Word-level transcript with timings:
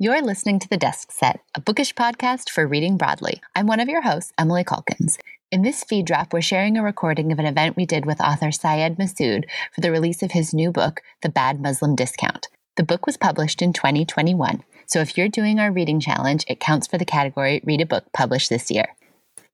You're 0.00 0.22
listening 0.22 0.60
to 0.60 0.68
The 0.68 0.76
Desk 0.76 1.10
Set, 1.10 1.40
a 1.56 1.60
bookish 1.60 1.92
podcast 1.92 2.50
for 2.50 2.68
reading 2.68 2.96
broadly. 2.96 3.42
I'm 3.56 3.66
one 3.66 3.80
of 3.80 3.88
your 3.88 4.02
hosts, 4.02 4.32
Emily 4.38 4.62
Calkins. 4.62 5.18
In 5.50 5.62
this 5.62 5.82
feed 5.82 6.06
drop, 6.06 6.32
we're 6.32 6.40
sharing 6.40 6.78
a 6.78 6.84
recording 6.84 7.32
of 7.32 7.40
an 7.40 7.46
event 7.46 7.76
we 7.76 7.84
did 7.84 8.06
with 8.06 8.20
author 8.20 8.52
Syed 8.52 8.96
Masood 8.96 9.46
for 9.74 9.80
the 9.80 9.90
release 9.90 10.22
of 10.22 10.30
his 10.30 10.54
new 10.54 10.70
book, 10.70 11.00
The 11.22 11.28
Bad 11.28 11.60
Muslim 11.60 11.96
Discount. 11.96 12.46
The 12.76 12.84
book 12.84 13.06
was 13.06 13.16
published 13.16 13.60
in 13.60 13.72
2021, 13.72 14.62
so 14.86 15.00
if 15.00 15.18
you're 15.18 15.28
doing 15.28 15.58
our 15.58 15.72
reading 15.72 15.98
challenge, 15.98 16.44
it 16.46 16.60
counts 16.60 16.86
for 16.86 16.96
the 16.96 17.04
category 17.04 17.60
Read 17.64 17.80
a 17.80 17.86
Book 17.86 18.04
published 18.12 18.50
this 18.50 18.70
year. 18.70 18.94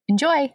Enjoy! 0.08 0.52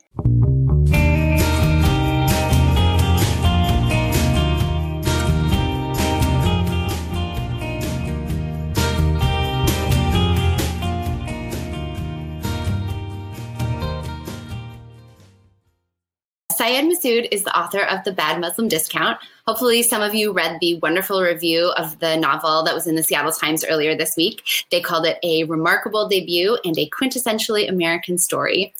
Syed 16.70 16.86
Masood 16.86 17.28
is 17.32 17.44
the 17.44 17.58
author 17.58 17.82
of 17.82 18.04
The 18.04 18.12
Bad 18.12 18.40
Muslim 18.40 18.68
Discount. 18.68 19.18
Hopefully, 19.48 19.84
some 19.84 20.02
of 20.02 20.14
you 20.14 20.32
read 20.32 20.60
the 20.62 20.78
wonderful 20.80 21.22
review 21.22 21.72
of 21.78 21.98
the 22.00 22.16
novel 22.18 22.64
that 22.64 22.76
was 22.76 22.88
in 22.88 22.96
the 22.96 23.04
Seattle 23.04 23.32
Times 23.32 23.66
earlier 23.66 23.96
this 23.96 24.16
week. 24.16 24.66
They 24.70 24.80
called 24.80 25.06
it 25.06 25.18
a 25.24 25.44
remarkable 25.46 26.08
debut 26.08 26.58
and 26.64 26.78
a 26.78 26.90
quintessentially 26.90 27.68
American 27.68 28.18
story. 28.18 28.74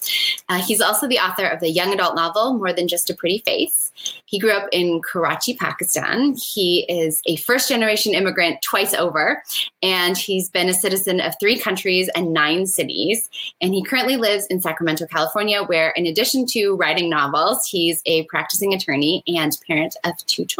Uh, 0.48 0.62
he's 0.62 0.82
also 0.82 1.08
the 1.08 1.20
author 1.20 1.46
of 1.46 1.60
the 1.60 1.70
young 1.70 1.94
adult 1.94 2.16
novel, 2.16 2.54
More 2.54 2.72
Than 2.72 2.88
Just 2.88 3.10
a 3.10 3.16
Pretty 3.16 3.40
Face. 3.40 3.92
He 4.26 4.40
grew 4.40 4.52
up 4.52 4.70
in 4.72 5.02
Karachi, 5.02 5.56
Pakistan. 5.56 6.36
He 6.36 6.86
is 6.88 7.22
a 7.26 7.36
first 7.38 7.68
generation 7.68 8.14
immigrant 8.14 8.62
twice 8.62 8.94
over, 8.94 9.42
and 9.82 10.18
he's 10.18 10.50
been 10.50 10.70
a 10.70 10.74
citizen 10.74 11.20
of 11.20 11.34
three 11.40 11.58
countries 11.58 12.10
and 12.16 12.32
nine 12.32 12.68
cities. 12.68 13.28
And 13.60 13.74
he 13.74 13.84
currently 13.84 14.18
lives 14.18 14.46
in 14.48 14.62
Sacramento, 14.62 15.08
California, 15.08 15.64
where, 15.64 15.90
in 15.92 16.06
addition 16.06 16.46
to 16.48 16.76
writing 16.76 17.10
novels, 17.10 17.68
he's 17.68 18.02
a 18.06 18.24
practicing 18.26 18.74
attorney 18.74 19.24
and 19.28 19.58
parent 19.68 19.96
of 20.06 20.16
two 20.28 20.46
children. 20.46 20.59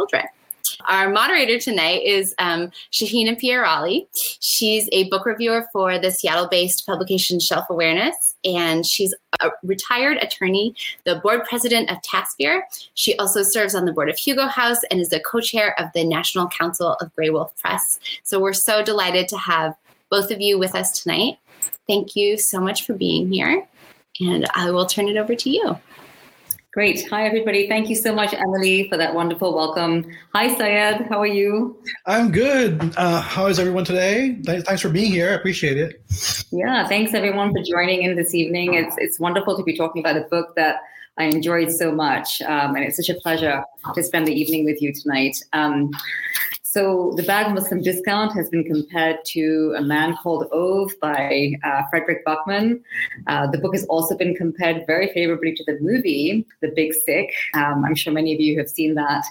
Our 0.88 1.10
moderator 1.10 1.58
tonight 1.58 2.02
is 2.04 2.34
um, 2.38 2.70
Shahina 2.92 3.40
Piyarali. 3.40 4.06
She's 4.40 4.88
a 4.92 5.08
book 5.08 5.26
reviewer 5.26 5.66
for 5.72 5.98
the 5.98 6.10
Seattle 6.10 6.48
based 6.48 6.86
publication 6.86 7.40
Shelf 7.40 7.66
Awareness, 7.70 8.34
and 8.44 8.86
she's 8.86 9.14
a 9.40 9.50
retired 9.62 10.18
attorney, 10.18 10.74
the 11.04 11.16
board 11.16 11.44
president 11.44 11.90
of 11.90 11.98
Tasveer. 12.02 12.62
She 12.94 13.16
also 13.16 13.42
serves 13.42 13.74
on 13.74 13.84
the 13.84 13.92
board 13.92 14.08
of 14.08 14.16
Hugo 14.16 14.46
House 14.46 14.78
and 14.90 15.00
is 15.00 15.10
the 15.10 15.20
co 15.20 15.40
chair 15.40 15.78
of 15.78 15.88
the 15.94 16.04
National 16.04 16.48
Council 16.48 16.96
of 17.00 17.14
Graywolf 17.14 17.56
Press. 17.58 17.98
So 18.22 18.40
we're 18.40 18.52
so 18.52 18.82
delighted 18.82 19.28
to 19.28 19.38
have 19.38 19.74
both 20.10 20.30
of 20.30 20.40
you 20.40 20.58
with 20.58 20.74
us 20.74 21.02
tonight. 21.02 21.38
Thank 21.86 22.16
you 22.16 22.38
so 22.38 22.60
much 22.60 22.86
for 22.86 22.94
being 22.94 23.30
here, 23.30 23.66
and 24.20 24.46
I 24.54 24.70
will 24.70 24.86
turn 24.86 25.08
it 25.08 25.16
over 25.16 25.34
to 25.34 25.50
you. 25.50 25.78
Great. 26.72 27.04
Hi, 27.10 27.26
everybody. 27.26 27.66
Thank 27.66 27.88
you 27.88 27.96
so 27.96 28.14
much, 28.14 28.32
Emily, 28.32 28.88
for 28.88 28.96
that 28.96 29.12
wonderful 29.12 29.52
welcome. 29.52 30.08
Hi, 30.32 30.56
Syed. 30.56 31.04
How 31.08 31.18
are 31.18 31.26
you? 31.26 31.82
I'm 32.06 32.30
good. 32.30 32.94
Uh, 32.96 33.20
how 33.20 33.46
is 33.46 33.58
everyone 33.58 33.84
today? 33.84 34.38
Thanks 34.44 34.80
for 34.80 34.88
being 34.88 35.10
here. 35.10 35.30
I 35.30 35.32
appreciate 35.32 35.76
it. 35.78 36.00
Yeah, 36.52 36.86
thanks 36.86 37.12
everyone 37.12 37.52
for 37.52 37.60
joining 37.64 38.02
in 38.04 38.14
this 38.14 38.36
evening. 38.36 38.74
It's 38.74 38.94
it's 38.98 39.18
wonderful 39.18 39.56
to 39.56 39.64
be 39.64 39.76
talking 39.76 40.00
about 40.00 40.16
a 40.16 40.20
book 40.30 40.54
that 40.54 40.76
I 41.18 41.24
enjoyed 41.24 41.72
so 41.72 41.90
much, 41.90 42.40
um, 42.42 42.76
and 42.76 42.84
it's 42.84 42.96
such 42.96 43.08
a 43.08 43.18
pleasure 43.20 43.64
to 43.92 44.02
spend 44.04 44.28
the 44.28 44.32
evening 44.32 44.64
with 44.64 44.80
you 44.80 44.92
tonight. 44.94 45.42
Um, 45.52 45.90
so, 46.72 47.14
The 47.16 47.24
Bad 47.24 47.52
Muslim 47.52 47.82
Discount 47.82 48.32
has 48.34 48.48
been 48.48 48.62
compared 48.62 49.24
to 49.24 49.74
A 49.76 49.82
Man 49.82 50.16
Called 50.22 50.46
Ove 50.52 50.92
by 51.00 51.54
uh, 51.64 51.82
Fredrik 51.90 52.24
Backman. 52.24 52.80
Uh, 53.26 53.48
the 53.48 53.58
book 53.58 53.74
has 53.74 53.84
also 53.86 54.16
been 54.16 54.36
compared 54.36 54.86
very 54.86 55.12
favorably 55.12 55.52
to 55.56 55.64
the 55.64 55.76
movie, 55.80 56.46
The 56.60 56.68
Big 56.68 56.94
Sick. 56.94 57.32
Um, 57.54 57.84
I'm 57.84 57.96
sure 57.96 58.12
many 58.12 58.32
of 58.32 58.40
you 58.40 58.56
have 58.56 58.68
seen 58.68 58.94
that. 58.94 59.24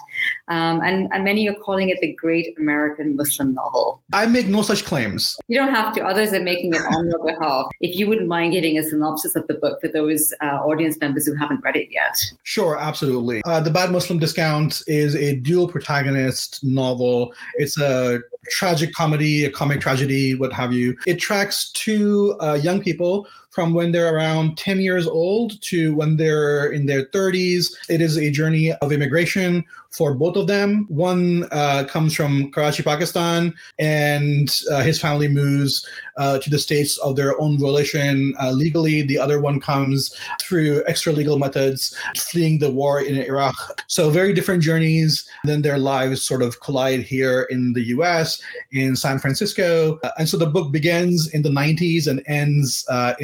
Um, 0.48 0.82
and, 0.82 1.08
and 1.14 1.24
many 1.24 1.48
are 1.48 1.54
calling 1.54 1.88
it 1.88 1.96
the 2.02 2.12
great 2.12 2.58
American 2.58 3.16
Muslim 3.16 3.54
novel. 3.54 4.02
I 4.12 4.26
make 4.26 4.46
no 4.46 4.60
such 4.60 4.84
claims. 4.84 5.38
You 5.48 5.56
don't 5.56 5.74
have 5.74 5.94
to, 5.94 6.02
others 6.02 6.34
are 6.34 6.42
making 6.42 6.74
it 6.74 6.82
on 6.94 7.08
your 7.08 7.24
behalf. 7.24 7.68
If 7.80 7.96
you 7.96 8.06
wouldn't 8.06 8.28
mind 8.28 8.52
giving 8.52 8.76
a 8.76 8.82
synopsis 8.82 9.34
of 9.34 9.46
the 9.46 9.54
book 9.54 9.80
for 9.80 9.88
those 9.88 10.34
uh, 10.42 10.60
audience 10.62 11.00
members 11.00 11.24
who 11.24 11.34
haven't 11.36 11.64
read 11.64 11.76
it 11.76 11.88
yet. 11.90 12.22
Sure, 12.42 12.78
absolutely. 12.78 13.40
Uh, 13.46 13.60
the 13.60 13.70
Bad 13.70 13.92
Muslim 13.92 14.18
Discount 14.18 14.82
is 14.86 15.16
a 15.16 15.36
dual 15.36 15.66
protagonist 15.68 16.62
novel 16.62 17.29
it's 17.56 17.78
a 17.78 18.20
tragic 18.50 18.92
comedy, 18.92 19.44
a 19.44 19.50
comic 19.50 19.80
tragedy, 19.80 20.34
what 20.34 20.52
have 20.52 20.72
you. 20.72 20.96
It 21.06 21.18
tracks 21.18 21.70
two 21.72 22.36
uh, 22.40 22.54
young 22.54 22.82
people 22.82 23.26
from 23.50 23.74
when 23.74 23.92
they're 23.92 24.14
around 24.14 24.56
10 24.56 24.80
years 24.80 25.06
old 25.06 25.60
to 25.62 25.94
when 25.94 26.16
they're 26.16 26.72
in 26.72 26.86
their 26.86 27.06
30s. 27.06 27.74
It 27.88 28.00
is 28.00 28.16
a 28.16 28.30
journey 28.30 28.72
of 28.72 28.92
immigration 28.92 29.64
for 29.90 30.14
both 30.14 30.36
of 30.36 30.46
them. 30.46 30.86
One 30.88 31.48
uh, 31.50 31.84
comes 31.88 32.14
from 32.14 32.50
Karachi, 32.52 32.82
Pakistan, 32.82 33.52
and 33.78 34.54
uh, 34.70 34.82
his 34.82 35.00
family 35.00 35.28
moves 35.28 35.86
uh, 36.16 36.38
to 36.38 36.50
the 36.50 36.58
States 36.58 36.96
of 36.98 37.16
their 37.16 37.40
own 37.40 37.58
volition 37.58 38.34
uh, 38.40 38.52
legally. 38.52 39.02
The 39.02 39.18
other 39.18 39.40
one 39.40 39.58
comes 39.58 40.14
through 40.40 40.84
extra 40.86 41.12
legal 41.12 41.38
methods, 41.38 41.96
fleeing 42.16 42.58
the 42.58 42.70
war 42.70 43.00
in 43.00 43.16
Iraq. 43.16 43.82
So, 43.88 44.10
very 44.10 44.32
different 44.32 44.62
journeys. 44.62 45.28
Then 45.44 45.62
their 45.62 45.78
lives 45.78 46.22
sort 46.22 46.42
of 46.42 46.60
collide 46.60 47.00
here 47.00 47.42
in 47.50 47.72
the 47.72 47.82
US, 47.96 48.40
in 48.70 48.94
San 48.94 49.18
Francisco. 49.18 49.98
Uh, 50.04 50.10
and 50.18 50.28
so 50.28 50.36
the 50.36 50.46
book 50.46 50.70
begins 50.70 51.28
in 51.28 51.42
the 51.42 51.48
90s 51.48 52.06
and 52.06 52.22
ends 52.26 52.84
uh, 52.88 53.14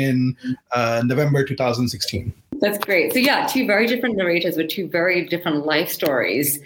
in 0.74 1.06
November 1.06 1.44
2016. 1.44 2.32
That's 2.60 2.78
great. 2.78 3.12
So 3.12 3.18
yeah, 3.18 3.46
two 3.46 3.66
very 3.66 3.86
different 3.86 4.16
narrators 4.16 4.56
with 4.56 4.68
two 4.68 4.88
very 4.88 5.26
different 5.26 5.66
life 5.66 5.90
stories. 5.90 6.58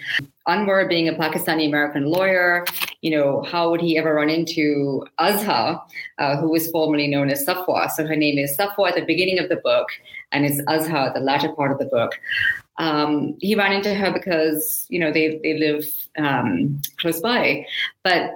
Anwar 0.47 0.87
being 0.87 1.07
a 1.07 1.13
Pakistani 1.13 1.67
American 1.67 2.05
lawyer, 2.05 2.65
you 3.01 3.11
know, 3.11 3.43
how 3.43 3.69
would 3.69 3.81
he 3.81 3.97
ever 3.97 4.15
run 4.15 4.29
into 4.29 5.05
Azza, 5.19 5.81
uh, 6.17 6.37
who 6.37 6.49
was 6.49 6.71
formerly 6.71 7.07
known 7.07 7.29
as 7.29 7.45
Safwa? 7.45 7.91
So 7.91 8.07
her 8.07 8.15
name 8.15 8.37
is 8.37 8.57
Safwa 8.57 8.89
at 8.89 8.95
the 8.95 9.05
beginning 9.05 9.39
of 9.39 9.49
the 9.49 9.57
book, 9.57 9.89
and 10.31 10.45
it's 10.45 10.61
Azza 10.61 11.07
at 11.07 11.13
the 11.13 11.19
latter 11.19 11.49
part 11.49 11.71
of 11.71 11.77
the 11.77 11.85
book. 11.85 12.13
Um, 12.77 13.37
he 13.39 13.53
ran 13.55 13.73
into 13.73 13.93
her 13.93 14.11
because 14.11 14.87
you 14.89 14.99
know 14.99 15.11
they 15.11 15.39
they 15.43 15.57
live 15.57 15.85
um, 16.17 16.81
close 16.97 17.19
by, 17.19 17.65
but 18.03 18.33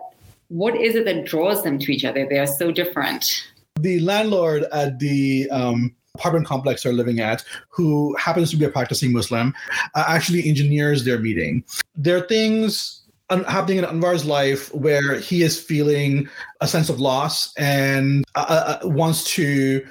what 0.50 0.75
is 0.75 0.96
it 0.96 1.06
that 1.06 1.25
draws 1.25 1.64
them 1.64 1.80
to 1.80 1.91
each 1.91 2.06
other? 2.06 2.28
They 2.28 2.38
are 2.38 2.47
so 2.47 2.72
different. 2.72 3.47
The 3.80 4.00
landlord 4.00 4.63
at 4.72 5.00
the 5.00 5.50
um, 5.52 5.94
apartment 6.16 6.47
complex 6.47 6.84
they're 6.84 6.94
living 6.94 7.19
at, 7.19 7.44
who 7.69 8.16
happens 8.16 8.50
to 8.52 8.58
be 8.58 8.66
a 8.66 8.69
practicing 8.69 9.12
Muslim, 9.12 9.53
uh, 9.96 10.06
actually 10.08 10.47
engineers 10.47 11.03
their 11.03 11.19
meeting. 11.19 11.63
There 11.96 12.18
are 12.18 12.28
things 12.28 13.02
happening 13.30 13.80
in 13.80 13.85
Anwar's 13.85 14.24
life 14.24 14.74
where 14.74 15.19
he 15.19 15.41
is 15.41 15.59
feeling 15.59 16.30
a 16.62 16.68
sense 16.68 16.90
of 16.90 17.00
loss 17.00 17.53
and 17.58 18.24
uh, 18.35 18.78
uh, 18.84 18.88
wants 18.88 19.24
to 19.35 19.85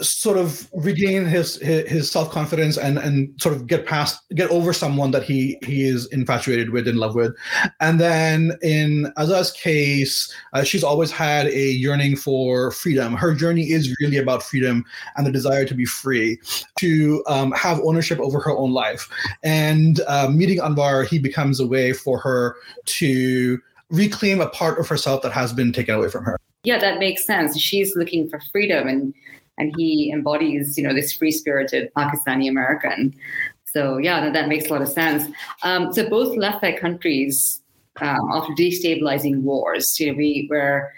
sort 0.00 0.38
of 0.38 0.68
regain 0.72 1.24
his 1.24 1.56
his, 1.56 1.88
his 1.88 2.10
self-confidence 2.10 2.76
and 2.76 2.98
and 2.98 3.40
sort 3.40 3.54
of 3.54 3.66
get 3.66 3.86
past 3.86 4.22
get 4.34 4.50
over 4.50 4.72
someone 4.72 5.10
that 5.10 5.22
he 5.22 5.58
he 5.62 5.84
is 5.84 6.06
infatuated 6.06 6.70
with 6.70 6.88
in 6.88 6.96
love 6.96 7.14
with. 7.14 7.34
And 7.80 8.00
then 8.00 8.52
in 8.62 9.12
Azza's 9.16 9.50
case 9.52 10.32
uh, 10.52 10.62
she's 10.62 10.84
always 10.84 11.10
had 11.10 11.46
a 11.46 11.70
yearning 11.70 12.16
for 12.16 12.70
freedom. 12.70 13.14
Her 13.14 13.34
journey 13.34 13.70
is 13.70 13.94
really 14.00 14.18
about 14.18 14.42
freedom 14.42 14.84
and 15.16 15.26
the 15.26 15.32
desire 15.32 15.64
to 15.64 15.74
be 15.74 15.84
free 15.84 16.40
to 16.78 17.24
um, 17.26 17.52
have 17.52 17.80
ownership 17.80 18.18
over 18.20 18.40
her 18.40 18.56
own 18.56 18.72
life. 18.72 19.08
And 19.42 20.00
uh, 20.06 20.28
meeting 20.28 20.58
Anwar 20.58 21.06
he 21.06 21.18
becomes 21.18 21.60
a 21.60 21.66
way 21.66 21.92
for 21.92 22.18
her 22.18 22.56
to 22.86 23.58
reclaim 23.90 24.40
a 24.40 24.48
part 24.48 24.78
of 24.78 24.88
herself 24.88 25.22
that 25.22 25.32
has 25.32 25.52
been 25.52 25.72
taken 25.72 25.94
away 25.94 26.08
from 26.08 26.24
her. 26.24 26.38
Yeah 26.64 26.78
that 26.78 26.98
makes 26.98 27.26
sense. 27.26 27.58
She's 27.58 27.96
looking 27.96 28.28
for 28.30 28.40
freedom 28.52 28.88
and 28.88 29.14
and 29.58 29.72
he 29.76 30.10
embodies, 30.12 30.76
you 30.76 30.84
know, 30.84 30.94
this 30.94 31.12
free-spirited 31.12 31.90
Pakistani 31.94 32.48
American. 32.48 33.14
So 33.72 33.98
yeah, 33.98 34.20
that, 34.20 34.32
that 34.34 34.48
makes 34.48 34.66
a 34.66 34.72
lot 34.72 34.82
of 34.82 34.88
sense. 34.88 35.32
Um, 35.62 35.92
so 35.92 36.08
both 36.08 36.36
left 36.36 36.60
their 36.60 36.78
countries 36.78 37.62
um, 38.00 38.30
after 38.32 38.52
destabilizing 38.52 39.42
wars. 39.42 39.98
You 39.98 40.12
know, 40.12 40.16
we 40.16 40.46
were 40.50 40.92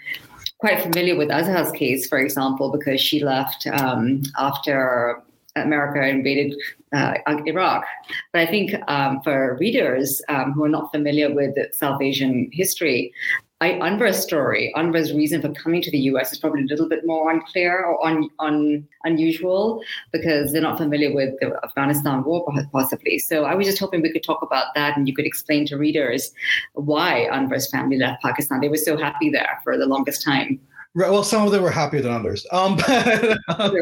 quite 0.59 0.81
familiar 0.81 1.15
with 1.15 1.29
Azza's 1.29 1.71
case, 1.71 2.07
for 2.07 2.17
example, 2.17 2.71
because 2.71 2.99
she 3.01 3.23
left 3.23 3.67
um, 3.67 4.23
after 4.37 5.21
America 5.55 6.05
invaded 6.05 6.53
uh, 6.93 7.13
Iraq. 7.45 7.85
But 8.33 8.41
I 8.41 8.45
think 8.45 8.73
um, 8.89 9.21
for 9.21 9.57
readers 9.59 10.21
um, 10.27 10.51
who 10.51 10.65
are 10.65 10.69
not 10.69 10.91
familiar 10.91 11.33
with 11.33 11.55
South 11.73 12.01
Asian 12.01 12.49
history, 12.51 13.13
I, 13.61 13.79
Anwar's 13.79 14.21
story, 14.21 14.73
Anwar's 14.75 15.13
reason 15.13 15.41
for 15.41 15.49
coming 15.53 15.81
to 15.81 15.89
the 15.89 15.97
US 15.99 16.33
is 16.33 16.39
probably 16.39 16.63
a 16.63 16.65
little 16.65 16.89
bit 16.89 17.05
more 17.05 17.31
unclear 17.31 17.85
or 17.85 18.05
un, 18.05 18.29
un, 18.39 18.85
unusual 19.05 19.81
because 20.11 20.51
they're 20.51 20.61
not 20.61 20.77
familiar 20.77 21.13
with 21.15 21.39
the 21.39 21.57
Afghanistan 21.63 22.23
war, 22.25 22.45
possibly. 22.73 23.17
So 23.17 23.45
I 23.45 23.55
was 23.55 23.65
just 23.65 23.79
hoping 23.79 24.01
we 24.01 24.11
could 24.11 24.23
talk 24.23 24.41
about 24.41 24.73
that 24.75 24.97
and 24.97 25.07
you 25.07 25.15
could 25.15 25.25
explain 25.25 25.65
to 25.67 25.77
readers 25.77 26.33
why 26.73 27.29
Anwar's 27.31 27.71
family 27.71 27.97
left 27.97 28.21
Pakistan. 28.21 28.59
They 28.59 28.67
were 28.67 28.75
so 28.75 28.97
happy 28.97 29.29
there 29.29 29.61
for 29.63 29.77
the 29.77 29.85
longest 29.85 30.21
time. 30.21 30.59
Right, 30.93 31.09
well, 31.09 31.23
some 31.23 31.45
of 31.45 31.51
them 31.53 31.63
were 31.63 31.71
happier 31.71 32.01
than 32.01 32.11
others. 32.11 32.45
Um, 32.51 32.75
but, 32.87 33.37
um, 33.57 33.79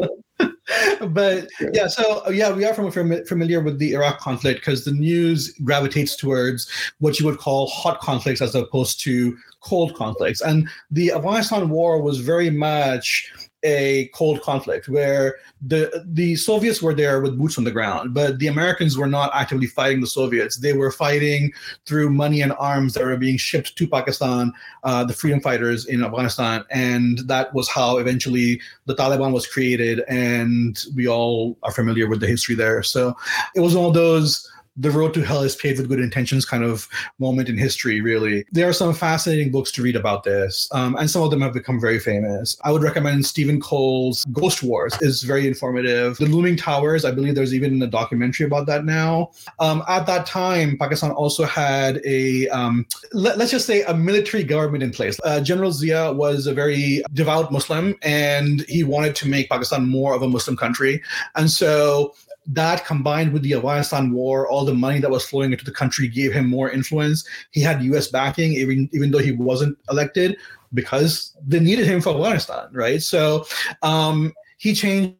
but 1.10 1.48
yeah, 1.74 1.88
so 1.88 2.24
oh, 2.26 2.32
yeah, 2.32 2.52
we 2.52 2.66
are 2.66 2.74
familiar 2.74 3.62
with 3.62 3.80
the 3.80 3.94
Iraq 3.94 4.20
conflict 4.20 4.62
because 4.62 4.86
the 4.86 4.92
news 4.92 5.54
gravitates 5.64 6.16
towards 6.16 6.70
what 7.00 7.20
you 7.20 7.26
would 7.26 7.40
call 7.40 7.68
hot 7.68 8.00
conflicts 8.00 8.42
as 8.42 8.56
opposed 8.56 9.00
to 9.02 9.38
cold 9.62 9.96
conflicts. 9.96 10.42
And 10.42 10.70
the 10.92 11.12
Afghanistan 11.12 11.70
war 11.70 12.02
was 12.02 12.20
very 12.20 12.50
much 12.50 13.32
a 13.64 14.10
cold 14.14 14.42
conflict 14.42 14.88
where 14.88 15.38
the 15.66 16.04
the 16.06 16.36
Soviets 16.36 16.82
were 16.82 16.94
there 16.94 17.22
with 17.22 17.38
boots 17.38 17.58
on 17.58 17.64
the 17.64 17.72
ground, 17.72 18.14
but 18.14 18.40
the 18.40 18.48
Americans 18.48 18.98
were 18.98 19.08
not 19.08 19.32
actively 19.34 19.68
fighting 19.68 20.02
the 20.02 20.08
Soviets. 20.08 20.58
They 20.58 20.74
were 20.74 20.92
fighting 20.92 21.52
through 21.86 22.10
money 22.10 22.42
and 22.42 22.54
arms 22.54 22.94
that 22.94 23.04
were 23.04 23.18
being 23.18 23.38
shipped 23.38 23.76
to 23.78 23.88
Pakistan, 23.88 24.54
uh, 24.84 25.04
the 25.06 25.14
freedom 25.14 25.40
fighters 25.40 25.86
in 25.86 26.04
Afghanistan, 26.04 26.66
and 26.70 27.20
that 27.20 27.54
was 27.54 27.70
how 27.70 27.98
eventually 27.98 28.62
the 28.86 28.96
Taliban 28.96 29.32
was 29.32 29.48
created. 29.48 30.04
And 30.08 30.84
we 30.96 31.08
all 31.08 31.58
are 31.64 31.72
familiar 31.72 32.08
with 32.08 32.20
the 32.20 32.28
history 32.28 32.56
there. 32.56 32.84
So 32.84 33.16
it 33.56 33.62
was 33.62 33.76
one 33.76 33.86
of 33.86 33.94
those 33.94 34.50
the 34.76 34.92
road 34.92 35.14
to 35.14 35.22
hell 35.22 35.44
is 35.44 35.56
paved 35.56 35.80
with 35.80 35.88
good 35.88 36.00
intentions 36.00 36.46
kind 36.46 36.64
of 36.64 36.88
moment 37.20 37.50
in 37.50 37.58
history, 37.58 38.02
really. 38.02 38.46
There 38.52 38.68
are 38.68 38.74
some 38.74 38.94
fascinating 38.94 39.52
books 39.52 39.72
to 39.74 39.84
read 39.84 39.96
about 39.96 40.24
this, 40.24 40.68
um, 40.72 40.96
and 40.96 41.10
some 41.10 41.22
of 41.22 41.32
them 41.32 41.42
have 41.42 41.54
become 41.54 41.80
very 41.80 42.00
famous. 42.00 42.58
I 42.64 42.72
would 42.72 42.82
recommend 42.82 43.26
Stephen 43.26 43.60
Coll's 43.60 44.26
Ghost 44.32 44.64
Wars 44.64 44.94
is 45.02 45.24
very 45.24 45.48
informative. 45.48 46.18
The 46.18 46.26
Looming 46.26 46.58
Towers, 46.58 47.06
I 47.06 47.12
believe 47.12 47.36
there's 47.36 47.54
even 47.54 47.82
a 47.82 47.88
documentary 47.88 48.46
about 48.46 48.66
that 48.68 48.86
now. 48.86 49.32
Um, 49.60 49.84
at 49.88 50.06
that 50.08 50.26
time, 50.26 50.78
Pakistan 50.78 51.12
also 51.12 51.44
had 51.46 52.02
a, 52.06 52.48
um, 52.50 52.86
let, 53.12 53.40
us 53.40 53.52
just 53.52 53.68
say, 53.68 53.84
a 53.84 53.94
military 53.94 54.44
government 54.44 54.84
in 54.84 54.92
place. 54.92 55.20
Uh, 55.24 55.40
General 55.40 55.72
Zia 55.72 56.12
was 56.12 56.48
a 56.48 56.54
very 56.54 57.04
devout 57.14 57.52
Muslim, 57.52 57.96
and 58.02 58.62
he 58.68 58.84
wanted 58.84 59.16
to 59.18 59.28
make 59.28 59.50
Pakistan 59.50 59.88
more 59.88 60.16
of 60.16 60.24
a 60.24 60.28
Muslim 60.28 60.58
country. 60.58 61.02
And 61.36 61.50
so 61.50 62.16
that 62.48 62.86
combined 62.86 63.34
with 63.34 63.44
the 63.44 63.54
Afghanistan 63.54 64.12
war, 64.12 64.48
all 64.48 64.66
the 64.66 64.74
money 64.74 65.00
that 65.00 65.10
was 65.10 65.26
flowing 65.26 65.52
into 65.52 65.66
the 65.66 65.72
country 65.72 66.08
gave 66.08 66.34
him 66.34 66.50
more 66.50 66.70
influence. 66.70 67.28
He 67.52 67.62
had 67.62 67.84
U.S. 67.84 68.08
backing, 68.08 68.54
even 68.54 68.90
even 68.94 69.12
though 69.12 69.20
he 69.20 69.32
wasn't 69.32 69.78
elected, 69.90 70.38
because 70.74 71.36
they 71.46 71.60
needed 71.60 71.88
him 71.88 72.02
for 72.02 72.16
Afghanistan, 72.16 72.68
right? 72.74 73.02
So 73.02 73.46
um, 73.82 74.34
he 74.58 74.74
changed 74.74 75.16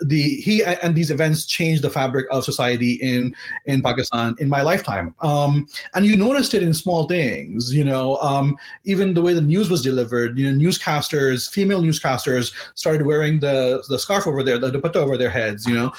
the 0.00 0.36
he 0.36 0.64
and 0.64 0.94
these 0.94 1.10
events 1.10 1.44
changed 1.44 1.82
the 1.82 1.90
fabric 1.90 2.26
of 2.30 2.44
society 2.44 2.94
in 2.94 3.34
in 3.66 3.82
Pakistan 3.82 4.34
in 4.38 4.48
my 4.48 4.62
lifetime. 4.62 5.14
Um, 5.20 5.66
and 5.94 6.06
you 6.06 6.16
noticed 6.16 6.54
it 6.54 6.62
in 6.62 6.72
small 6.72 7.06
things, 7.06 7.74
you 7.74 7.84
know, 7.84 8.16
um, 8.16 8.56
even 8.84 9.14
the 9.14 9.22
way 9.22 9.34
the 9.34 9.40
news 9.40 9.70
was 9.70 9.82
delivered. 9.82 10.38
You 10.38 10.50
know, 10.50 10.58
newscasters, 10.58 11.50
female 11.50 11.82
newscasters, 11.82 12.52
started 12.74 13.06
wearing 13.06 13.40
the 13.40 13.82
the 13.88 13.98
scarf 13.98 14.26
over 14.26 14.42
there, 14.42 14.58
the 14.58 14.70
dupatta 14.70 14.96
over 14.96 15.16
their 15.16 15.30
heads. 15.30 15.66
You 15.66 15.74
know, 15.74 15.92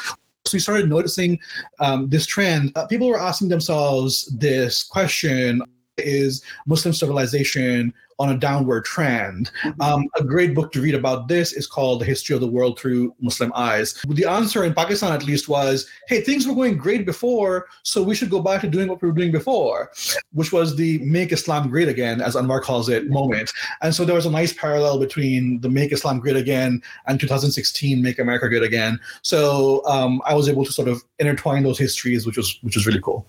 we 0.52 0.60
started 0.60 0.90
noticing 0.90 1.40
um, 1.80 2.10
this 2.10 2.26
trend. 2.26 2.72
Uh, 2.76 2.86
people 2.88 3.08
were 3.08 3.20
asking 3.20 3.48
themselves 3.48 4.26
this 4.38 4.84
question 4.84 5.62
is 5.98 6.44
Muslim 6.66 6.94
civilization 6.94 7.94
on 8.20 8.30
a 8.30 8.38
downward 8.38 8.86
trend. 8.86 9.52
Mm-hmm. 9.64 9.82
Um, 9.82 10.08
a 10.16 10.24
great 10.24 10.54
book 10.54 10.72
to 10.74 10.82
read 10.82 10.94
about 10.94 11.28
this 11.28 11.52
is 11.52 11.66
called 11.66 12.02
The 12.02 12.06
History 12.06 12.36
of 12.36 12.42
the 12.42 12.48
World 12.48 12.80
Through 12.80 13.14
Muslim 13.20 13.52
Eyes. 13.56 14.02
The 14.08 14.26
answer 14.26 14.64
in 14.64 14.74
Pakistan, 14.74 15.14
at 15.14 15.26
least, 15.26 15.50
was 15.50 15.88
hey, 16.08 16.22
things 16.22 16.48
were 16.48 16.54
going 16.54 16.78
great 16.78 17.06
before, 17.06 17.68
so 17.82 18.04
we 18.04 18.16
should 18.16 18.30
go 18.30 18.40
back 18.40 18.62
to 18.62 18.70
doing 18.70 18.88
what 18.88 19.02
we 19.02 19.08
were 19.08 19.16
doing 19.16 19.32
before, 19.32 19.92
which 20.32 20.52
was 20.52 20.76
the 20.76 21.00
Make 21.00 21.32
Islam 21.32 21.70
Great 21.70 21.88
Again, 21.88 22.22
as 22.22 22.36
Anwar 22.36 22.62
calls 22.62 22.88
it, 22.88 23.10
moment. 23.10 23.52
And 23.82 23.94
so 23.94 24.06
there 24.06 24.16
was 24.16 24.28
a 24.28 24.32
nice 24.32 24.54
parallel 24.54 25.00
between 25.00 25.60
the 25.62 25.70
Make 25.70 25.92
Islam 25.92 26.20
Great 26.20 26.36
Again 26.36 26.82
and 27.08 27.20
2016 27.20 28.02
Make 28.02 28.20
America 28.20 28.48
Great 28.48 28.64
Again. 28.64 29.00
So 29.24 29.86
um, 29.86 30.22
I 30.26 30.36
was 30.36 30.48
able 30.48 30.66
to 30.66 30.72
sort 30.72 30.88
of 30.88 31.04
intertwine 31.18 31.64
those 31.64 31.80
histories, 31.80 32.26
which 32.28 32.38
was 32.38 32.60
which 32.62 32.76
was 32.76 32.86
really 32.86 33.02
cool. 33.02 33.26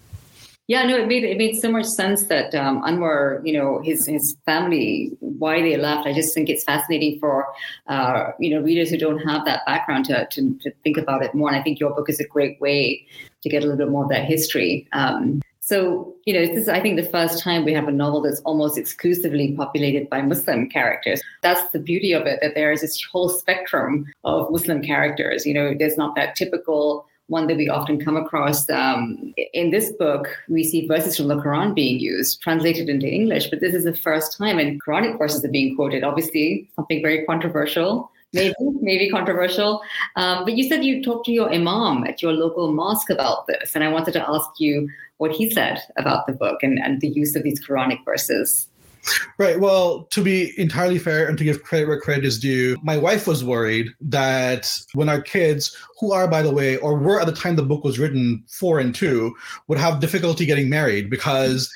Yeah, 0.67 0.85
no, 0.87 0.97
it 0.97 1.07
made 1.09 1.25
it 1.25 1.37
made 1.37 1.61
so 1.61 1.71
much 1.71 1.85
sense 1.85 2.25
that 2.29 2.55
um, 2.55 2.83
Anwar, 2.83 3.47
you 3.47 3.53
know, 3.53 3.83
his 3.83 4.07
his 4.07 4.35
family, 4.47 5.13
why 5.21 5.61
they 5.61 5.77
left. 5.77 6.07
I 6.07 6.15
just 6.15 6.33
think 6.33 6.49
it's 6.49 6.65
fascinating 6.65 7.21
for 7.21 7.47
uh, 7.87 8.31
you 8.41 8.49
know 8.49 8.63
readers 8.63 8.89
who 8.89 8.97
don't 8.97 9.19
have 9.19 9.45
that 9.45 9.67
background 9.67 10.07
to, 10.07 10.27
to, 10.27 10.59
to 10.63 10.71
think 10.83 10.97
about 10.97 11.23
it 11.23 11.35
more. 11.35 11.49
And 11.49 11.57
I 11.59 11.63
think 11.63 11.81
your 11.81 11.95
book 11.95 12.09
is 12.09 12.19
a 12.19 12.27
great 12.27 12.59
way 12.63 13.07
to 13.43 13.49
get 13.51 13.63
a 13.63 13.67
little 13.67 13.77
bit 13.77 13.91
more 13.91 14.05
of 14.05 14.11
that 14.11 14.25
history. 14.25 14.89
Um, 14.93 15.43
so, 15.61 16.15
you 16.27 16.35
know, 16.35 16.45
this 16.45 16.59
is, 16.59 16.69
I 16.69 16.79
think, 16.79 17.01
the 17.01 17.09
first 17.09 17.43
time 17.43 17.65
we 17.65 17.73
have 17.73 17.89
a 17.89 17.93
novel 17.93 18.21
that's 18.21 18.41
almost 18.41 18.77
exclusively 18.77 19.53
populated 19.53 20.11
by 20.11 20.21
Muslim 20.21 20.69
characters. 20.69 21.23
That's 21.43 21.71
the 21.71 21.79
beauty 21.79 22.13
of 22.13 22.27
it, 22.27 22.39
that 22.43 22.55
there 22.55 22.71
is 22.71 22.83
this 22.83 23.03
whole 23.03 23.31
spectrum 23.31 24.05
of 24.25 24.51
Muslim 24.51 24.83
characters. 24.83 25.47
You 25.47 25.55
know, 25.55 25.75
there's 25.79 25.97
not 25.97 26.17
that 26.17 26.37
typical 26.37 27.07
one 27.29 27.47
that 27.47 27.57
we 27.57 27.69
often 27.69 28.03
come 28.03 28.17
across. 28.17 28.69
Um, 28.69 29.35
in 29.53 29.71
this 29.71 29.93
book, 29.93 30.29
we 30.49 30.63
see 30.65 30.87
verses 30.87 31.17
from 31.17 31.29
the 31.29 31.37
Quran 31.37 31.75
being 31.75 31.99
used, 31.99 32.43
translated 32.43 32.89
into 32.89 33.09
English, 33.09 33.49
but 33.49 33.61
this 33.61 33.75
is 33.75 33.85
the 33.85 33.97
first 33.97 34.37
time, 34.37 34.59
and 34.59 34.83
Quranic 34.83 35.19
verses 35.19 35.45
are 35.45 35.51
being 35.51 35.75
quoted. 35.77 36.05
Obviously, 36.05 36.69
something 36.77 37.03
very 37.03 37.25
controversial. 37.25 38.11
Maybe, 38.33 38.55
maybe 38.81 39.11
controversial. 39.11 39.81
Um, 40.17 40.45
but 40.45 40.57
you 40.57 40.69
said 40.69 40.85
you 40.85 41.05
talked 41.05 41.25
to 41.27 41.33
your 41.33 41.55
imam 41.55 42.03
at 42.03 42.21
your 42.21 42.33
local 42.33 42.73
mosque 42.73 43.09
about 43.09 43.47
this, 43.47 43.77
and 43.77 43.85
I 43.85 43.89
wanted 43.89 44.11
to 44.15 44.29
ask 44.29 44.51
you 44.59 44.89
what 45.19 45.31
he 45.31 45.49
said 45.51 45.81
about 45.97 46.27
the 46.27 46.33
book 46.33 46.65
and, 46.65 46.81
and 46.81 47.01
the 47.01 47.09
use 47.09 47.37
of 47.37 47.45
these 47.45 47.65
Quranic 47.65 48.05
verses. 48.05 48.69
Right. 49.39 49.61
Well, 49.61 50.05
to 50.11 50.23
be 50.23 50.59
entirely 50.59 50.99
fair 50.99 51.29
and 51.29 51.37
to 51.39 51.45
give 51.45 51.63
credit 51.63 51.89
where 51.89 52.01
credit 52.01 52.25
is 52.25 52.39
due, 52.39 52.77
my 52.83 52.97
wife 52.97 53.27
was 53.27 53.45
worried 53.45 53.89
that 54.01 54.73
when 54.95 55.09
our 55.09 55.21
kids, 55.21 55.77
who 55.99 56.13
are, 56.13 56.27
by 56.27 56.43
the 56.43 56.51
way, 56.51 56.77
or 56.79 56.97
were 56.97 57.21
at 57.21 57.27
the 57.27 57.33
time 57.33 57.57
the 57.57 57.63
book 57.63 57.85
was 57.85 57.99
written, 57.99 58.43
four 58.49 58.81
and 58.81 58.95
two, 58.95 59.35
would 59.69 59.79
have 59.79 60.01
difficulty 60.01 60.45
getting 60.45 60.69
married 60.69 61.09
because 61.09 61.73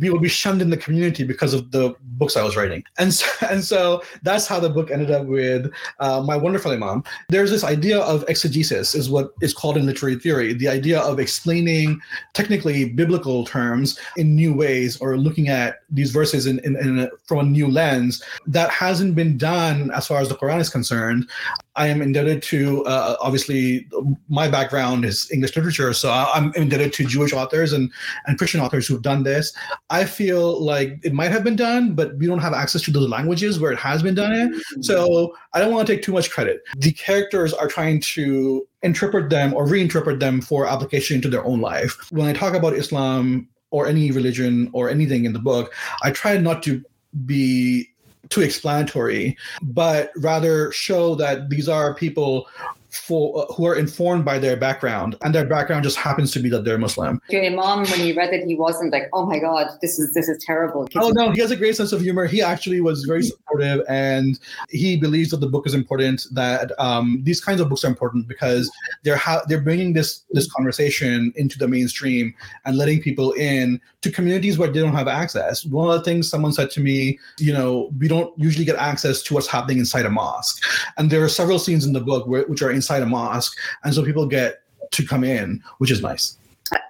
we 0.00 0.10
would 0.10 0.22
be 0.22 0.28
shunned 0.28 0.60
in 0.60 0.70
the 0.70 0.76
community 0.76 1.24
because 1.24 1.54
of 1.54 1.70
the 1.70 1.94
books 2.02 2.36
I 2.36 2.42
was 2.42 2.56
writing. 2.56 2.84
And 2.98 3.12
so, 3.12 3.26
and 3.50 3.64
so 3.64 4.02
that's 4.22 4.46
how 4.46 4.60
the 4.60 4.68
book 4.68 4.90
ended 4.90 5.10
up 5.10 5.26
with 5.26 5.72
uh, 6.00 6.22
my 6.22 6.36
wonderful 6.36 6.72
imam. 6.72 7.02
There's 7.28 7.50
this 7.50 7.64
idea 7.64 8.00
of 8.00 8.24
exegesis, 8.28 8.94
is 8.94 9.08
what 9.08 9.32
is 9.40 9.54
called 9.54 9.76
in 9.76 9.86
literary 9.86 10.16
theory, 10.16 10.52
the 10.52 10.68
idea 10.68 11.00
of 11.00 11.18
explaining 11.18 12.00
technically 12.34 12.90
biblical 12.90 13.44
terms 13.44 13.98
in 14.16 14.34
new 14.34 14.52
ways 14.54 15.00
or 15.00 15.16
looking 15.16 15.48
at 15.48 15.80
these 15.90 16.10
verses 16.10 16.46
in 16.46 16.58
in, 16.60 16.76
in 16.76 16.98
a, 16.98 17.08
from 17.26 17.38
a 17.38 17.42
new 17.42 17.68
lens 17.68 18.22
that 18.46 18.70
hasn't 18.70 19.14
been 19.14 19.36
done 19.36 19.90
as 19.92 20.06
far 20.06 20.20
as 20.20 20.28
the 20.28 20.36
Quran 20.36 20.60
is 20.60 20.70
concerned. 20.70 21.28
I 21.76 21.88
am 21.88 22.00
indebted 22.00 22.42
to 22.44 22.84
uh, 22.84 23.16
obviously 23.20 23.88
my 24.28 24.48
background 24.48 25.04
is 25.04 25.30
English 25.32 25.56
literature, 25.56 25.92
so 25.92 26.10
I'm 26.10 26.52
indebted 26.54 26.92
to 26.94 27.04
Jewish 27.04 27.32
authors 27.32 27.72
and 27.72 27.92
and 28.26 28.38
Christian 28.38 28.60
authors 28.60 28.86
who've 28.86 29.02
done 29.02 29.24
this. 29.24 29.52
I 29.90 30.04
feel 30.04 30.60
like 30.62 31.00
it 31.02 31.12
might 31.12 31.32
have 31.32 31.44
been 31.44 31.56
done, 31.56 31.94
but 31.94 32.16
we 32.16 32.26
don't 32.26 32.38
have 32.38 32.52
access 32.52 32.82
to 32.82 32.90
those 32.90 33.08
languages 33.08 33.58
where 33.58 33.72
it 33.72 33.78
has 33.78 34.02
been 34.02 34.14
done. 34.14 34.60
So 34.80 35.36
I 35.52 35.60
don't 35.60 35.72
want 35.72 35.86
to 35.86 35.92
take 35.92 36.02
too 36.02 36.12
much 36.12 36.30
credit. 36.30 36.62
The 36.76 36.92
characters 36.92 37.52
are 37.52 37.68
trying 37.68 38.00
to 38.00 38.66
interpret 38.82 39.30
them 39.30 39.54
or 39.54 39.66
reinterpret 39.66 40.20
them 40.20 40.40
for 40.40 40.66
application 40.66 41.16
into 41.16 41.28
their 41.28 41.44
own 41.44 41.60
life. 41.60 42.10
When 42.12 42.26
I 42.26 42.32
talk 42.32 42.54
about 42.54 42.74
Islam 42.74 43.48
or 43.70 43.86
any 43.86 44.10
religion 44.10 44.70
or 44.72 44.90
anything 44.90 45.24
in 45.24 45.32
the 45.32 45.38
book, 45.38 45.74
I 46.02 46.10
try 46.10 46.36
not 46.36 46.62
to 46.64 46.84
be 47.26 47.93
too 48.30 48.40
explanatory, 48.40 49.36
but 49.62 50.10
rather 50.16 50.72
show 50.72 51.14
that 51.16 51.48
these 51.48 51.68
are 51.68 51.94
people 51.94 52.48
for 52.94 53.42
uh, 53.42 53.52
who 53.54 53.66
are 53.66 53.74
informed 53.74 54.24
by 54.24 54.38
their 54.38 54.56
background, 54.56 55.16
and 55.22 55.34
their 55.34 55.44
background 55.44 55.84
just 55.84 55.96
happens 55.96 56.30
to 56.32 56.40
be 56.40 56.48
that 56.48 56.64
they're 56.64 56.78
Muslim. 56.78 57.20
Your 57.28 57.44
imam, 57.44 57.84
when 57.90 58.00
he 58.00 58.12
read 58.12 58.32
it, 58.32 58.46
he 58.46 58.54
wasn't 58.54 58.92
like, 58.92 59.08
"Oh 59.12 59.26
my 59.26 59.38
God, 59.38 59.68
this 59.82 59.98
is 59.98 60.14
this 60.14 60.28
is 60.28 60.42
terrible." 60.44 60.86
Oh 60.96 61.10
no, 61.10 61.30
he 61.30 61.40
has 61.40 61.50
a 61.50 61.56
great 61.56 61.76
sense 61.76 61.92
of 61.92 62.00
humor. 62.00 62.26
He 62.26 62.40
actually 62.42 62.80
was 62.80 63.04
very 63.04 63.22
supportive, 63.22 63.84
and 63.88 64.38
he 64.70 64.96
believes 64.96 65.30
that 65.30 65.38
the 65.38 65.48
book 65.48 65.66
is 65.66 65.74
important. 65.74 66.26
That 66.32 66.72
um, 66.78 67.20
these 67.24 67.40
kinds 67.40 67.60
of 67.60 67.68
books 67.68 67.84
are 67.84 67.88
important 67.88 68.28
because 68.28 68.70
they're 69.02 69.16
ha- 69.16 69.42
they're 69.48 69.60
bringing 69.60 69.92
this 69.92 70.22
this 70.30 70.50
conversation 70.52 71.32
into 71.36 71.58
the 71.58 71.68
mainstream 71.68 72.34
and 72.64 72.76
letting 72.76 73.00
people 73.00 73.32
in 73.32 73.80
to 74.02 74.10
communities 74.10 74.58
where 74.58 74.70
they 74.70 74.80
don't 74.80 74.94
have 74.94 75.08
access. 75.08 75.64
One 75.64 75.88
of 75.88 75.94
the 75.98 76.04
things 76.04 76.28
someone 76.28 76.52
said 76.52 76.70
to 76.72 76.80
me, 76.80 77.18
you 77.38 77.52
know, 77.52 77.90
we 77.98 78.06
don't 78.06 78.38
usually 78.38 78.64
get 78.64 78.76
access 78.76 79.22
to 79.22 79.34
what's 79.34 79.46
happening 79.46 79.78
inside 79.78 80.06
a 80.06 80.10
mosque, 80.10 80.62
and 80.96 81.10
there 81.10 81.24
are 81.24 81.28
several 81.28 81.58
scenes 81.58 81.84
in 81.84 81.92
the 81.92 82.00
book 82.00 82.26
where, 82.26 82.42
which 82.44 82.62
are 82.62 82.70
in 82.70 82.82
inside 82.84 83.02
a 83.02 83.06
mosque, 83.06 83.58
and 83.82 83.94
so 83.94 84.04
people 84.04 84.26
get 84.26 84.62
to 84.90 85.06
come 85.06 85.24
in, 85.24 85.62
which 85.78 85.90
is 85.90 86.02
nice. 86.02 86.36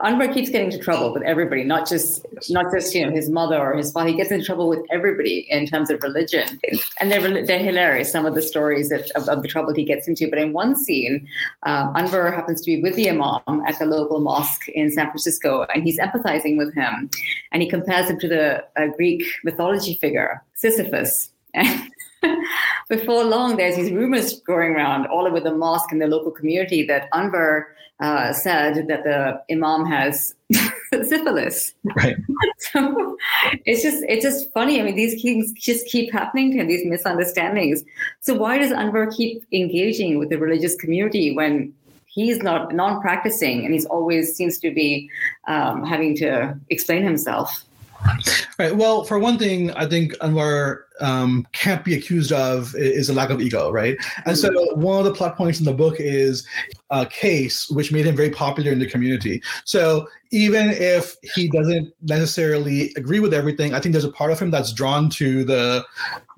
Anwar 0.01 0.33
keeps 0.33 0.51
getting 0.51 0.71
into 0.71 0.83
trouble 0.83 1.13
with 1.13 1.23
everybody, 1.25 1.65
not 1.65 1.89
just 1.89 2.25
not 2.49 2.67
just 2.73 2.95
you 2.95 3.05
know 3.05 3.11
his 3.11 3.29
mother 3.29 3.59
or 3.59 3.77
his 3.77 3.91
father. 3.93 4.11
He 4.11 4.15
gets 4.15 4.31
into 4.31 4.45
trouble 4.45 4.69
with 4.69 4.81
everybody 4.91 5.47
in 5.51 5.67
terms 5.67 5.91
of 5.91 6.03
religion, 6.03 6.61
and 7.01 7.11
they're 7.11 7.45
they're 7.45 7.59
hilarious. 7.59 8.11
Some 8.11 8.25
of 8.25 8.35
the 8.35 8.43
stories 8.43 8.93
of, 8.93 9.03
of, 9.17 9.29
of 9.29 9.43
the 9.43 9.49
trouble 9.49 9.75
he 9.75 9.85
gets 9.85 10.07
into. 10.07 10.29
But 10.31 10.39
in 10.39 10.53
one 10.53 10.77
scene, 10.77 11.29
Anwar 11.67 12.35
happens 12.35 12.61
to 12.63 12.67
be 12.67 12.83
with 12.83 12.95
the 12.95 13.11
imam 13.11 13.63
at 13.67 13.79
the 13.79 13.87
local 13.87 14.21
mosque 14.21 14.69
in 14.69 14.91
San 14.91 15.07
Francisco, 15.07 15.67
and 15.75 15.83
he's 15.83 15.99
empathizing 15.99 16.57
with 16.57 16.73
him, 16.75 17.11
and 17.53 17.63
he 17.63 17.69
compares 17.69 18.09
him 18.09 18.19
to 18.21 18.29
the 18.29 18.65
uh, 18.77 18.87
Greek 18.97 19.25
mythology 19.43 19.95
figure 20.01 20.43
Sisyphus. 20.55 21.31
before 22.89 23.25
long, 23.25 23.57
there's 23.57 23.77
these 23.77 23.93
rumors 23.93 24.41
going 24.41 24.73
around 24.73 25.07
all 25.07 25.27
over 25.27 25.41
the 25.41 25.55
mosque 25.55 25.93
and 25.93 26.01
the 26.01 26.07
local 26.07 26.31
community 26.31 26.85
that 26.87 27.11
Anwar 27.13 27.65
uh, 28.01 28.33
said 28.33 28.89
that 28.89 29.05
the 29.05 29.41
imam 29.51 29.87
has 29.87 30.35
syphilis. 31.03 31.73
Right. 31.97 32.17
So 32.73 33.17
it's 33.67 33.83
just 33.83 34.03
it's 34.09 34.25
just 34.25 34.53
funny. 34.53 34.81
I 34.81 34.85
mean, 34.85 34.97
these 34.97 35.21
things 35.21 35.53
just 35.53 35.87
keep 35.87 36.11
happening 36.13 36.51
to 36.53 36.59
him, 36.59 36.67
these 36.67 36.85
misunderstandings. 36.85 37.85
So 38.21 38.35
why 38.35 38.59
does 38.59 38.73
Anwar 38.73 39.15
keep 39.15 39.45
engaging 39.53 40.19
with 40.19 40.31
the 40.31 40.39
religious 40.39 40.75
community 40.75 41.37
when 41.37 41.75
he's 42.07 42.39
not 42.39 42.75
non-practicing 42.75 43.65
and 43.65 43.75
he's 43.75 43.85
always 43.87 44.35
seems 44.35 44.59
to 44.61 44.73
be 44.73 45.11
um, 45.47 45.85
having 45.85 46.17
to 46.17 46.59
explain 46.71 47.05
himself? 47.05 47.65
Right. 48.59 48.77
Well, 48.77 49.05
for 49.05 49.19
one 49.19 49.39
thing, 49.39 49.73
I 49.73 49.87
think 49.87 50.13
Anwar 50.19 50.83
um, 51.01 51.47
can't 51.53 51.85
be 51.85 51.95
accused 51.95 52.33
of 52.33 52.75
is 52.77 53.09
a 53.09 53.13
lack 53.13 53.31
of 53.31 53.41
ego, 53.41 53.71
right? 53.71 53.97
And 54.27 54.39
so 54.39 54.51
one 54.75 54.99
of 54.99 55.05
the 55.05 55.13
plot 55.13 55.37
points 55.37 55.59
in 55.59 55.65
the 55.65 55.73
book 55.73 55.97
is 55.99 56.47
a 56.91 57.05
case 57.07 57.69
which 57.71 57.91
made 57.91 58.07
him 58.07 58.15
very 58.15 58.31
popular 58.31 58.71
in 58.71 58.79
the 58.79 58.89
community. 58.89 59.43
So 59.65 60.07
even 60.31 60.71
if 60.71 61.17
he 61.35 61.49
doesn't 61.49 61.93
necessarily 62.03 62.93
agree 62.97 63.21
with 63.21 63.35
everything, 63.35 63.75
I 63.75 63.81
think 63.81 63.93
there's 63.93 64.05
a 64.05 64.13
part 64.13 64.31
of 64.31 64.39
him 64.39 64.51
that's 64.51 64.73
drawn 64.73 65.11
to 65.11 65.45
the 65.45 65.85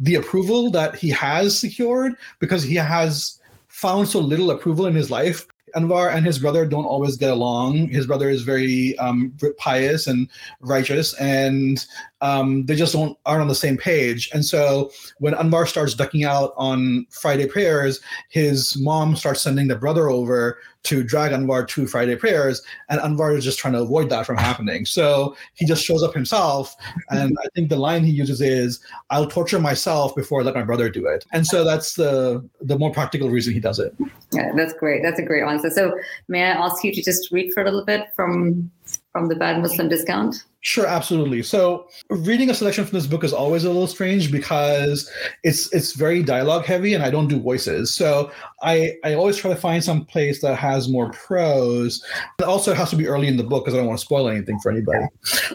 the 0.00 0.14
approval 0.14 0.70
that 0.70 0.94
he 0.94 1.10
has 1.10 1.58
secured 1.58 2.14
because 2.38 2.62
he 2.62 2.76
has 2.76 3.40
found 3.68 4.08
so 4.08 4.20
little 4.20 4.50
approval 4.50 4.86
in 4.86 4.94
his 4.94 5.10
life 5.10 5.46
Anwar 5.76 6.14
and 6.14 6.24
his 6.24 6.38
brother 6.38 6.64
don't 6.64 6.86
always 6.86 7.16
get 7.16 7.30
along. 7.30 7.88
His 7.88 8.06
brother 8.06 8.30
is 8.30 8.42
very 8.42 8.98
um, 8.98 9.32
pious 9.58 10.06
and 10.06 10.28
righteous, 10.60 11.14
and 11.20 11.84
um, 12.20 12.64
they 12.66 12.74
just 12.74 12.92
don't 12.92 13.16
aren't 13.26 13.42
on 13.42 13.48
the 13.48 13.54
same 13.54 13.76
page. 13.76 14.30
And 14.32 14.44
so 14.44 14.90
when 15.18 15.34
Anwar 15.34 15.68
starts 15.68 15.94
ducking 15.94 16.24
out 16.24 16.52
on 16.56 17.06
Friday 17.10 17.46
prayers, 17.46 18.00
his 18.30 18.76
mom 18.78 19.16
starts 19.16 19.42
sending 19.42 19.68
the 19.68 19.76
brother 19.76 20.08
over 20.08 20.58
to 20.84 21.02
drag 21.02 21.32
Anwar 21.32 21.66
to 21.68 21.86
Friday 21.86 22.14
prayers, 22.14 22.62
and 22.88 23.00
Anwar 23.00 23.36
is 23.36 23.44
just 23.44 23.58
trying 23.58 23.74
to 23.74 23.82
avoid 23.82 24.08
that 24.10 24.24
from 24.24 24.36
happening. 24.36 24.86
So 24.86 25.36
he 25.54 25.66
just 25.66 25.84
shows 25.84 26.02
up 26.02 26.14
himself, 26.14 26.74
and 27.10 27.36
I 27.44 27.48
think 27.54 27.68
the 27.68 27.76
line 27.76 28.04
he 28.04 28.12
uses 28.12 28.40
is, 28.40 28.80
"I'll 29.10 29.26
torture 29.26 29.58
myself 29.58 30.14
before 30.14 30.40
I 30.40 30.44
let 30.44 30.54
my 30.54 30.62
brother 30.62 30.88
do 30.88 31.06
it." 31.06 31.24
And 31.32 31.46
so 31.46 31.64
that's 31.64 31.94
the 31.94 32.48
the 32.60 32.78
more 32.78 32.92
practical 32.92 33.30
reason 33.30 33.52
he 33.52 33.60
does 33.60 33.78
it. 33.78 33.94
Yeah, 34.32 34.52
that's 34.56 34.72
great. 34.74 35.02
That's 35.02 35.18
a 35.18 35.24
great 35.24 35.42
answer. 35.42 35.70
So 35.70 35.92
may 36.28 36.44
I 36.44 36.50
ask 36.50 36.82
you 36.84 36.92
to 36.92 37.02
just 37.02 37.30
read 37.32 37.52
for 37.52 37.62
a 37.62 37.64
little 37.64 37.84
bit 37.84 38.06
from 38.14 38.70
from 39.12 39.28
the 39.28 39.34
Bad 39.34 39.60
Muslim 39.60 39.88
Discount? 39.88 40.44
Sure, 40.66 40.84
absolutely. 40.84 41.44
So 41.44 41.86
reading 42.10 42.50
a 42.50 42.54
selection 42.54 42.84
from 42.84 42.98
this 42.98 43.06
book 43.06 43.22
is 43.22 43.32
always 43.32 43.62
a 43.62 43.68
little 43.68 43.86
strange 43.86 44.32
because 44.32 45.08
it's 45.44 45.72
it's 45.72 45.92
very 45.92 46.24
dialogue 46.24 46.64
heavy 46.64 46.92
and 46.92 47.04
I 47.04 47.10
don't 47.10 47.28
do 47.28 47.38
voices. 47.38 47.94
So 47.94 48.32
I 48.62 48.94
I 49.04 49.14
always 49.14 49.36
try 49.36 49.50
to 49.50 49.56
find 49.56 49.84
some 49.84 50.04
place 50.04 50.40
that 50.40 50.56
has 50.56 50.88
more 50.88 51.10
prose. 51.12 52.04
It 52.40 52.42
also 52.42 52.72
it 52.72 52.76
has 52.78 52.90
to 52.90 52.96
be 52.96 53.06
early 53.06 53.28
in 53.28 53.36
the 53.36 53.44
book 53.44 53.64
because 53.64 53.74
I 53.74 53.76
don't 53.76 53.86
want 53.86 54.00
to 54.00 54.04
spoil 54.04 54.28
anything 54.28 54.58
for 54.58 54.72
anybody. 54.72 55.06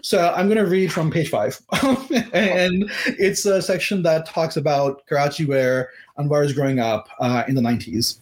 So 0.02 0.34
I'm 0.34 0.48
going 0.48 0.64
to 0.64 0.72
read 0.72 0.94
from 0.94 1.12
page 1.12 1.30
five, 1.30 1.62
and 2.32 2.90
it's 3.06 3.46
a 3.46 3.62
section 3.62 4.04
that 4.04 4.26
talks 4.28 4.56
about 4.56 5.06
Karachi 5.08 5.44
where 5.44 5.90
Anwar 6.18 6.46
is 6.46 6.54
growing 6.54 6.80
up 6.80 7.10
uh, 7.20 7.44
in 7.50 7.56
the 7.56 7.62
90s. 7.62 8.20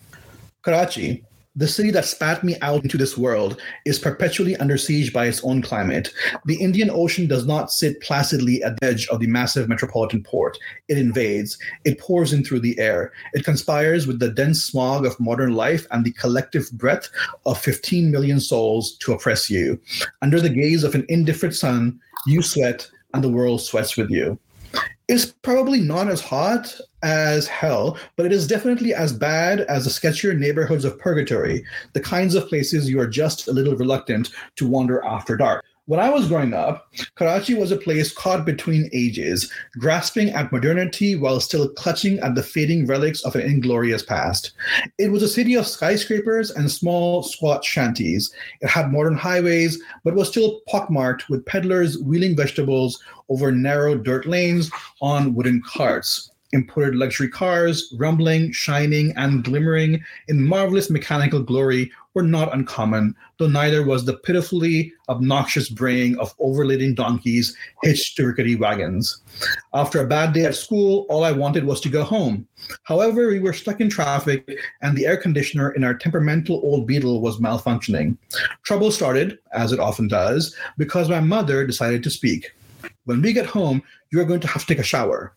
Karachi, 0.64 1.24
the 1.56 1.68
city 1.68 1.90
that 1.92 2.06
spat 2.06 2.44
me 2.44 2.56
out 2.62 2.84
into 2.84 2.98
this 2.98 3.18
world 3.18 3.60
is 3.86 3.98
perpetually 3.98 4.56
under 4.58 4.78
siege 4.78 5.12
by 5.12 5.26
its 5.26 5.44
own 5.44 5.62
climate. 5.62 6.10
The 6.46 6.62
Indian 6.62 6.90
Ocean 6.92 7.28
does 7.28 7.46
not 7.46 7.72
sit 7.72 8.02
placidly 8.02 8.64
at 8.64 8.80
the 8.80 8.88
edge 8.88 9.08
of 9.08 9.20
the 9.20 9.28
massive 9.28 9.68
metropolitan 9.68 10.24
port. 10.24 10.58
It 10.88 10.98
invades. 10.98 11.58
It 11.86 12.00
pours 12.00 12.34
in 12.34 12.44
through 12.44 12.60
the 12.60 12.78
air. 12.80 13.12
It 13.34 13.46
conspires 13.46 14.06
with 14.06 14.20
the 14.20 14.30
dense 14.30 14.64
smog 14.64 15.06
of 15.06 15.20
modern 15.20 15.54
life 15.54 15.88
and 15.92 16.06
the 16.06 16.14
collective 16.14 16.72
breath 16.74 17.10
of 17.46 17.60
15 17.60 18.12
million 18.12 18.40
souls 18.40 18.96
to 18.98 19.14
oppress 19.14 19.50
you. 19.50 19.82
Under 20.22 20.40
the 20.40 20.50
gaze 20.50 20.84
of 20.84 20.94
an 20.94 21.06
indifferent 21.10 21.56
sun, 21.56 22.00
you 22.28 22.44
sweat 22.44 22.90
and 23.14 23.24
the 23.24 23.30
world 23.30 23.62
sweats 23.62 23.98
with 23.98 24.12
you. 24.12 24.38
It's 25.08 25.26
probably 25.26 25.80
not 25.80 26.08
as 26.08 26.22
hot 26.22 26.80
as 27.02 27.48
hell, 27.48 27.98
but 28.16 28.28
it 28.28 28.32
is 28.32 28.46
definitely 28.46 28.94
as 28.94 29.12
bad 29.12 29.62
as 29.62 29.86
the 29.86 29.90
sketchier 29.90 30.38
neighborhoods 30.38 30.86
of 30.86 31.00
purgatory, 31.00 31.66
the 31.94 32.00
kinds 32.00 32.36
of 32.36 32.48
places 32.48 32.88
you 32.88 33.00
are 33.00 33.08
just 33.08 33.48
a 33.48 33.52
little 33.52 33.76
reluctant 33.76 34.30
to 34.58 34.68
wander 34.68 35.04
after 35.04 35.36
dark. 35.36 35.66
When 35.90 36.00
I 36.00 36.12
was 36.12 36.28
growing 36.28 36.54
up, 36.54 36.94
Karachi 37.16 37.56
was 37.56 37.72
a 37.72 37.76
place 37.76 38.14
caught 38.14 38.46
between 38.46 38.92
ages, 38.94 39.52
grasping 39.80 40.30
at 40.30 40.52
modernity 40.52 41.16
while 41.16 41.40
still 41.40 41.70
clutching 41.70 42.20
at 42.20 42.36
the 42.36 42.44
fading 42.44 42.86
relics 42.86 43.24
of 43.24 43.36
an 43.36 43.42
inglorious 43.42 44.04
past. 44.04 44.52
It 45.00 45.12
was 45.12 45.24
a 45.24 45.28
city 45.28 45.56
of 45.56 45.66
skyscrapers 45.66 46.52
and 46.52 46.70
small, 46.70 47.24
squat 47.24 47.66
shanties. 47.66 48.32
It 48.62 48.70
had 48.70 48.92
modern 48.92 49.16
highways, 49.16 49.82
but 50.04 50.14
was 50.14 50.30
still 50.30 50.62
pockmarked 50.68 51.28
with 51.28 51.44
peddlers 51.48 51.98
wheeling 51.98 52.36
vegetables 52.36 53.02
over 53.30 53.52
narrow 53.52 53.96
dirt 53.96 54.26
lanes 54.26 54.70
on 55.02 55.34
wooden 55.34 55.62
carts 55.66 56.32
imported 56.52 56.96
luxury 56.96 57.30
cars, 57.30 57.94
rumbling, 57.98 58.52
shining, 58.52 59.14
and 59.16 59.44
glimmering 59.44 60.04
in 60.28 60.48
marvelous 60.48 60.90
mechanical 60.90 61.42
glory 61.42 61.92
were 62.16 62.24
not 62.24 62.54
uncommon, 62.54 63.16
though 63.38 63.48
neither 63.48 63.84
was 63.84 64.04
the 64.04 64.18
pitifully 64.18 64.92
obnoxious 65.10 65.70
braying 65.70 66.18
of 66.18 66.34
overladen 66.40 66.96
donkeys 66.96 67.56
hitched 67.84 68.18
to 68.18 68.26
rickety 68.26 68.56
wagons. 68.56 69.22
After 69.76 70.02
a 70.02 70.08
bad 70.08 70.34
day 70.34 70.46
at 70.46 70.56
school, 70.56 71.06
all 71.08 71.24
I 71.24 71.32
wanted 71.32 71.66
was 71.66 71.80
to 71.82 71.90
go 71.90 72.04
home. 72.04 72.48
However, 72.84 73.28
we 73.28 73.40
were 73.40 73.54
stuck 73.54 73.80
in 73.80 73.90
traffic, 73.90 74.58
and 74.82 74.98
the 74.98 75.06
air 75.06 75.18
conditioner 75.18 75.72
in 75.72 75.84
our 75.84 75.94
temperamental 75.94 76.60
old 76.64 76.88
Beetle 76.88 77.22
was 77.22 77.40
malfunctioning. 77.40 78.18
Trouble 78.64 78.92
started, 78.92 79.38
as 79.54 79.72
it 79.72 79.80
often 79.80 80.08
does, 80.08 80.56
because 80.80 81.10
my 81.10 81.20
mother 81.20 81.66
decided 81.66 82.02
to 82.04 82.10
speak. 82.10 82.52
When 83.06 83.22
we 83.22 83.34
get 83.34 83.46
home, 83.46 83.82
you 84.12 84.20
are 84.20 84.26
going 84.26 84.42
to 84.42 84.48
have 84.48 84.62
to 84.64 84.68
take 84.68 84.80
a 84.80 84.84
shower. 84.84 85.34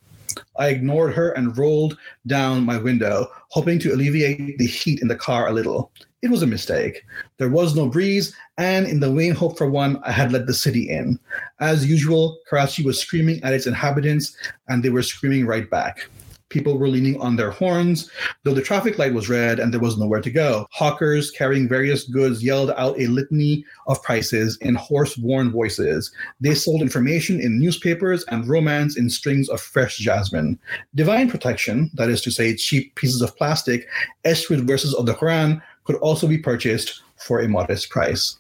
I 0.57 0.69
ignored 0.69 1.15
her 1.15 1.31
and 1.33 1.57
rolled 1.57 1.99
down 2.27 2.65
my 2.65 2.79
window, 2.79 3.29
hoping 3.49 3.79
to 3.81 3.93
alleviate 3.93 4.59
the 4.59 4.67
heat 4.67 5.01
in 5.01 5.09
the 5.09 5.17
car 5.17 5.49
a 5.49 5.53
little. 5.53 5.93
It 6.23 6.31
was 6.31 6.43
a 6.43 6.47
mistake. 6.47 7.03
There 7.39 7.49
was 7.49 7.75
no 7.75 7.89
breeze, 7.89 8.35
and 8.57 8.87
in 8.87 9.01
the 9.01 9.13
vain 9.13 9.35
hope 9.35 9.59
for 9.59 9.69
one, 9.69 10.01
I 10.05 10.13
had 10.13 10.33
let 10.33 10.47
the 10.47 10.55
city 10.55 10.89
in. 10.89 11.19
As 11.61 11.87
usual, 11.87 12.39
Karachi 12.49 12.85
was 12.85 13.01
screaming 13.01 13.43
at 13.43 13.53
its 13.53 13.67
inhabitants, 13.67 14.37
and 14.69 14.83
they 14.83 14.91
were 14.91 15.03
screaming 15.03 15.47
right 15.47 15.69
back. 15.69 16.09
People 16.53 16.77
were 16.77 16.89
leaning 16.89 17.19
on 17.19 17.37
their 17.37 17.51
horns, 17.51 18.11
though 18.43 18.53
the 18.53 18.61
traffic 18.61 18.99
light 18.99 19.15
was 19.15 19.31
red 19.31 19.59
and 19.59 19.73
there 19.73 19.81
was 19.81 19.97
nowhere 19.97 20.21
to 20.21 20.31
go. 20.31 20.67
Hawkers 20.71 21.31
carrying 21.31 21.67
various 21.67 22.05
goods 22.05 22.45
yelled 22.45 22.73
out 22.73 23.01
a 23.01 23.07
litany 23.07 23.65
of 23.87 24.03
prices 24.03 24.59
in 24.61 24.75
hoarse, 24.75 25.17
worn 25.17 25.51
voices. 25.51 26.13
They 26.43 26.55
sold 26.55 26.83
information 26.83 27.41
in 27.41 27.59
newspapers 27.59 28.25
and 28.25 28.47
romance 28.47 28.99
in 28.99 29.09
strings 29.09 29.49
of 29.49 29.63
fresh 29.63 29.97
jasmine. 29.97 30.59
Divine 30.95 31.31
protection, 31.31 31.91
that 31.95 32.11
is 32.11 32.21
to 32.21 32.31
say, 32.31 32.55
cheap 32.55 32.95
pieces 32.97 33.23
of 33.23 33.35
plastic 33.37 33.89
etched 34.27 34.51
with 34.51 34.67
verses 34.67 34.93
of 34.93 35.07
the 35.07 35.15
Quran, 35.15 35.63
could 35.85 35.97
also 35.97 36.29
be 36.29 36.37
purchased 36.37 37.03
for 37.17 37.41
a 37.41 37.49
modest 37.49 37.89
price. 37.89 38.37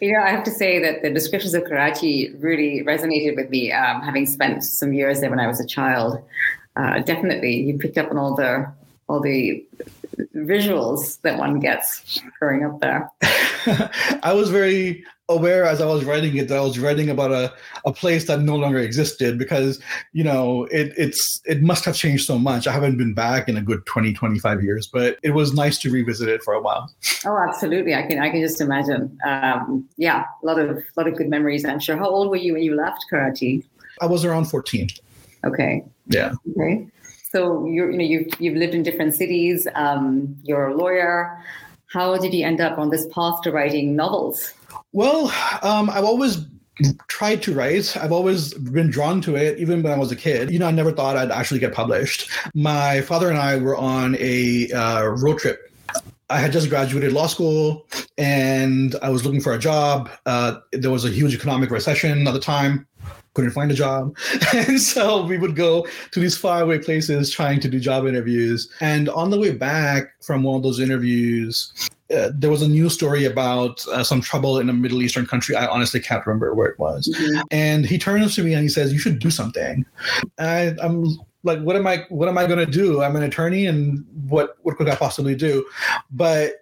Yeah, 0.00 0.22
I 0.24 0.30
have 0.30 0.44
to 0.44 0.50
say 0.50 0.78
that 0.80 1.02
the 1.02 1.10
descriptions 1.10 1.54
of 1.54 1.64
Karachi 1.64 2.32
really 2.38 2.82
resonated 2.82 3.36
with 3.36 3.50
me, 3.50 3.72
um, 3.72 4.02
having 4.02 4.26
spent 4.26 4.62
some 4.64 4.92
years 4.92 5.20
there 5.20 5.30
when 5.30 5.40
I 5.40 5.46
was 5.46 5.60
a 5.60 5.66
child. 5.66 6.22
Uh, 6.76 7.00
definitely, 7.00 7.56
you 7.56 7.78
picked 7.78 7.98
up 7.98 8.10
on 8.10 8.18
all 8.18 8.34
the 8.34 8.70
all 9.08 9.20
the 9.20 9.64
visuals 10.34 11.20
that 11.22 11.38
one 11.38 11.60
gets 11.60 12.20
growing 12.38 12.64
up 12.64 12.80
there. 12.80 13.10
I 14.22 14.32
was 14.32 14.50
very 14.50 15.04
aware 15.28 15.64
as 15.64 15.80
I 15.80 15.86
was 15.86 16.04
writing 16.04 16.36
it 16.36 16.48
that 16.48 16.58
I 16.58 16.60
was 16.60 16.78
writing 16.78 17.10
about 17.10 17.32
a, 17.32 17.52
a 17.84 17.92
place 17.92 18.26
that 18.26 18.40
no 18.40 18.56
longer 18.56 18.78
existed 18.78 19.38
because, 19.38 19.80
you 20.12 20.22
know, 20.22 20.64
it 20.66 20.92
it's 20.96 21.40
it 21.44 21.62
must 21.62 21.84
have 21.84 21.96
changed 21.96 22.26
so 22.26 22.38
much. 22.38 22.66
I 22.66 22.72
haven't 22.72 22.96
been 22.96 23.14
back 23.14 23.48
in 23.48 23.56
a 23.56 23.62
good 23.62 23.84
20, 23.86 24.12
25 24.12 24.62
years, 24.62 24.86
but 24.86 25.18
it 25.22 25.30
was 25.30 25.52
nice 25.52 25.78
to 25.78 25.90
revisit 25.90 26.28
it 26.28 26.42
for 26.42 26.54
a 26.54 26.60
while. 26.60 26.92
Oh, 27.24 27.38
absolutely. 27.48 27.94
I 27.94 28.02
can 28.02 28.18
I 28.18 28.30
can 28.30 28.40
just 28.40 28.60
imagine. 28.60 29.18
Um, 29.24 29.88
yeah, 29.96 30.24
a 30.42 30.46
lot 30.46 30.58
of 30.58 30.82
lot 30.96 31.08
of 31.08 31.16
good 31.16 31.28
memories, 31.28 31.64
I'm 31.64 31.80
sure. 31.80 31.96
How 31.96 32.08
old 32.08 32.30
were 32.30 32.36
you 32.36 32.52
when 32.52 32.62
you 32.62 32.74
left 32.76 33.04
Karachi? 33.10 33.64
I 34.00 34.06
was 34.06 34.24
around 34.24 34.46
14. 34.46 34.88
Okay. 35.44 35.84
Yeah. 36.08 36.32
Okay. 36.56 36.86
So 37.30 37.66
you're, 37.66 37.90
you 37.90 37.98
know, 37.98 38.04
you've 38.04 38.40
you've 38.40 38.56
lived 38.56 38.74
in 38.74 38.82
different 38.82 39.14
cities. 39.14 39.66
Um, 39.74 40.36
you're 40.44 40.68
a 40.68 40.76
lawyer. 40.76 41.42
How 41.92 42.16
did 42.16 42.34
you 42.34 42.44
end 42.44 42.60
up 42.60 42.78
on 42.78 42.90
this 42.90 43.06
path 43.12 43.42
to 43.42 43.52
writing 43.52 43.96
novels? 43.96 44.52
Well, 44.96 45.30
um, 45.60 45.90
I've 45.90 46.06
always 46.06 46.38
tried 47.06 47.42
to 47.42 47.52
write. 47.52 47.98
I've 47.98 48.12
always 48.12 48.54
been 48.54 48.88
drawn 48.88 49.20
to 49.22 49.36
it, 49.36 49.58
even 49.58 49.82
when 49.82 49.92
I 49.92 49.98
was 49.98 50.10
a 50.10 50.16
kid. 50.16 50.50
You 50.50 50.58
know, 50.58 50.66
I 50.66 50.70
never 50.70 50.90
thought 50.90 51.18
I'd 51.18 51.30
actually 51.30 51.60
get 51.60 51.74
published. 51.74 52.30
My 52.54 53.02
father 53.02 53.28
and 53.28 53.36
I 53.36 53.58
were 53.58 53.76
on 53.76 54.16
a 54.18 54.72
uh, 54.72 55.04
road 55.08 55.38
trip. 55.38 55.70
I 56.30 56.38
had 56.38 56.50
just 56.50 56.70
graduated 56.70 57.12
law 57.12 57.26
school 57.26 57.86
and 58.16 58.96
I 59.02 59.10
was 59.10 59.22
looking 59.22 59.42
for 59.42 59.52
a 59.52 59.58
job. 59.58 60.08
Uh, 60.24 60.60
there 60.72 60.90
was 60.90 61.04
a 61.04 61.10
huge 61.10 61.34
economic 61.34 61.70
recession 61.70 62.26
at 62.26 62.32
the 62.32 62.40
time. 62.40 62.86
couldn't 63.34 63.50
find 63.50 63.70
a 63.70 63.74
job. 63.74 64.16
And 64.54 64.80
so 64.80 65.26
we 65.26 65.36
would 65.36 65.56
go 65.56 65.86
to 66.12 66.20
these 66.20 66.38
faraway 66.38 66.78
places 66.78 67.30
trying 67.30 67.60
to 67.60 67.68
do 67.68 67.78
job 67.78 68.06
interviews. 68.06 68.72
And 68.80 69.10
on 69.10 69.28
the 69.28 69.38
way 69.38 69.52
back 69.52 70.14
from 70.22 70.42
one 70.42 70.56
of 70.56 70.62
those 70.62 70.80
interviews, 70.80 71.70
uh, 72.14 72.30
there 72.34 72.50
was 72.50 72.62
a 72.62 72.68
news 72.68 72.94
story 72.94 73.24
about 73.24 73.86
uh, 73.88 74.04
some 74.04 74.20
trouble 74.20 74.58
in 74.58 74.68
a 74.68 74.72
Middle 74.72 75.02
Eastern 75.02 75.26
country. 75.26 75.56
I 75.56 75.66
honestly 75.66 76.00
can't 76.00 76.24
remember 76.24 76.54
where 76.54 76.68
it 76.68 76.78
was. 76.78 77.08
Mm-hmm. 77.08 77.40
And 77.50 77.84
he 77.84 77.98
turns 77.98 78.34
to 78.36 78.44
me 78.44 78.54
and 78.54 78.62
he 78.62 78.68
says, 78.68 78.92
"You 78.92 78.98
should 78.98 79.18
do 79.18 79.30
something." 79.30 79.84
I, 80.38 80.74
I'm 80.80 81.16
like, 81.42 81.60
"What 81.60 81.74
am 81.76 81.86
I? 81.86 82.04
What 82.08 82.28
am 82.28 82.38
I 82.38 82.46
going 82.46 82.64
to 82.64 82.66
do? 82.66 83.02
I'm 83.02 83.16
an 83.16 83.22
attorney, 83.22 83.66
and 83.66 84.04
what 84.28 84.56
what 84.62 84.76
could 84.76 84.88
I 84.88 84.94
possibly 84.94 85.34
do?" 85.34 85.66
But 86.10 86.52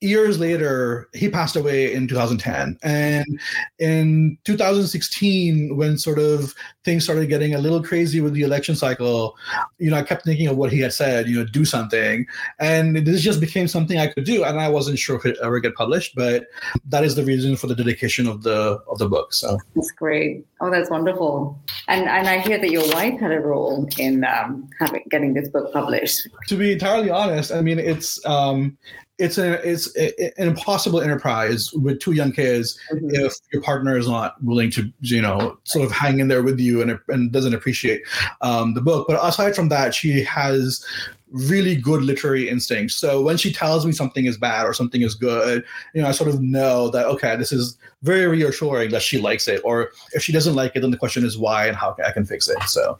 years 0.00 0.38
later, 0.38 1.08
he 1.12 1.28
passed 1.28 1.56
away 1.56 1.92
in 1.92 2.06
2010. 2.06 2.78
And 2.82 3.40
in 3.78 4.38
2016, 4.44 5.76
when 5.76 5.98
sort 5.98 6.18
of 6.18 6.54
things 6.84 7.04
started 7.04 7.28
getting 7.28 7.54
a 7.54 7.58
little 7.58 7.82
crazy 7.82 8.20
with 8.20 8.34
the 8.34 8.42
election 8.42 8.76
cycle, 8.76 9.36
you 9.78 9.90
know, 9.90 9.96
I 9.96 10.02
kept 10.02 10.24
thinking 10.24 10.46
of 10.46 10.56
what 10.56 10.72
he 10.72 10.80
had 10.80 10.92
said, 10.92 11.28
you 11.28 11.38
know, 11.38 11.44
do 11.44 11.64
something. 11.64 12.26
And 12.60 12.96
this 12.98 13.22
just 13.22 13.40
became 13.40 13.66
something 13.66 13.98
I 13.98 14.06
could 14.08 14.24
do. 14.24 14.44
And 14.44 14.60
I 14.60 14.68
wasn't 14.68 14.98
sure 14.98 15.16
if 15.16 15.26
it 15.26 15.36
ever 15.42 15.58
get 15.58 15.74
published, 15.74 16.14
but 16.14 16.46
that 16.86 17.04
is 17.04 17.16
the 17.16 17.24
reason 17.24 17.56
for 17.56 17.66
the 17.66 17.74
dedication 17.74 18.28
of 18.28 18.42
the 18.42 18.80
of 18.88 18.98
the 18.98 19.08
book. 19.08 19.32
So 19.34 19.58
that's 19.74 19.90
great. 19.92 20.46
Oh, 20.60 20.70
that's 20.70 20.90
wonderful. 20.90 21.58
And 21.88 22.08
and 22.08 22.28
I 22.28 22.38
hear 22.38 22.58
that 22.58 22.70
your 22.70 22.88
wife 22.92 23.18
had 23.18 23.32
a 23.32 23.40
role 23.40 23.88
in 23.98 24.24
um, 24.24 24.68
having 24.78 25.02
getting 25.10 25.34
this 25.34 25.48
book 25.48 25.72
published. 25.72 26.28
To 26.48 26.56
be 26.56 26.72
entirely 26.72 27.10
honest, 27.10 27.52
I 27.52 27.62
mean, 27.62 27.78
it's 27.78 28.24
um, 28.24 28.76
it's 29.18 29.36
an 29.38 29.58
it's 29.64 29.94
an 29.96 30.32
impossible 30.38 31.00
enterprise 31.00 31.72
with 31.72 32.00
two 32.00 32.12
young 32.12 32.32
kids 32.32 32.78
mm-hmm. 32.92 33.08
if 33.12 33.34
your 33.52 33.60
partner 33.62 33.96
is 33.96 34.08
not 34.08 34.42
willing 34.42 34.70
to 34.70 34.92
you 35.00 35.20
know 35.20 35.58
sort 35.64 35.84
of 35.84 35.92
hang 35.92 36.20
in 36.20 36.28
there 36.28 36.42
with 36.42 36.60
you 36.60 36.80
and 36.80 36.98
and 37.08 37.32
doesn't 37.32 37.54
appreciate 37.54 38.02
um, 38.40 38.74
the 38.74 38.80
book. 38.80 39.06
But 39.08 39.18
aside 39.22 39.56
from 39.56 39.68
that, 39.70 39.94
she 39.94 40.22
has 40.22 40.84
really 41.30 41.76
good 41.76 42.02
literary 42.02 42.48
instincts. 42.48 42.94
So 42.94 43.20
when 43.20 43.36
she 43.36 43.52
tells 43.52 43.84
me 43.84 43.92
something 43.92 44.24
is 44.24 44.38
bad 44.38 44.64
or 44.64 44.72
something 44.72 45.02
is 45.02 45.14
good, 45.14 45.64
you 45.94 46.00
know, 46.00 46.08
I 46.08 46.12
sort 46.12 46.30
of 46.30 46.40
know 46.40 46.88
that 46.90 47.06
okay, 47.06 47.36
this 47.36 47.52
is 47.52 47.76
very 48.02 48.26
reassuring 48.26 48.90
that 48.90 49.02
she 49.02 49.18
likes 49.18 49.48
it. 49.48 49.60
Or 49.64 49.90
if 50.12 50.22
she 50.22 50.32
doesn't 50.32 50.54
like 50.54 50.76
it, 50.76 50.80
then 50.80 50.90
the 50.90 50.96
question 50.96 51.24
is 51.24 51.36
why 51.36 51.66
and 51.66 51.76
how 51.76 51.96
I 52.04 52.12
can 52.12 52.24
fix 52.24 52.48
it. 52.48 52.62
So 52.64 52.98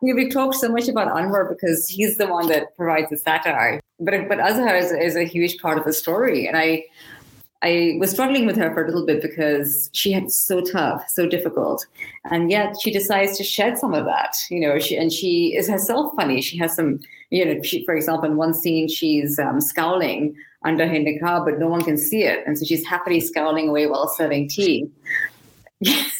we 0.00 0.28
talked 0.28 0.56
so 0.56 0.68
much 0.68 0.88
about 0.88 1.08
Anwar 1.08 1.48
because 1.48 1.88
he's 1.88 2.16
the 2.16 2.26
one 2.26 2.48
that 2.48 2.76
provides 2.76 3.10
the 3.10 3.16
satire, 3.16 3.80
but 4.04 4.28
but 4.28 4.38
Azza 4.38 4.78
is, 4.80 4.92
is 4.92 5.16
a 5.16 5.24
huge 5.24 5.58
part 5.58 5.78
of 5.78 5.84
the 5.84 5.92
story, 5.92 6.46
and 6.46 6.56
I 6.56 6.84
I 7.62 7.96
was 8.00 8.10
struggling 8.10 8.44
with 8.46 8.56
her 8.56 8.74
for 8.74 8.82
a 8.82 8.86
little 8.86 9.06
bit 9.06 9.22
because 9.22 9.88
she 9.92 10.10
had 10.12 10.30
so 10.30 10.60
tough, 10.60 11.04
so 11.08 11.26
difficult, 11.26 11.86
and 12.30 12.50
yet 12.50 12.76
she 12.82 12.90
decides 12.90 13.36
to 13.38 13.44
shed 13.44 13.78
some 13.78 13.94
of 13.94 14.04
that, 14.06 14.36
you 14.50 14.60
know. 14.60 14.78
She 14.78 14.96
and 14.96 15.12
she 15.12 15.54
is 15.56 15.68
herself 15.68 16.12
funny. 16.16 16.42
She 16.42 16.58
has 16.58 16.74
some, 16.74 16.98
you 17.30 17.44
know, 17.44 17.62
she, 17.62 17.84
for 17.84 17.94
example, 17.94 18.28
in 18.28 18.36
one 18.36 18.54
scene 18.54 18.88
she's 18.88 19.38
um, 19.38 19.60
scowling 19.60 20.34
under 20.64 20.86
her 20.86 20.94
niqab, 20.94 21.44
but 21.44 21.58
no 21.58 21.68
one 21.68 21.82
can 21.82 21.96
see 21.96 22.24
it, 22.24 22.44
and 22.46 22.58
so 22.58 22.64
she's 22.64 22.86
happily 22.86 23.20
scowling 23.20 23.68
away 23.68 23.86
while 23.86 24.08
serving 24.08 24.48
tea. 24.48 24.90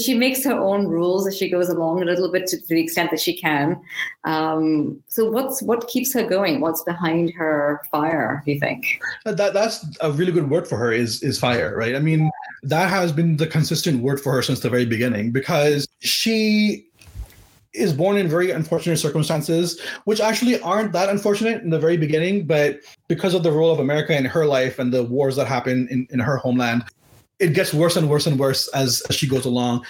She 0.00 0.14
makes 0.14 0.44
her 0.44 0.54
own 0.54 0.86
rules 0.88 1.26
as 1.26 1.36
she 1.36 1.48
goes 1.48 1.68
along 1.68 2.02
a 2.02 2.04
little 2.04 2.30
bit 2.30 2.46
to, 2.48 2.60
to 2.60 2.66
the 2.66 2.80
extent 2.80 3.10
that 3.10 3.20
she 3.20 3.36
can. 3.36 3.80
Um, 4.24 5.02
so 5.08 5.30
what's 5.30 5.62
what 5.62 5.88
keeps 5.88 6.12
her 6.14 6.24
going? 6.26 6.60
What's 6.60 6.82
behind 6.82 7.32
her 7.34 7.80
fire? 7.90 8.42
Do 8.44 8.52
you 8.52 8.60
think? 8.60 9.00
Uh, 9.26 9.32
that 9.32 9.54
that's 9.54 9.84
a 10.00 10.10
really 10.12 10.32
good 10.32 10.50
word 10.50 10.66
for 10.66 10.76
her 10.76 10.92
is 10.92 11.22
is 11.22 11.38
fire, 11.38 11.76
right? 11.76 11.94
I 11.94 12.00
mean, 12.00 12.30
that 12.62 12.90
has 12.90 13.12
been 13.12 13.36
the 13.36 13.46
consistent 13.46 14.02
word 14.02 14.20
for 14.20 14.32
her 14.32 14.42
since 14.42 14.60
the 14.60 14.70
very 14.70 14.86
beginning 14.86 15.32
because 15.32 15.86
she 16.00 16.86
is 17.72 17.92
born 17.92 18.16
in 18.16 18.28
very 18.28 18.50
unfortunate 18.50 18.98
circumstances, 18.98 19.80
which 20.04 20.20
actually 20.20 20.60
aren't 20.60 20.92
that 20.92 21.08
unfortunate 21.08 21.62
in 21.62 21.70
the 21.70 21.78
very 21.78 21.96
beginning, 21.96 22.44
but 22.46 22.80
because 23.06 23.32
of 23.32 23.42
the 23.42 23.52
role 23.52 23.72
of 23.72 23.78
America 23.78 24.16
in 24.16 24.24
her 24.24 24.44
life 24.44 24.78
and 24.78 24.92
the 24.92 25.04
wars 25.04 25.36
that 25.36 25.46
happen 25.46 25.86
in, 25.88 26.06
in 26.10 26.18
her 26.18 26.36
homeland, 26.36 26.84
it 27.40 27.54
gets 27.54 27.72
worse 27.72 27.96
and 27.96 28.08
worse 28.08 28.26
and 28.26 28.38
worse 28.38 28.68
as, 28.68 29.02
as 29.08 29.16
she 29.16 29.26
goes 29.26 29.44
along 29.44 29.84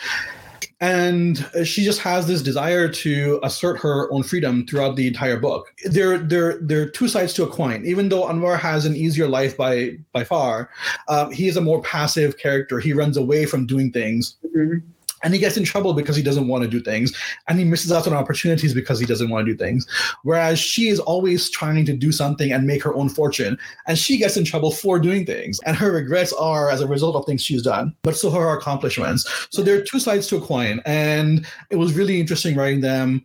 and 0.80 1.46
she 1.64 1.84
just 1.84 2.00
has 2.00 2.26
this 2.26 2.40
desire 2.40 2.88
to 2.88 3.38
assert 3.42 3.78
her 3.78 4.10
own 4.10 4.22
freedom 4.22 4.66
throughout 4.66 4.96
the 4.96 5.06
entire 5.06 5.38
book. 5.38 5.74
There, 5.84 6.16
there, 6.16 6.58
there 6.58 6.82
are 6.82 6.86
two 6.86 7.06
sides 7.06 7.34
to 7.34 7.44
a 7.44 7.50
coin. 7.50 7.84
Even 7.84 8.08
though 8.08 8.26
Anwar 8.26 8.58
has 8.58 8.86
an 8.86 8.96
easier 8.96 9.28
life 9.28 9.56
by 9.56 9.98
by 10.12 10.24
far, 10.24 10.70
um, 11.08 11.32
he 11.32 11.48
is 11.48 11.56
a 11.58 11.60
more 11.60 11.82
passive 11.82 12.38
character. 12.38 12.80
He 12.80 12.94
runs 12.94 13.18
away 13.18 13.44
from 13.44 13.66
doing 13.66 13.92
things. 13.92 14.36
Mm-hmm 14.44 14.78
and 15.22 15.34
he 15.34 15.40
gets 15.40 15.56
in 15.56 15.64
trouble 15.64 15.92
because 15.92 16.16
he 16.16 16.22
doesn't 16.22 16.48
want 16.48 16.64
to 16.64 16.68
do 16.68 16.80
things 16.80 17.12
and 17.48 17.58
he 17.58 17.64
misses 17.64 17.92
out 17.92 18.06
on 18.06 18.12
opportunities 18.12 18.74
because 18.74 18.98
he 18.98 19.06
doesn't 19.06 19.30
want 19.30 19.46
to 19.46 19.52
do 19.52 19.56
things. 19.56 19.86
Whereas 20.22 20.58
she 20.58 20.88
is 20.88 21.00
always 21.00 21.50
trying 21.50 21.84
to 21.86 21.92
do 21.92 22.12
something 22.12 22.52
and 22.52 22.66
make 22.66 22.82
her 22.82 22.94
own 22.94 23.08
fortune 23.08 23.58
and 23.86 23.98
she 23.98 24.18
gets 24.18 24.36
in 24.36 24.44
trouble 24.44 24.72
for 24.72 24.98
doing 24.98 25.26
things 25.26 25.60
and 25.66 25.76
her 25.76 25.92
regrets 25.92 26.32
are 26.34 26.70
as 26.70 26.80
a 26.80 26.86
result 26.86 27.16
of 27.16 27.24
things 27.26 27.42
she's 27.42 27.62
done 27.62 27.94
but 28.02 28.16
so 28.16 28.30
are 28.34 28.50
her 28.50 28.58
accomplishments. 28.58 29.48
So 29.50 29.62
there 29.62 29.76
are 29.76 29.82
two 29.82 30.00
sides 30.00 30.26
to 30.28 30.36
a 30.36 30.40
coin 30.40 30.80
and 30.84 31.46
it 31.70 31.76
was 31.76 31.92
really 31.94 32.20
interesting 32.20 32.56
writing 32.56 32.80
them 32.80 33.24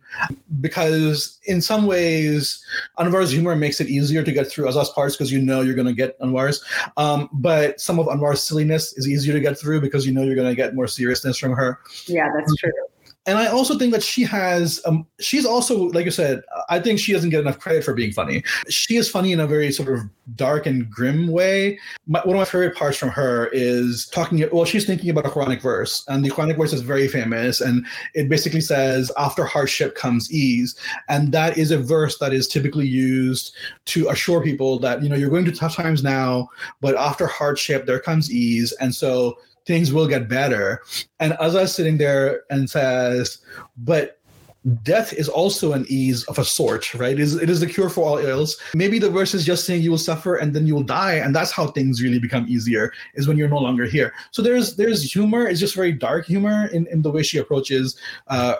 because 0.60 1.38
in 1.44 1.60
some 1.60 1.86
ways 1.86 2.64
anwar's 2.98 3.30
humor 3.30 3.56
makes 3.56 3.80
it 3.80 3.88
easier 3.88 4.22
to 4.22 4.32
get 4.32 4.48
through 4.48 4.66
Azza's 4.66 4.90
parts 4.90 5.16
because 5.16 5.32
you 5.32 5.40
know 5.40 5.60
you're 5.60 5.74
going 5.74 5.86
to 5.86 5.92
get 5.92 6.18
anwar's 6.20 6.64
um, 6.96 7.28
but 7.32 7.80
some 7.80 7.98
of 7.98 8.06
anwar's 8.06 8.42
silliness 8.42 8.96
is 8.96 9.08
easier 9.08 9.32
to 9.32 9.40
get 9.40 9.58
through 9.58 9.80
because 9.80 10.06
you 10.06 10.12
know 10.12 10.22
you're 10.22 10.34
going 10.34 10.48
to 10.48 10.54
get 10.54 10.74
more 10.74 10.86
seriousness 10.86 11.38
from 11.38 11.52
her 11.52 11.78
yeah, 12.06 12.30
that's 12.34 12.54
true. 12.56 12.72
And 13.28 13.38
I 13.38 13.48
also 13.48 13.76
think 13.76 13.92
that 13.92 14.04
she 14.04 14.22
has, 14.22 14.80
um, 14.86 15.04
she's 15.18 15.44
also, 15.44 15.88
like 15.88 16.04
you 16.04 16.12
said, 16.12 16.42
I 16.68 16.78
think 16.78 17.00
she 17.00 17.12
doesn't 17.12 17.30
get 17.30 17.40
enough 17.40 17.58
credit 17.58 17.82
for 17.82 17.92
being 17.92 18.12
funny. 18.12 18.44
She 18.68 18.94
is 18.94 19.10
funny 19.10 19.32
in 19.32 19.40
a 19.40 19.48
very 19.48 19.72
sort 19.72 19.88
of 19.88 20.02
dark 20.36 20.64
and 20.64 20.88
grim 20.88 21.26
way. 21.26 21.76
My, 22.06 22.20
one 22.20 22.36
of 22.36 22.38
my 22.38 22.44
favorite 22.44 22.76
parts 22.76 22.96
from 22.96 23.08
her 23.08 23.48
is 23.48 24.06
talking, 24.06 24.48
well, 24.52 24.64
she's 24.64 24.86
thinking 24.86 25.10
about 25.10 25.26
a 25.26 25.28
Quranic 25.28 25.60
verse, 25.60 26.04
and 26.06 26.24
the 26.24 26.30
Quranic 26.30 26.56
verse 26.56 26.72
is 26.72 26.82
very 26.82 27.08
famous, 27.08 27.60
and 27.60 27.84
it 28.14 28.28
basically 28.28 28.60
says, 28.60 29.10
after 29.18 29.44
hardship 29.44 29.96
comes 29.96 30.32
ease. 30.32 30.76
And 31.08 31.32
that 31.32 31.58
is 31.58 31.72
a 31.72 31.78
verse 31.78 32.18
that 32.18 32.32
is 32.32 32.46
typically 32.46 32.86
used 32.86 33.56
to 33.86 34.08
assure 34.08 34.40
people 34.40 34.78
that, 34.78 35.02
you 35.02 35.08
know, 35.08 35.16
you're 35.16 35.30
going 35.30 35.46
to 35.46 35.52
tough 35.52 35.74
times 35.74 36.04
now, 36.04 36.48
but 36.80 36.94
after 36.94 37.26
hardship, 37.26 37.86
there 37.86 37.98
comes 37.98 38.30
ease. 38.30 38.70
And 38.74 38.94
so 38.94 39.36
things 39.66 39.92
will 39.92 40.06
get 40.06 40.28
better. 40.28 40.82
And 41.20 41.32
Azza 41.34 41.68
sitting 41.68 41.98
there 41.98 42.42
and 42.50 42.70
says, 42.70 43.38
but 43.76 44.20
death 44.82 45.12
is 45.12 45.28
also 45.28 45.72
an 45.72 45.86
ease 45.88 46.24
of 46.24 46.40
a 46.40 46.44
sort, 46.44 46.92
right? 46.94 47.12
It 47.12 47.20
is, 47.20 47.36
it 47.36 47.48
is 47.48 47.60
the 47.60 47.68
cure 47.68 47.88
for 47.88 48.04
all 48.04 48.18
ills. 48.18 48.56
Maybe 48.74 48.98
the 48.98 49.10
verse 49.10 49.32
is 49.32 49.44
just 49.44 49.64
saying 49.64 49.82
you 49.82 49.92
will 49.92 49.98
suffer 49.98 50.34
and 50.34 50.54
then 50.54 50.66
you 50.66 50.74
will 50.74 50.82
die, 50.82 51.14
and 51.14 51.36
that's 51.36 51.52
how 51.52 51.68
things 51.68 52.02
really 52.02 52.18
become 52.18 52.46
easier, 52.48 52.92
is 53.14 53.28
when 53.28 53.38
you're 53.38 53.48
no 53.48 53.58
longer 53.58 53.84
here. 53.84 54.12
So 54.32 54.42
there's 54.42 54.74
there's 54.74 55.04
humor, 55.04 55.46
it's 55.46 55.60
just 55.60 55.76
very 55.76 55.92
dark 55.92 56.26
humor 56.26 56.66
in, 56.72 56.88
in 56.88 57.02
the 57.02 57.12
way 57.12 57.22
she 57.22 57.38
approaches 57.38 57.96
uh, 58.26 58.54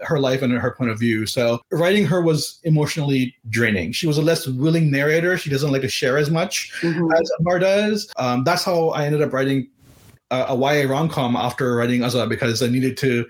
her 0.00 0.18
life 0.18 0.40
and 0.40 0.50
her 0.50 0.70
point 0.70 0.92
of 0.92 0.98
view. 0.98 1.26
So 1.26 1.60
writing 1.70 2.06
her 2.06 2.22
was 2.22 2.58
emotionally 2.64 3.34
draining. 3.50 3.92
She 3.92 4.06
was 4.06 4.16
a 4.16 4.22
less 4.22 4.46
willing 4.46 4.90
narrator. 4.90 5.36
She 5.36 5.50
doesn't 5.50 5.70
like 5.70 5.82
to 5.82 5.90
share 5.90 6.16
as 6.16 6.30
much 6.30 6.72
mm-hmm. 6.80 7.12
as 7.12 7.30
Anwar 7.38 7.60
does. 7.60 8.10
Um, 8.16 8.44
that's 8.44 8.64
how 8.64 8.90
I 8.90 9.04
ended 9.04 9.20
up 9.20 9.34
writing 9.34 9.68
a, 10.30 10.46
a 10.48 10.56
YA 10.56 10.88
rom 10.88 11.08
com 11.08 11.36
after 11.36 11.74
writing 11.74 12.00
Azza 12.00 12.28
because 12.28 12.62
I 12.62 12.68
needed 12.68 12.96
to 12.98 13.28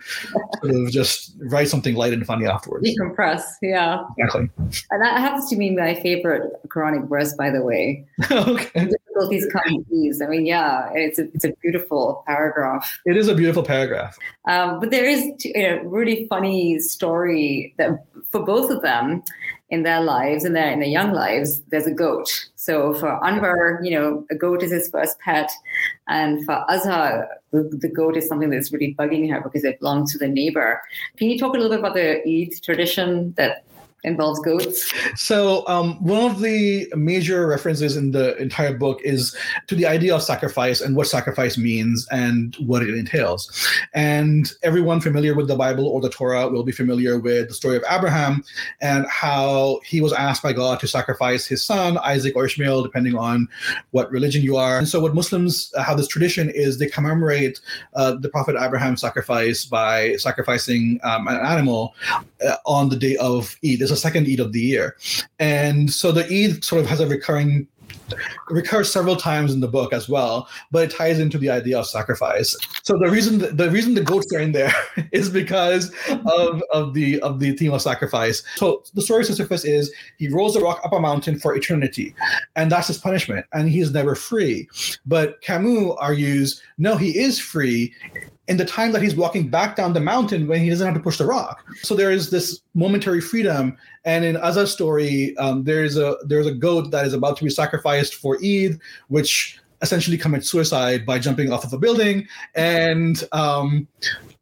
sort 0.62 0.74
of 0.74 0.90
just 0.90 1.34
write 1.38 1.68
something 1.68 1.94
light 1.94 2.12
and 2.12 2.24
funny 2.26 2.46
afterwards. 2.46 2.88
Decompress, 2.88 3.42
yeah. 3.62 4.04
Exactly. 4.18 4.50
And 4.90 5.02
that 5.02 5.18
happens 5.18 5.48
to 5.50 5.56
be 5.56 5.70
my 5.70 5.94
favorite 5.94 6.52
Quranic 6.68 7.08
verse, 7.08 7.34
by 7.34 7.50
the 7.50 7.62
way. 7.62 8.04
okay. 8.30 8.88
Difficulties 8.90 9.46
come 9.52 9.84
ease. 9.92 10.20
I 10.22 10.26
mean, 10.26 10.46
yeah, 10.46 10.90
it's 10.94 11.18
a, 11.18 11.24
it's 11.34 11.44
a 11.44 11.52
beautiful 11.62 12.22
paragraph. 12.26 12.98
It 13.06 13.16
is 13.16 13.28
a 13.28 13.34
beautiful 13.34 13.62
paragraph. 13.62 14.18
Um, 14.46 14.80
but 14.80 14.90
there 14.90 15.06
is 15.06 15.32
a 15.54 15.80
really 15.84 16.26
funny 16.28 16.78
story 16.78 17.74
that 17.78 18.04
for 18.30 18.44
both 18.44 18.70
of 18.70 18.82
them 18.82 19.22
in 19.70 19.84
their 19.84 20.00
lives, 20.00 20.44
in 20.44 20.52
their 20.52 20.70
in 20.70 20.80
their 20.80 20.88
young 20.88 21.12
lives, 21.12 21.62
there's 21.70 21.86
a 21.86 21.92
goat. 21.92 22.28
So 22.56 22.94
for 22.94 23.20
Anwar, 23.22 23.84
you 23.84 23.92
know, 23.92 24.26
a 24.30 24.34
goat 24.34 24.62
is 24.62 24.72
his 24.72 24.90
first 24.90 25.18
pet, 25.20 25.50
and 26.08 26.44
for 26.44 26.64
Azza, 26.68 27.26
the 27.52 27.90
goat 27.94 28.16
is 28.16 28.28
something 28.28 28.50
that's 28.50 28.72
really 28.72 28.94
bugging 28.98 29.30
her 29.30 29.40
because 29.40 29.64
it 29.64 29.78
belongs 29.78 30.12
to 30.12 30.18
the 30.18 30.28
neighbor. 30.28 30.80
Can 31.16 31.30
you 31.30 31.38
talk 31.38 31.54
a 31.54 31.58
little 31.58 31.70
bit 31.70 31.80
about 31.80 31.94
the 31.94 32.20
Eid 32.26 32.62
tradition 32.62 33.32
that 33.36 33.64
involves 34.04 34.40
goats. 34.40 34.90
So 35.16 35.66
um, 35.68 36.02
one 36.02 36.30
of 36.30 36.40
the 36.40 36.90
major 36.96 37.46
references 37.46 37.96
in 37.96 38.12
the 38.12 38.36
entire 38.36 38.76
book 38.76 39.00
is 39.02 39.36
to 39.66 39.74
the 39.74 39.86
idea 39.86 40.14
of 40.14 40.22
sacrifice 40.22 40.80
and 40.80 40.96
what 40.96 41.06
sacrifice 41.06 41.58
means 41.58 42.06
and 42.10 42.56
what 42.56 42.82
it 42.82 42.94
entails. 42.94 43.68
And 43.92 44.50
everyone 44.62 45.00
familiar 45.00 45.34
with 45.34 45.48
the 45.48 45.56
Bible 45.56 45.86
or 45.86 46.00
the 46.00 46.08
Torah 46.08 46.48
will 46.48 46.62
be 46.62 46.72
familiar 46.72 47.18
with 47.18 47.48
the 47.48 47.54
story 47.54 47.76
of 47.76 47.84
Abraham 47.90 48.42
and 48.80 49.06
how 49.06 49.80
he 49.84 50.00
was 50.00 50.12
asked 50.12 50.42
by 50.42 50.52
God 50.52 50.80
to 50.80 50.88
sacrifice 50.88 51.46
his 51.46 51.62
son 51.62 51.98
Isaac 51.98 52.36
or 52.36 52.46
Ishmael, 52.46 52.82
depending 52.82 53.16
on 53.16 53.48
what 53.90 54.10
religion 54.10 54.42
you 54.42 54.56
are. 54.56 54.78
And 54.78 54.88
so 54.88 55.00
what 55.00 55.14
Muslims 55.14 55.72
uh, 55.76 55.82
have 55.82 55.96
this 55.96 56.08
tradition 56.08 56.50
is 56.50 56.78
they 56.78 56.86
commemorate 56.86 57.60
uh, 57.94 58.14
the 58.14 58.28
Prophet 58.28 58.56
Abraham's 58.58 59.00
sacrifice 59.00 59.64
by 59.64 60.16
sacrificing 60.16 61.00
um, 61.02 61.28
an 61.28 61.36
animal 61.36 61.94
uh, 62.46 62.56
on 62.64 62.88
the 62.88 62.96
day 62.96 63.16
of 63.16 63.56
Eid 63.64 63.89
is 63.90 63.98
a 63.98 64.00
second 64.00 64.26
Eid 64.26 64.40
of 64.40 64.52
the 64.52 64.60
year. 64.60 64.96
And 65.38 65.90
so 65.90 66.12
the 66.12 66.24
Eid 66.24 66.64
sort 66.64 66.82
of 66.82 66.88
has 66.88 67.00
a 67.00 67.06
recurring 67.06 67.66
recurs 68.48 68.92
several 68.92 69.16
times 69.16 69.52
in 69.52 69.60
the 69.60 69.68
book 69.68 69.92
as 69.92 70.08
well, 70.08 70.48
but 70.70 70.84
it 70.84 70.96
ties 70.96 71.18
into 71.18 71.38
the 71.38 71.50
idea 71.50 71.78
of 71.78 71.86
sacrifice. 71.86 72.56
So 72.82 72.98
the 72.98 73.10
reason 73.10 73.38
the, 73.38 73.48
the 73.48 73.70
reason 73.70 73.94
the 73.94 74.02
goats 74.02 74.32
are 74.34 74.40
in 74.40 74.52
there 74.52 74.72
is 75.12 75.28
because 75.28 75.92
of, 76.26 76.62
of 76.72 76.94
the 76.94 77.20
of 77.20 77.40
the 77.40 77.56
theme 77.56 77.72
of 77.72 77.82
sacrifice. 77.82 78.42
So 78.56 78.82
the 78.94 79.02
story 79.02 79.20
of 79.20 79.26
Sisyphus 79.26 79.64
is 79.64 79.92
he 80.18 80.28
rolls 80.28 80.56
a 80.56 80.60
rock 80.60 80.80
up 80.84 80.92
a 80.92 81.00
mountain 81.00 81.38
for 81.38 81.54
eternity, 81.54 82.14
and 82.56 82.70
that's 82.70 82.88
his 82.88 82.98
punishment, 82.98 83.46
and 83.52 83.68
he's 83.68 83.92
never 83.92 84.14
free. 84.14 84.68
But 85.06 85.40
Camus 85.42 85.94
argues, 85.98 86.62
no, 86.78 86.96
he 86.96 87.18
is 87.18 87.38
free 87.38 87.94
in 88.50 88.56
the 88.56 88.64
time 88.64 88.90
that 88.90 89.00
he's 89.00 89.14
walking 89.14 89.48
back 89.48 89.76
down 89.76 89.92
the 89.92 90.00
mountain 90.00 90.48
when 90.48 90.60
he 90.60 90.68
doesn't 90.68 90.84
have 90.84 90.96
to 90.96 91.00
push 91.00 91.16
the 91.18 91.24
rock. 91.24 91.64
So 91.82 91.94
there 91.94 92.10
is 92.10 92.30
this 92.30 92.60
momentary 92.74 93.20
freedom. 93.20 93.76
And 94.04 94.24
in 94.24 94.34
Azza's 94.34 94.72
story, 94.72 95.36
um, 95.36 95.62
there's 95.62 95.96
a 95.96 96.16
there's 96.26 96.48
a 96.48 96.52
goat 96.52 96.90
that 96.90 97.06
is 97.06 97.14
about 97.14 97.36
to 97.36 97.44
be 97.44 97.50
sacrificed 97.50 98.16
for 98.16 98.36
Eid, 98.44 98.80
which 99.06 99.56
essentially 99.82 100.18
commits 100.18 100.50
suicide 100.50 101.06
by 101.06 101.20
jumping 101.20 101.52
off 101.52 101.64
of 101.64 101.72
a 101.72 101.78
building. 101.78 102.26
And 102.56 103.22
um, 103.30 103.86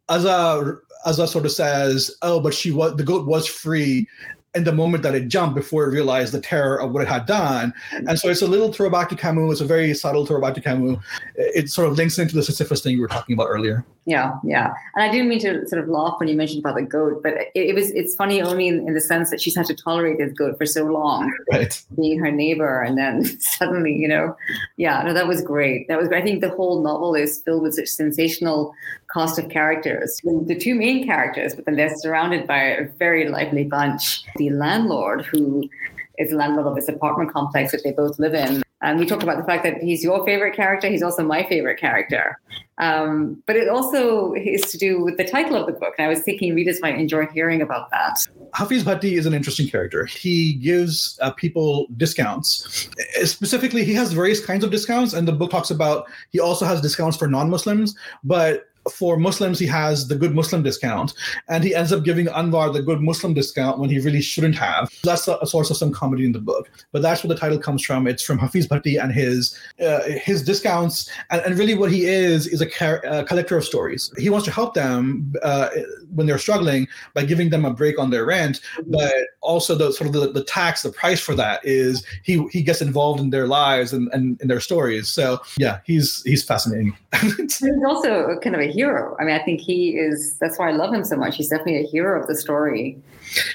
Azza 0.09 0.79
Azza 1.05 1.27
sort 1.27 1.45
of 1.45 1.51
says, 1.51 2.09
"Oh, 2.23 2.39
but 2.39 2.55
she 2.55 2.71
was 2.71 2.95
the 2.95 3.03
goat 3.03 3.27
was 3.27 3.47
free." 3.47 4.07
in 4.55 4.63
the 4.63 4.71
moment 4.71 5.03
that 5.03 5.15
it 5.15 5.27
jumped 5.27 5.55
before 5.55 5.85
it 5.85 5.91
realized 5.91 6.33
the 6.33 6.41
terror 6.41 6.81
of 6.81 6.91
what 6.91 7.03
it 7.03 7.07
had 7.07 7.25
done. 7.25 7.73
And 7.91 8.19
so 8.19 8.29
it's 8.29 8.41
a 8.41 8.47
little 8.47 8.73
throwback 8.73 9.09
to 9.09 9.15
Camus. 9.15 9.53
It's 9.53 9.61
a 9.61 9.65
very 9.65 9.93
subtle 9.93 10.25
throwback 10.25 10.55
to 10.55 10.61
Camus. 10.61 10.97
It 11.35 11.69
sort 11.69 11.87
of 11.87 11.95
links 11.95 12.17
into 12.17 12.35
the 12.35 12.43
Sisyphus 12.43 12.81
thing 12.81 12.95
you 12.95 13.01
were 13.01 13.07
talking 13.07 13.33
about 13.33 13.47
earlier. 13.47 13.85
Yeah, 14.09 14.33
yeah. 14.43 14.73
And 14.95 15.03
I 15.03 15.11
didn't 15.11 15.29
mean 15.29 15.37
to 15.41 15.67
sort 15.67 15.83
of 15.83 15.87
laugh 15.87 16.15
when 16.19 16.27
you 16.27 16.35
mentioned 16.35 16.65
about 16.65 16.73
the 16.73 16.81
goat, 16.81 17.21
but 17.21 17.33
it, 17.33 17.51
it 17.53 17.75
was 17.75 17.91
it's 17.91 18.15
funny 18.15 18.41
only 18.41 18.67
in, 18.67 18.87
in, 18.87 18.95
the 18.95 19.01
sense 19.01 19.29
that 19.29 19.39
she's 19.39 19.55
had 19.55 19.67
to 19.67 19.75
tolerate 19.75 20.17
this 20.17 20.33
goat 20.33 20.57
for 20.57 20.65
so 20.65 20.85
long, 20.85 21.31
right? 21.51 21.79
Being 21.95 22.17
her 22.17 22.31
neighbor, 22.31 22.81
and 22.81 22.97
then 22.97 23.23
suddenly, 23.39 23.93
you 23.93 24.07
know, 24.07 24.35
yeah. 24.77 25.03
No, 25.03 25.13
that 25.13 25.27
was 25.27 25.43
great. 25.43 25.87
That 25.89 25.99
was. 25.99 26.07
Great. 26.07 26.23
I 26.23 26.25
think 26.25 26.41
the 26.41 26.49
whole 26.49 26.81
novel 26.81 27.13
is 27.13 27.39
filled 27.41 27.61
with 27.61 27.75
such 27.75 27.87
sensational 27.87 28.73
cast 29.13 29.37
of 29.37 29.49
characters. 29.49 30.19
The 30.23 30.57
two 30.59 30.73
main 30.73 31.05
characters, 31.05 31.53
but 31.53 31.65
then 31.65 31.75
they're 31.75 31.95
surrounded 31.97 32.47
by 32.47 32.63
a 32.63 32.87
very 32.97 33.29
lively 33.29 33.63
bunch. 33.63 34.23
The 34.37 34.49
landlord, 34.49 35.23
who 35.23 35.69
is 36.17 36.31
the 36.31 36.35
landlord 36.35 36.65
of 36.65 36.75
this 36.75 36.89
apartment 36.89 37.31
complex 37.31 37.73
that 37.73 37.83
they 37.83 37.91
both 37.91 38.17
live 38.17 38.33
in. 38.33 38.63
And 38.81 38.97
we 38.97 39.05
talked 39.05 39.23
about 39.23 39.37
the 39.37 39.43
fact 39.43 39.63
that 39.63 39.81
he's 39.81 40.03
your 40.03 40.25
favorite 40.25 40.55
character. 40.55 40.87
He's 40.87 41.03
also 41.03 41.23
my 41.23 41.43
favorite 41.43 41.79
character. 41.79 42.39
Um, 42.77 43.43
but 43.45 43.57
it 43.57 43.67
also 43.67 44.33
is 44.33 44.61
to 44.71 44.77
do 44.77 45.03
with 45.03 45.17
the 45.17 45.25
title 45.25 45.57
of 45.57 45.65
the 45.65 45.73
book. 45.73 45.95
And 45.97 46.05
I 46.05 46.07
was 46.07 46.21
thinking 46.21 46.55
readers 46.55 46.81
might 46.81 46.97
enjoy 46.97 47.27
hearing 47.27 47.61
about 47.61 47.89
that. 47.91 48.25
Hafiz 48.53 48.85
Bhatti 48.85 49.17
is 49.17 49.25
an 49.25 49.33
interesting 49.33 49.67
character. 49.67 50.05
He 50.05 50.53
gives 50.53 51.19
uh, 51.21 51.31
people 51.31 51.87
discounts. 51.97 52.89
Specifically, 53.25 53.83
he 53.83 53.93
has 53.95 54.13
various 54.13 54.43
kinds 54.43 54.63
of 54.63 54.71
discounts. 54.71 55.13
And 55.13 55.27
the 55.27 55.33
book 55.33 55.51
talks 55.51 55.69
about 55.69 56.07
he 56.29 56.39
also 56.39 56.65
has 56.65 56.79
discounts 56.79 57.17
for 57.17 57.27
non 57.27 57.49
Muslims. 57.49 57.95
But 58.23 58.68
for 58.91 59.17
Muslims, 59.17 59.59
he 59.59 59.67
has 59.67 60.07
the 60.07 60.15
good 60.15 60.35
Muslim 60.35 60.63
discount, 60.63 61.13
and 61.47 61.63
he 61.63 61.75
ends 61.75 61.91
up 61.91 62.03
giving 62.03 62.27
Anwar 62.27 62.71
the 62.73 62.81
good 62.81 63.01
Muslim 63.01 63.33
discount 63.33 63.79
when 63.79 63.89
he 63.89 63.99
really 63.99 64.21
shouldn't 64.21 64.55
have. 64.55 64.89
That's 65.03 65.27
a, 65.27 65.37
a 65.41 65.47
source 65.47 65.69
of 65.69 65.77
some 65.77 65.91
comedy 65.91 66.25
in 66.25 66.31
the 66.31 66.39
book, 66.39 66.69
but 66.91 67.01
that's 67.01 67.23
where 67.23 67.33
the 67.33 67.39
title 67.39 67.59
comes 67.59 67.83
from. 67.83 68.07
It's 68.07 68.23
from 68.23 68.37
Hafiz 68.37 68.67
Bhatti 68.67 69.01
and 69.01 69.11
his 69.11 69.57
uh, 69.85 70.01
his 70.03 70.43
discounts, 70.43 71.09
and, 71.29 71.41
and, 71.41 71.57
really 71.59 71.75
what 71.75 71.91
he 71.91 72.05
is 72.05 72.47
is 72.47 72.61
a, 72.61 72.69
car- 72.69 73.01
a, 73.05 73.23
collector 73.23 73.57
of 73.57 73.65
stories. 73.65 74.11
He 74.17 74.29
wants 74.29 74.45
to 74.45 74.51
help 74.51 74.73
them 74.73 75.33
uh, 75.43 75.69
when 76.13 76.27
they're 76.27 76.37
struggling 76.37 76.87
by 77.13 77.25
giving 77.25 77.49
them 77.49 77.65
a 77.65 77.73
break 77.73 77.99
on 77.99 78.09
their 78.09 78.25
rent, 78.25 78.61
but 78.87 79.13
also 79.41 79.75
the 79.75 79.91
sort 79.91 80.07
of 80.07 80.13
the, 80.13 80.31
the 80.31 80.43
tax, 80.43 80.83
the 80.83 80.91
price 80.91 81.19
for 81.19 81.35
that 81.35 81.59
is 81.63 82.05
he 82.23 82.47
he 82.51 82.61
gets 82.61 82.81
involved 82.81 83.19
in 83.19 83.29
their 83.29 83.47
lives 83.47 83.93
and, 83.93 84.09
and 84.13 84.39
in 84.41 84.47
their 84.47 84.59
stories. 84.59 85.09
So 85.09 85.39
yeah, 85.57 85.79
he's 85.85 86.23
he's 86.23 86.43
fascinating. 86.43 86.95
he's 87.21 87.61
also 87.85 88.37
kind 88.39 88.55
of 88.55 88.61
a 88.61 88.71
hero. 88.79 89.15
I 89.19 89.25
mean, 89.25 89.35
I 89.35 89.43
think 89.43 89.59
he 89.59 89.97
is. 90.05 90.37
That's 90.39 90.57
why 90.57 90.69
I 90.69 90.73
love 90.73 90.93
him 90.93 91.03
so 91.03 91.17
much. 91.17 91.35
He's 91.35 91.49
definitely 91.49 91.79
a 91.83 91.87
hero 91.87 92.19
of 92.21 92.27
the 92.27 92.35
story. 92.35 92.97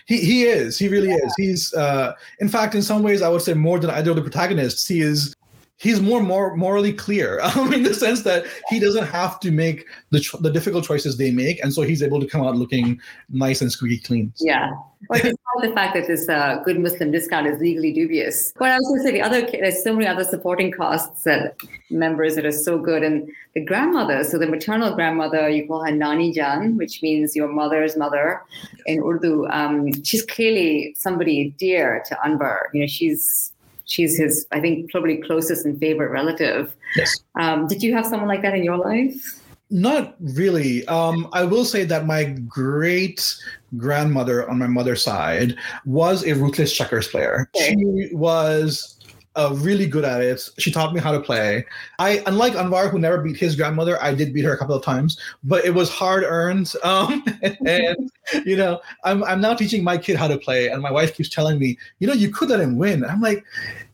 He 0.06 0.18
he 0.18 0.44
is. 0.44 0.78
He 0.78 0.88
really 0.88 1.08
yeah. 1.08 1.24
is. 1.24 1.34
He's 1.36 1.74
uh, 1.74 2.12
in 2.40 2.48
fact, 2.48 2.74
in 2.74 2.82
some 2.82 3.02
ways, 3.02 3.22
I 3.22 3.28
would 3.30 3.42
say 3.42 3.54
more 3.54 3.78
than 3.78 3.90
either 3.90 4.10
of 4.10 4.16
the 4.16 4.22
protagonists. 4.22 4.86
He 4.86 5.00
is 5.00 5.34
he's 5.76 6.00
more 6.00 6.22
more 6.22 6.56
morally 6.56 6.92
clear 6.92 7.40
um, 7.56 7.72
in 7.72 7.82
the 7.82 7.94
sense 7.94 8.22
that 8.22 8.44
he 8.68 8.78
doesn't 8.78 9.06
have 9.06 9.40
to 9.40 9.50
make 9.50 9.86
the 10.10 10.24
the 10.40 10.50
difficult 10.50 10.84
choices 10.84 11.16
they 11.16 11.30
make, 11.30 11.62
and 11.62 11.72
so 11.72 11.82
he's 11.82 12.02
able 12.02 12.20
to 12.20 12.26
come 12.26 12.42
out 12.42 12.56
looking 12.56 13.00
nice 13.28 13.60
and 13.60 13.70
squeaky 13.70 13.98
clean. 13.98 14.32
Yeah. 14.38 14.72
Well, 15.10 15.20
despite 15.20 15.36
the 15.60 15.72
fact 15.74 15.94
that 15.94 16.06
this 16.06 16.28
uh, 16.30 16.62
good 16.64 16.80
Muslim 16.80 17.10
discount 17.10 17.46
is 17.46 17.60
legally 17.60 17.92
dubious, 17.92 18.54
but 18.58 18.70
I 18.70 18.78
was 18.78 18.88
going 18.88 19.00
to 19.00 19.04
say 19.04 19.12
the 19.12 19.22
other 19.22 19.42
there's 19.42 19.84
so 19.84 19.92
many 19.92 20.06
other 20.06 20.24
supporting 20.24 20.72
costs 20.72 21.24
that 21.24 21.56
members 21.90 22.36
that 22.36 22.46
are 22.46 22.52
so 22.52 22.78
good, 22.78 23.02
and 23.02 23.28
the 23.54 23.64
grandmother, 23.64 24.24
so 24.24 24.38
the 24.38 24.46
maternal 24.46 24.94
grandmother, 24.94 25.48
you 25.50 25.66
call 25.66 25.84
her 25.84 25.92
Nani 25.92 26.32
Jan, 26.32 26.78
which 26.78 27.02
means 27.02 27.36
your 27.36 27.48
mother's 27.48 27.96
mother 27.96 28.42
in 28.86 29.02
Urdu. 29.02 29.46
Um, 29.48 29.92
she's 30.04 30.24
clearly 30.24 30.94
somebody 30.96 31.54
dear 31.58 32.02
to 32.08 32.14
Anwar. 32.24 32.60
You 32.72 32.80
know, 32.80 32.86
she's 32.86 33.52
she's 33.86 34.16
his, 34.16 34.46
I 34.52 34.60
think, 34.60 34.90
probably 34.90 35.18
closest 35.18 35.64
and 35.64 35.78
favorite 35.78 36.10
relative. 36.10 36.74
Yes. 36.96 37.20
Um, 37.38 37.66
did 37.66 37.82
you 37.82 37.94
have 37.94 38.06
someone 38.06 38.28
like 38.28 38.42
that 38.42 38.54
in 38.54 38.64
your 38.64 38.78
life? 38.78 39.40
Not 39.70 40.14
really. 40.20 40.86
Um, 40.86 41.28
I 41.32 41.44
will 41.44 41.64
say 41.64 41.84
that 41.84 42.06
my 42.06 42.24
great 42.24 43.34
grandmother 43.76 44.48
on 44.48 44.58
my 44.58 44.66
mother's 44.66 45.02
side 45.02 45.56
was 45.84 46.24
a 46.24 46.34
ruthless 46.34 46.72
checkers 46.72 47.08
player. 47.08 47.50
Okay. 47.56 47.74
She 47.74 48.14
was 48.14 48.93
uh, 49.36 49.54
really 49.58 49.86
good 49.86 50.04
at 50.04 50.20
it. 50.20 50.48
She 50.58 50.70
taught 50.70 50.94
me 50.94 51.00
how 51.00 51.12
to 51.12 51.20
play. 51.20 51.64
I, 51.98 52.22
unlike 52.26 52.54
Anwar, 52.54 52.90
who 52.90 52.98
never 52.98 53.18
beat 53.20 53.36
his 53.36 53.56
grandmother, 53.56 54.00
I 54.02 54.14
did 54.14 54.32
beat 54.32 54.44
her 54.44 54.52
a 54.52 54.58
couple 54.58 54.74
of 54.74 54.84
times, 54.84 55.18
but 55.42 55.64
it 55.64 55.74
was 55.74 55.90
hard 55.90 56.24
earned. 56.24 56.72
Um, 56.84 57.24
and 57.66 58.10
you 58.44 58.56
know, 58.56 58.80
I'm 59.04 59.24
I'm 59.24 59.40
now 59.40 59.54
teaching 59.54 59.82
my 59.82 59.98
kid 59.98 60.16
how 60.16 60.28
to 60.28 60.38
play, 60.38 60.68
and 60.68 60.80
my 60.80 60.92
wife 60.92 61.16
keeps 61.16 61.28
telling 61.28 61.58
me, 61.58 61.78
you 61.98 62.06
know, 62.06 62.12
you 62.12 62.30
could 62.30 62.50
let 62.50 62.60
him 62.60 62.78
win. 62.78 63.04
I'm 63.04 63.20
like, 63.20 63.44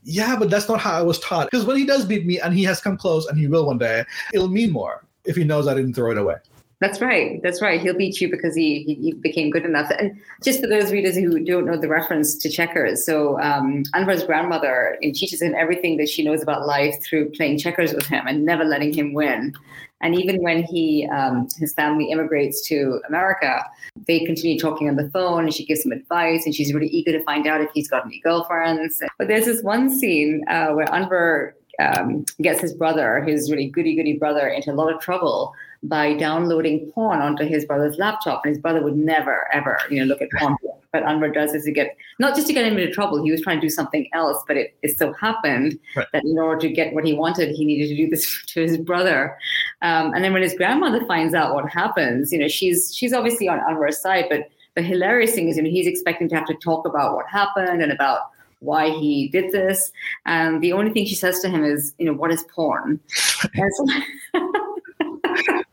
yeah, 0.03 0.37
but 0.37 0.51
that's 0.51 0.69
not 0.69 0.81
how 0.81 0.93
I 0.93 1.03
was 1.03 1.19
taught. 1.21 1.51
Because 1.51 1.65
when 1.65 1.77
he 1.77 1.87
does 1.87 2.05
beat 2.05 2.27
me, 2.27 2.41
and 2.41 2.53
he 2.53 2.65
has 2.65 2.81
come 2.81 2.97
close, 2.97 3.27
and 3.27 3.39
he 3.39 3.47
will 3.47 3.67
one 3.67 3.79
day, 3.79 4.05
it'll 4.35 4.49
mean 4.49 4.73
more 4.73 5.05
if 5.25 5.37
he 5.37 5.45
knows 5.45 5.67
I 5.67 5.75
didn't 5.75 5.95
throw 5.95 6.11
it 6.11 6.19
away. 6.19 6.37
That's 6.81 7.03
right. 7.03 7.43
That's 7.43 7.61
right. 7.61 7.79
He'll 7.79 7.97
beat 7.97 8.23
you 8.23 8.31
because 8.31 8.55
he, 8.55 8.85
he 8.85 9.13
became 9.13 9.51
good 9.51 9.67
enough. 9.67 9.91
And 9.99 10.19
just 10.43 10.61
for 10.61 10.67
those 10.67 10.91
readers 10.91 11.15
who 11.15 11.45
don't 11.45 11.67
know 11.67 11.77
the 11.77 11.89
reference 11.89 12.37
to 12.39 12.49
checkers, 12.49 13.05
so 13.05 13.39
um, 13.39 13.85
Anwar's 13.95 14.25
grandmother 14.25 14.97
teaches 15.03 15.43
him 15.43 15.55
everything 15.55 15.99
that 15.99 16.09
she 16.09 16.25
knows 16.25 16.43
about 16.43 16.67
life 16.67 17.03
through 17.05 17.33
playing 17.33 17.59
checkers 17.59 17.93
with 17.93 18.07
him 18.07 18.27
and 18.27 18.47
never 18.47 18.65
letting 18.65 18.95
him 18.95 19.13
win. 19.13 19.55
And 20.01 20.15
even 20.19 20.43
when 20.43 20.63
he 20.63 21.07
um, 21.13 21.49
his 21.59 21.75
family 21.75 22.11
immigrates 22.11 22.67
to 22.69 23.03
America, 23.07 23.63
they 24.07 24.21
continue 24.21 24.59
talking 24.59 24.89
on 24.89 24.97
the 24.97 25.11
phone, 25.11 25.45
and 25.45 25.53
she 25.53 25.67
gives 25.67 25.85
him 25.85 25.93
advice, 25.93 26.47
and 26.47 26.55
she's 26.55 26.73
really 26.73 26.89
eager 26.89 27.13
to 27.13 27.23
find 27.25 27.47
out 27.47 27.61
if 27.61 27.69
he's 27.75 27.89
got 27.89 28.07
any 28.07 28.19
girlfriends. 28.21 29.03
But 29.19 29.29
there's 29.29 29.45
this 29.45 29.63
one 29.63 29.95
scene 29.95 30.47
uh, 30.49 30.69
where 30.69 30.87
Anwar 30.87 31.53
um, 31.79 32.25
gets 32.41 32.61
his 32.61 32.73
brother, 32.73 33.23
his 33.23 33.51
really 33.51 33.69
goody 33.69 33.95
goody 33.95 34.17
brother, 34.17 34.49
into 34.49 34.73
a 34.73 34.75
lot 34.75 34.91
of 34.91 35.01
trouble 35.03 35.55
by 35.83 36.15
downloading 36.15 36.91
porn 36.93 37.21
onto 37.21 37.45
his 37.45 37.65
brother's 37.65 37.97
laptop. 37.97 38.45
And 38.45 38.55
his 38.55 38.61
brother 38.61 38.83
would 38.83 38.97
never, 38.97 39.49
ever, 39.53 39.79
you 39.91 39.99
know, 39.99 40.05
look 40.05 40.21
at 40.21 40.29
porn. 40.39 40.57
But 40.93 41.05
Anwar 41.05 41.33
does 41.33 41.55
is 41.55 41.65
to 41.65 41.73
get 41.73 41.97
not 42.19 42.35
just 42.35 42.49
to 42.49 42.53
get 42.53 42.67
him 42.67 42.77
into 42.77 42.93
trouble. 42.93 43.23
He 43.23 43.31
was 43.31 43.41
trying 43.41 43.59
to 43.59 43.67
do 43.67 43.71
something 43.71 44.09
else, 44.13 44.43
but 44.47 44.57
it, 44.57 44.77
it 44.83 44.99
so 44.99 45.13
happened 45.15 45.79
right. 45.97 46.07
that 46.13 46.25
in 46.25 46.39
order 46.39 46.61
to 46.61 46.69
get 46.69 46.93
what 46.93 47.05
he 47.05 47.15
wanted, 47.15 47.55
he 47.55 47.65
needed 47.65 47.89
to 47.89 47.97
do 47.97 48.11
this 48.11 48.43
to 48.47 48.63
his 48.63 48.77
brother. 48.77 49.37
Um, 49.83 50.13
and 50.13 50.25
then 50.25 50.33
when 50.33 50.43
his 50.43 50.55
grandmother 50.55 51.05
finds 51.07 51.35
out 51.35 51.55
what 51.55 51.71
happens, 51.71 52.33
you 52.33 52.39
know, 52.39 52.49
she's 52.49 52.95
she's 52.95 53.13
obviously 53.13 53.49
on 53.49 53.61
Anwar's 53.61 54.01
side, 54.01 54.27
but 54.29 54.49
the 54.75 54.83
hilarious 54.83 55.35
thing 55.35 55.49
is, 55.49 55.57
you 55.57 55.63
know, 55.63 55.71
he's 55.71 55.87
expecting 55.87 56.29
to 56.29 56.35
have 56.37 56.47
to 56.47 56.55
talk 56.55 56.87
about 56.87 57.15
what 57.15 57.27
happened 57.29 57.83
and 57.83 57.91
about 57.91 58.31
why 58.61 58.91
he 58.91 59.29
did 59.29 59.53
this. 59.53 59.91
And 60.27 60.63
the 60.63 60.73
only 60.73 60.93
thing 60.93 61.07
she 61.07 61.15
says 61.15 61.41
to 61.41 61.49
him 61.49 61.65
is, 61.65 61.95
you 61.99 62.07
know, 62.07 62.13
what 62.13 62.31
is 62.31 62.45
porn? 62.45 63.01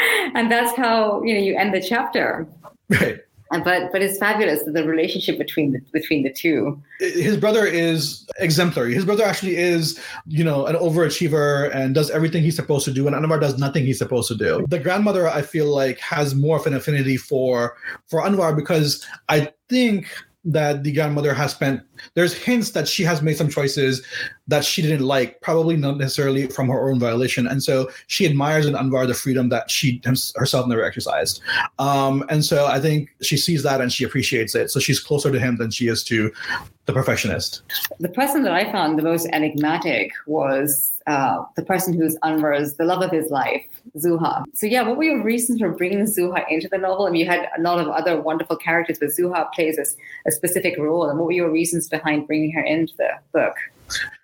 and 0.34 0.50
that's 0.50 0.76
how 0.76 1.22
you 1.22 1.34
know 1.34 1.40
you 1.40 1.56
end 1.56 1.74
the 1.74 1.80
chapter. 1.80 2.46
Right. 2.88 3.20
but 3.64 3.90
but 3.90 4.00
it's 4.00 4.16
fabulous 4.18 4.62
the 4.64 4.84
relationship 4.84 5.36
between 5.36 5.72
the 5.72 5.80
between 5.92 6.22
the 6.22 6.32
two 6.32 6.80
his 7.00 7.36
brother 7.36 7.64
is 7.64 8.28
exemplary 8.38 8.94
his 8.94 9.04
brother 9.04 9.24
actually 9.24 9.56
is 9.56 9.98
you 10.26 10.44
know 10.44 10.66
an 10.66 10.76
overachiever 10.76 11.74
and 11.74 11.92
does 11.92 12.10
everything 12.10 12.44
he's 12.44 12.54
supposed 12.54 12.84
to 12.84 12.92
do 12.92 13.08
and 13.08 13.16
anwar 13.16 13.40
does 13.40 13.58
nothing 13.58 13.84
he's 13.84 13.98
supposed 13.98 14.28
to 14.28 14.36
do 14.36 14.64
the 14.68 14.78
grandmother 14.78 15.26
i 15.26 15.42
feel 15.42 15.66
like 15.66 15.98
has 15.98 16.32
more 16.32 16.58
of 16.58 16.66
an 16.66 16.74
affinity 16.74 17.16
for 17.16 17.76
for 18.06 18.22
anwar 18.22 18.54
because 18.54 19.04
i 19.28 19.52
think 19.68 20.06
that 20.44 20.82
the 20.82 20.92
grandmother 20.92 21.34
has 21.34 21.52
spent 21.52 21.82
there's 22.14 22.32
hints 22.32 22.70
that 22.70 22.88
she 22.88 23.02
has 23.02 23.20
made 23.20 23.36
some 23.36 23.48
choices 23.48 24.04
that 24.48 24.64
she 24.64 24.80
didn't 24.80 25.06
like 25.06 25.40
probably 25.42 25.76
not 25.76 25.98
necessarily 25.98 26.46
from 26.46 26.68
her 26.68 26.90
own 26.90 26.98
violation. 26.98 27.46
And 27.46 27.62
so 27.62 27.90
she 28.06 28.26
admires 28.26 28.66
in 28.66 28.74
anwar 28.74 29.06
the 29.06 29.14
freedom 29.14 29.50
that 29.50 29.70
she 29.70 30.00
herself 30.36 30.66
never 30.66 30.82
exercised. 30.82 31.40
Um, 31.78 32.24
and 32.28 32.44
so 32.44 32.66
i 32.66 32.80
think 32.80 33.10
she 33.22 33.36
sees 33.36 33.62
that 33.62 33.80
and 33.80 33.92
she 33.92 34.04
appreciates 34.04 34.54
it. 34.54 34.70
So 34.70 34.80
she's 34.80 35.00
closer 35.00 35.30
to 35.30 35.38
him 35.38 35.56
than 35.56 35.70
she 35.70 35.88
is 35.88 36.02
to 36.04 36.32
the 36.86 36.92
perfectionist. 36.92 37.62
The 37.98 38.08
person 38.08 38.42
that 38.44 38.52
i 38.52 38.70
found 38.72 38.98
the 38.98 39.02
most 39.02 39.28
enigmatic 39.32 40.12
was 40.26 40.89
uh, 41.06 41.44
the 41.56 41.64
person 41.64 41.94
who's 41.94 42.16
Anwar's 42.22 42.74
the 42.74 42.84
love 42.84 43.02
of 43.02 43.10
his 43.10 43.30
life, 43.30 43.64
Zuha. 43.96 44.44
So 44.54 44.66
yeah, 44.66 44.82
what 44.82 44.96
were 44.96 45.04
your 45.04 45.22
reasons 45.22 45.60
for 45.60 45.70
bringing 45.70 46.04
Zuha 46.04 46.44
into 46.50 46.68
the 46.68 46.78
novel? 46.78 47.06
I 47.06 47.10
mean, 47.10 47.20
you 47.20 47.26
had 47.26 47.48
a 47.56 47.60
lot 47.60 47.80
of 47.80 47.88
other 47.88 48.20
wonderful 48.20 48.56
characters, 48.56 48.98
but 48.98 49.10
Zuha 49.10 49.52
plays 49.52 49.78
a, 49.78 49.84
a 50.28 50.32
specific 50.32 50.78
role. 50.78 51.08
And 51.08 51.18
what 51.18 51.26
were 51.26 51.32
your 51.32 51.50
reasons 51.50 51.88
behind 51.88 52.26
bringing 52.26 52.52
her 52.52 52.62
into 52.62 52.94
the 52.96 53.10
book? 53.32 53.54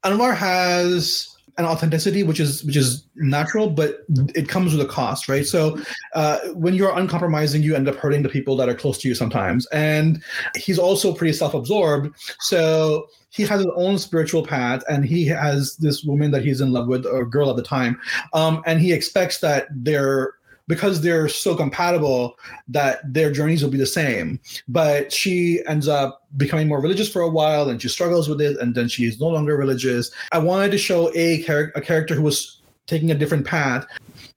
Anwar 0.04 0.36
has 0.36 1.36
an 1.58 1.64
authenticity 1.64 2.22
which 2.22 2.40
is 2.40 2.64
which 2.64 2.76
is 2.76 3.06
natural 3.14 3.70
but 3.70 4.00
it 4.34 4.48
comes 4.48 4.72
with 4.72 4.84
a 4.84 4.88
cost 4.88 5.28
right? 5.28 5.46
So 5.46 5.78
uh, 6.14 6.38
when 6.48 6.74
you're 6.74 6.96
uncompromising 6.96 7.62
you 7.62 7.74
end 7.74 7.88
up 7.88 7.96
hurting 7.96 8.22
the 8.22 8.28
people 8.28 8.56
that 8.56 8.68
are 8.68 8.74
close 8.74 8.98
to 8.98 9.08
you 9.08 9.14
sometimes. 9.14 9.66
And 9.66 10.22
he's 10.56 10.78
also 10.78 11.12
pretty 11.12 11.32
self-absorbed. 11.32 12.14
So 12.40 13.06
he 13.30 13.42
has 13.42 13.60
his 13.60 13.72
own 13.74 13.98
spiritual 13.98 14.46
path 14.46 14.82
and 14.88 15.04
he 15.04 15.26
has 15.26 15.76
this 15.76 16.04
woman 16.04 16.30
that 16.30 16.44
he's 16.44 16.60
in 16.60 16.72
love 16.72 16.88
with 16.88 17.04
or 17.04 17.26
girl 17.26 17.50
at 17.50 17.56
the 17.56 17.62
time. 17.62 18.00
Um, 18.32 18.62
and 18.64 18.80
he 18.80 18.92
expects 18.92 19.40
that 19.40 19.66
they're 19.70 20.34
because 20.68 21.00
they're 21.00 21.29
so 21.29 21.55
compatible 21.55 22.38
that 22.68 23.00
their 23.12 23.33
journeys 23.33 23.62
will 23.62 23.70
be 23.70 23.79
the 23.79 23.87
same. 23.87 24.40
But 24.68 25.12
she 25.12 25.62
ends 25.66 25.88
up 25.88 26.24
becoming 26.37 26.68
more 26.68 26.81
religious 26.81 27.11
for 27.11 27.22
a 27.22 27.29
while 27.29 27.68
and 27.68 27.81
she 27.81 27.88
struggles 27.88 28.29
with 28.29 28.40
it 28.40 28.59
and 28.61 28.74
then 28.74 28.88
she 28.88 29.05
is 29.05 29.20
no 29.20 29.29
longer 29.29 29.57
religious. 29.57 30.11
I 30.33 30.38
wanted 30.38 30.70
to 30.72 30.79
show 30.79 31.12
a, 31.14 31.42
char- 31.42 31.72
a 31.74 31.81
character 31.81 32.14
who 32.14 32.22
was 32.22 32.61
taking 32.87 33.11
a 33.11 33.14
different 33.14 33.46
path. 33.46 33.87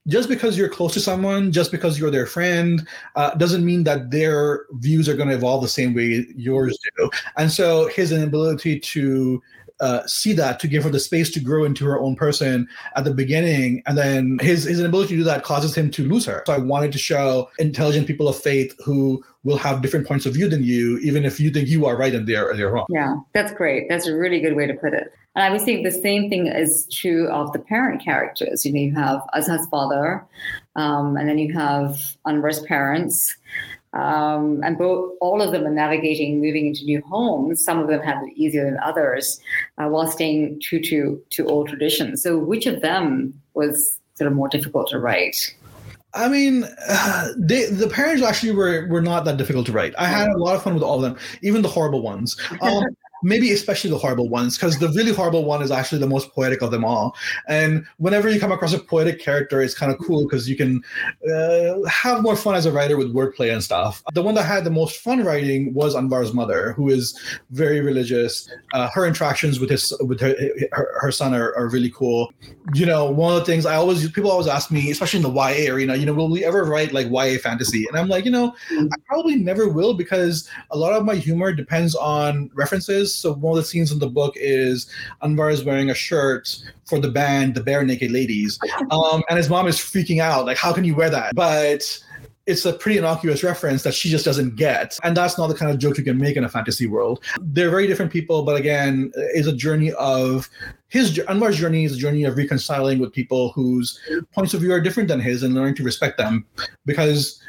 Just 0.08 0.28
because 0.28 0.58
you're 0.58 0.70
close 0.70 0.94
to 0.94 1.00
someone, 1.00 1.52
just 1.52 1.72
because 1.72 2.00
you're 2.00 2.10
their 2.10 2.26
friend, 2.26 2.88
uh, 3.16 3.36
doesn't 3.36 3.64
mean 3.64 3.84
that 3.84 4.10
their 4.10 4.66
views 4.74 5.08
are 5.08 5.16
going 5.16 5.30
to 5.30 5.36
evolve 5.36 5.62
the 5.62 5.68
same 5.68 5.94
way 5.94 6.26
yours 6.36 6.78
do. 6.98 7.10
And 7.38 7.52
so 7.52 7.88
his 7.90 8.12
inability 8.12 8.80
to 8.80 9.42
uh, 9.82 10.06
see 10.06 10.34
that 10.34 10.60
to 10.60 10.68
give 10.68 10.84
her 10.84 10.90
the 10.90 11.00
space 11.00 11.30
to 11.32 11.40
grow 11.40 11.64
into 11.64 11.86
her 11.86 12.00
own 12.00 12.16
person 12.16 12.68
at 12.96 13.04
the 13.04 13.14
beginning. 13.14 13.82
And 13.86 13.98
then 13.98 14.40
his 14.42 14.64
his 14.64 14.80
inability 14.80 15.10
to 15.10 15.18
do 15.18 15.24
that 15.24 15.44
causes 15.44 15.76
him 15.76 15.90
to 15.92 16.08
lose 16.08 16.26
her. 16.26 16.44
So 16.46 16.54
i 16.54 16.58
wanted 16.58 16.92
to 16.92 16.98
show 16.98 17.50
intelligent 17.60 18.08
people 18.08 18.28
of 18.28 18.38
faith 18.38 18.76
who 18.84 19.24
will 19.44 19.58
have 19.58 19.82
different 19.82 20.08
points 20.08 20.26
of 20.26 20.34
view 20.34 20.50
than 20.50 20.64
you 20.64 20.98
even 21.00 21.24
if 21.24 21.40
you 21.40 21.50
think 21.50 21.70
you 21.70 21.86
are 21.86 21.96
right 21.96 22.14
and 22.14 22.28
they're 22.28 22.56
they're 22.56 22.72
wrong. 22.72 22.88
Yeah 22.90 23.16
that's 23.34 23.54
great. 23.54 23.88
That's 23.90 24.08
a 24.08 24.16
really 24.16 24.40
good 24.40 24.56
way 24.56 24.68
to 24.68 24.74
put 24.74 24.94
it. 24.94 25.14
And 25.36 25.44
i 25.44 25.50
would 25.50 25.62
say 25.62 25.84
the 25.84 25.92
same 25.92 26.30
thing 26.30 26.48
is 26.48 26.88
true 26.92 27.30
of 27.30 27.54
the 27.54 27.60
parent 27.60 28.04
characters. 28.04 28.66
You 28.66 28.74
know 28.74 28.80
you 28.80 28.96
have 28.96 29.22
Azza's 29.34 29.68
father 29.70 30.26
um, 30.76 31.18
and 31.18 31.28
then 31.28 31.38
you 31.38 31.54
have 31.54 32.16
anwar's 32.26 32.62
parents 32.64 33.36
um, 33.94 34.62
and 34.64 34.78
both 34.78 35.16
all 35.20 35.42
of 35.42 35.52
them 35.52 35.66
are 35.66 35.72
navigating 35.72 36.40
moving 36.42 36.68
into 36.68 36.84
new 36.86 37.02
homes. 37.02 37.64
Some 37.64 37.80
of 37.80 37.88
them 37.88 38.02
have 38.02 38.18
it 38.24 38.34
easier 38.36 38.64
than 38.64 38.78
others, 38.84 39.40
uh, 39.78 39.88
while 39.88 40.08
staying 40.08 40.62
true 40.62 40.82
to 40.82 41.22
to 41.32 41.48
old 41.48 41.70
traditions. 41.70 42.22
So, 42.22 42.38
which 42.38 42.66
of 42.66 42.82
them 42.82 43.34
was 43.54 44.00
sort 44.16 44.30
of 44.30 44.36
more 44.36 44.50
difficult 44.50 44.90
to 44.90 45.00
write? 45.00 45.56
I 46.14 46.28
mean, 46.28 46.66
uh, 46.88 47.30
they, 47.38 47.66
the 47.66 47.88
parents 47.88 48.24
actually 48.24 48.52
were 48.52 48.88
were 48.88 49.02
not 49.02 49.26
that 49.26 49.38
difficult 49.38 49.66
to 49.68 49.72
write. 49.72 49.94
I 49.98 50.06
had 50.06 50.30
a 50.30 50.38
lot 50.38 50.56
of 50.56 50.64
fun 50.64 50.76
with 50.76 50.84
all 50.84 50.98
of 50.98 51.02
them, 51.02 51.18
even 51.42 51.62
the 51.62 51.70
horrible 51.70 52.02
ones. 52.02 52.40
Um, 52.62 52.84
maybe 53.24 53.52
especially 53.52 53.90
the 53.90 53.98
horrible 53.98 54.30
ones, 54.30 54.58
because 54.58 54.80
the 54.80 54.90
really 54.90 55.14
horrible 55.14 55.46
one 55.46 55.62
is 55.62 55.72
actually 55.72 56.00
the 56.00 56.08
most 56.08 56.32
poetic 56.34 56.62
of 56.62 56.72
them 56.72 56.86
all. 56.86 57.16
And 57.48 57.86
whenever 57.98 58.30
you 58.30 58.40
come 58.40 58.52
across 58.52 58.74
a 58.74 58.80
poetic 58.80 59.20
character, 59.20 59.62
it's 59.62 59.74
kind 59.74 59.92
of 59.92 60.00
cool 60.00 60.24
because 60.24 60.50
you 60.50 60.56
can 60.56 60.84
uh, 61.32 61.84
have 61.88 62.22
more 62.22 62.36
fun 62.36 62.56
as 62.56 62.66
a 62.66 62.72
writer 62.72 62.98
with 62.98 63.14
wordplay 63.14 63.52
and 63.52 63.64
stuff. 63.64 64.04
The 64.14 64.22
one 64.22 64.36
that 64.36 64.44
had 64.44 64.64
the 64.64 64.72
most 64.72 65.02
fun 65.02 65.24
writing 65.24 65.74
was 65.74 65.96
Anwar's 65.96 66.34
mother, 66.34 66.74
who 66.74 66.90
is 66.90 67.20
very 67.52 67.82
religious. 67.82 68.50
Uh, 68.74 68.90
her 68.90 69.06
interactions 69.06 69.60
with 69.60 69.70
his 69.70 69.96
with 70.02 70.20
her 70.22 70.36
her, 70.72 70.98
her 71.02 71.12
son 71.12 71.34
are, 71.34 71.54
are 71.56 71.70
really 71.70 71.90
cool. 71.92 72.32
You 72.74 72.86
know, 72.86 73.10
one 73.10 73.34
of 73.34 73.40
the 73.40 73.46
things 73.46 73.66
I 73.66 73.76
always 73.76 74.10
people 74.12 74.32
always 74.32 74.48
ask 74.48 74.72
me, 74.72 74.92
especially 74.92 75.18
in 75.18 75.24
the 75.24 75.32
YA 75.32 75.74
arena, 75.74 75.96
you 75.96 76.06
know, 76.06 76.14
will 76.14 76.30
we 76.30 76.46
ever 76.46 76.64
write 76.64 76.94
like 76.94 77.08
YA 77.10 77.38
fantasy? 77.40 77.86
And 77.88 77.98
I'm 77.98 78.08
like, 78.08 78.26
you 78.26 78.32
know, 78.32 78.54
I 78.72 78.96
probably 79.06 79.36
never 79.36 79.70
will 79.70 79.94
because 79.94 80.50
a 80.72 80.78
lot 80.78 80.94
of 80.94 81.06
my 81.06 81.16
humor 81.16 81.52
depends 81.52 81.96
on 81.96 82.50
references 82.54 83.09
so 83.16 83.34
one 83.34 83.58
of 83.58 83.64
the 83.64 83.68
scenes 83.68 83.92
in 83.92 84.00
the 84.00 84.10
book 84.10 84.34
is 84.36 84.88
Anwar 85.24 85.52
is 85.52 85.64
wearing 85.64 85.90
a 85.90 85.94
shirt 85.94 86.58
for 86.86 87.00
the 87.00 87.10
band, 87.10 87.56
the 87.56 87.62
Barenaked 87.62 88.12
Ladies, 88.12 88.60
um, 88.92 89.24
and 89.30 89.38
his 89.38 89.50
mom 89.50 89.68
is 89.68 89.78
freaking 89.78 90.22
out, 90.22 90.46
like, 90.46 90.58
"How 90.58 90.74
can 90.74 90.84
you 90.84 90.96
wear 90.96 91.10
that?" 91.10 91.34
But 91.36 92.00
it's 92.50 92.66
a 92.66 92.74
pretty 92.74 92.98
innocuous 92.98 93.44
reference 93.44 93.84
that 93.84 93.94
she 93.94 94.10
just 94.10 94.26
doesn't 94.26 94.56
get. 94.56 94.98
And 95.04 95.16
that's 95.16 95.38
not 95.38 95.48
the 95.48 95.54
kind 95.54 95.72
of 95.72 95.78
joke 95.78 96.00
you 96.00 96.04
can 96.04 96.18
make 96.18 96.36
in 96.36 96.44
a 96.44 96.50
fantasy 96.50 96.88
world. 96.88 97.24
They're 97.40 97.70
very 97.70 97.86
different 97.86 98.12
people, 98.12 98.42
but 98.42 98.56
again, 98.56 99.12
it's 99.16 99.48
a 99.48 99.56
journey 99.56 99.92
of 99.94 100.50
his 100.88 101.16
Anwar's 101.30 101.58
journey 101.58 101.86
is 101.86 101.96
a 101.96 101.98
journey 101.98 102.24
of 102.24 102.36
reconciling 102.36 102.98
with 102.98 103.14
people 103.14 103.52
whose 103.52 104.00
points 104.34 104.56
of 104.56 104.62
view 104.62 104.74
are 104.74 104.82
different 104.82 105.10
than 105.10 105.20
his 105.20 105.44
and 105.44 105.54
learning 105.54 105.76
to 105.76 105.84
respect 105.84 106.18
them. 106.18 106.44
Because 106.88 107.40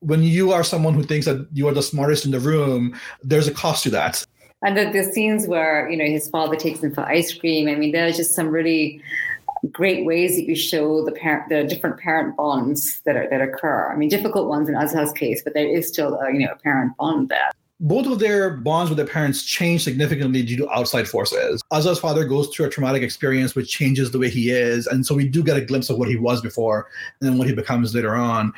when 0.00 0.22
you 0.22 0.52
are 0.52 0.62
someone 0.62 0.92
who 0.92 1.02
thinks 1.02 1.24
that 1.24 1.48
you 1.54 1.66
are 1.66 1.72
the 1.72 1.82
smartest 1.82 2.26
in 2.26 2.30
the 2.30 2.40
room, 2.40 2.94
there's 3.22 3.48
a 3.48 3.54
cost 3.54 3.84
to 3.84 3.90
that 3.90 4.22
and 4.64 4.76
the, 4.76 4.90
the 4.90 5.04
scenes 5.04 5.46
where 5.46 5.88
you 5.90 5.96
know 5.96 6.04
his 6.04 6.28
father 6.28 6.56
takes 6.56 6.82
him 6.82 6.92
for 6.92 7.02
ice 7.02 7.32
cream 7.32 7.68
i 7.68 7.74
mean 7.74 7.92
there's 7.92 8.16
just 8.16 8.34
some 8.34 8.48
really 8.48 9.02
great 9.72 10.04
ways 10.04 10.36
that 10.36 10.44
you 10.44 10.54
show 10.54 11.04
the 11.04 11.12
parent 11.12 11.48
the 11.48 11.64
different 11.64 11.98
parent 11.98 12.36
bonds 12.36 13.00
that 13.00 13.16
are 13.16 13.28
that 13.30 13.40
occur. 13.40 13.90
I 13.90 13.96
mean 13.96 14.08
difficult 14.08 14.48
ones 14.48 14.68
in 14.68 14.74
Azza's 14.74 15.12
case 15.12 15.42
but 15.42 15.54
there 15.54 15.68
is 15.68 15.88
still 15.88 16.14
a, 16.14 16.32
you 16.32 16.40
know 16.40 16.52
a 16.52 16.56
parent 16.56 16.96
bond 16.96 17.28
there 17.28 17.50
both 17.80 18.06
of 18.06 18.18
their 18.18 18.56
bonds 18.56 18.90
with 18.90 18.96
their 18.96 19.06
parents 19.06 19.44
change 19.44 19.84
significantly 19.84 20.42
due 20.42 20.56
to 20.56 20.70
outside 20.70 21.06
forces. 21.06 21.62
Azza's 21.72 21.98
father 21.98 22.24
goes 22.24 22.48
through 22.48 22.66
a 22.66 22.70
traumatic 22.70 23.02
experience 23.02 23.54
which 23.54 23.70
changes 23.70 24.10
the 24.10 24.18
way 24.18 24.30
he 24.30 24.50
is, 24.50 24.86
and 24.86 25.04
so 25.04 25.14
we 25.14 25.28
do 25.28 25.42
get 25.42 25.56
a 25.56 25.60
glimpse 25.60 25.90
of 25.90 25.98
what 25.98 26.08
he 26.08 26.16
was 26.16 26.40
before 26.40 26.88
and 27.20 27.28
then 27.28 27.38
what 27.38 27.46
he 27.46 27.54
becomes 27.54 27.94
later 27.94 28.14
on. 28.14 28.52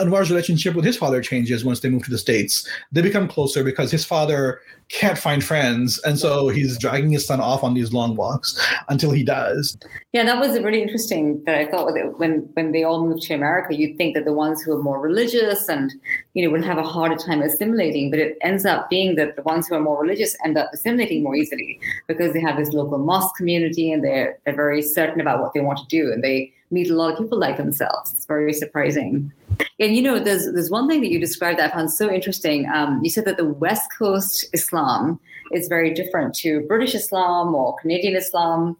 Anwar's 0.00 0.30
relationship 0.30 0.74
with 0.74 0.84
his 0.84 0.96
father 0.96 1.20
changes 1.20 1.64
once 1.64 1.80
they 1.80 1.90
move 1.90 2.04
to 2.04 2.10
the 2.10 2.18
States. 2.18 2.66
They 2.92 3.02
become 3.02 3.28
closer 3.28 3.62
because 3.62 3.90
his 3.90 4.04
father 4.04 4.60
can't 4.88 5.18
find 5.18 5.42
friends, 5.42 5.98
and 6.00 6.18
so 6.18 6.48
he's 6.48 6.78
dragging 6.78 7.10
his 7.10 7.26
son 7.26 7.40
off 7.40 7.64
on 7.64 7.74
these 7.74 7.92
long 7.92 8.14
walks 8.14 8.58
until 8.88 9.10
he 9.10 9.24
does. 9.24 9.76
Yeah, 10.12 10.24
that 10.24 10.38
was 10.38 10.58
really 10.60 10.82
interesting. 10.82 11.42
That 11.44 11.56
I 11.56 11.66
thought 11.70 11.92
when 12.18 12.48
when 12.52 12.72
they 12.72 12.84
all 12.84 13.06
moved 13.06 13.22
to 13.22 13.34
America, 13.34 13.74
you'd 13.74 13.96
think 13.96 14.14
that 14.14 14.26
the 14.26 14.34
ones 14.34 14.60
who 14.62 14.76
are 14.76 14.82
more 14.82 15.00
religious 15.00 15.68
and 15.68 15.92
you 16.34 16.44
know 16.44 16.50
would 16.50 16.64
have 16.64 16.78
a 16.78 16.82
harder 16.82 17.16
time 17.16 17.40
assimilating, 17.40 18.10
but 18.10 18.18
it 18.18 18.36
ends 18.42 18.61
up 18.64 18.88
being 18.90 19.16
that 19.16 19.36
the 19.36 19.42
ones 19.42 19.68
who 19.68 19.74
are 19.74 19.80
more 19.80 20.00
religious 20.00 20.36
end 20.44 20.56
up 20.58 20.70
assimilating 20.72 21.22
more 21.22 21.36
easily 21.36 21.80
because 22.06 22.32
they 22.32 22.40
have 22.40 22.56
this 22.56 22.72
local 22.72 22.98
mosque 22.98 23.34
community 23.36 23.92
and 23.92 24.04
they're 24.04 24.38
they're 24.44 24.56
very 24.56 24.82
certain 24.82 25.20
about 25.20 25.40
what 25.40 25.52
they 25.54 25.60
want 25.60 25.78
to 25.78 25.86
do 25.86 26.12
and 26.12 26.22
they 26.22 26.52
meet 26.72 26.90
a 26.90 26.94
lot 26.94 27.12
of 27.12 27.18
people 27.18 27.38
like 27.38 27.58
themselves. 27.58 28.12
It's 28.12 28.24
very 28.24 28.52
surprising. 28.52 29.30
And 29.78 29.94
you 29.94 30.02
know, 30.02 30.18
there's 30.18 30.50
there's 30.52 30.70
one 30.70 30.88
thing 30.88 31.02
that 31.02 31.10
you 31.10 31.20
described 31.20 31.58
that 31.58 31.72
I 31.72 31.74
found 31.74 31.92
so 31.92 32.10
interesting. 32.10 32.68
Um, 32.74 33.00
you 33.02 33.10
said 33.10 33.26
that 33.26 33.36
the 33.36 33.44
West 33.44 33.88
Coast 33.96 34.46
Islam 34.52 35.20
is 35.52 35.68
very 35.68 35.92
different 35.92 36.34
to 36.36 36.60
British 36.62 36.94
Islam 36.94 37.54
or 37.54 37.76
Canadian 37.76 38.16
Islam, 38.16 38.76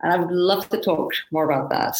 and 0.00 0.12
I 0.12 0.16
would 0.16 0.32
love 0.32 0.68
to 0.70 0.80
talk 0.80 1.12
more 1.30 1.44
about 1.44 1.70
that. 1.70 1.96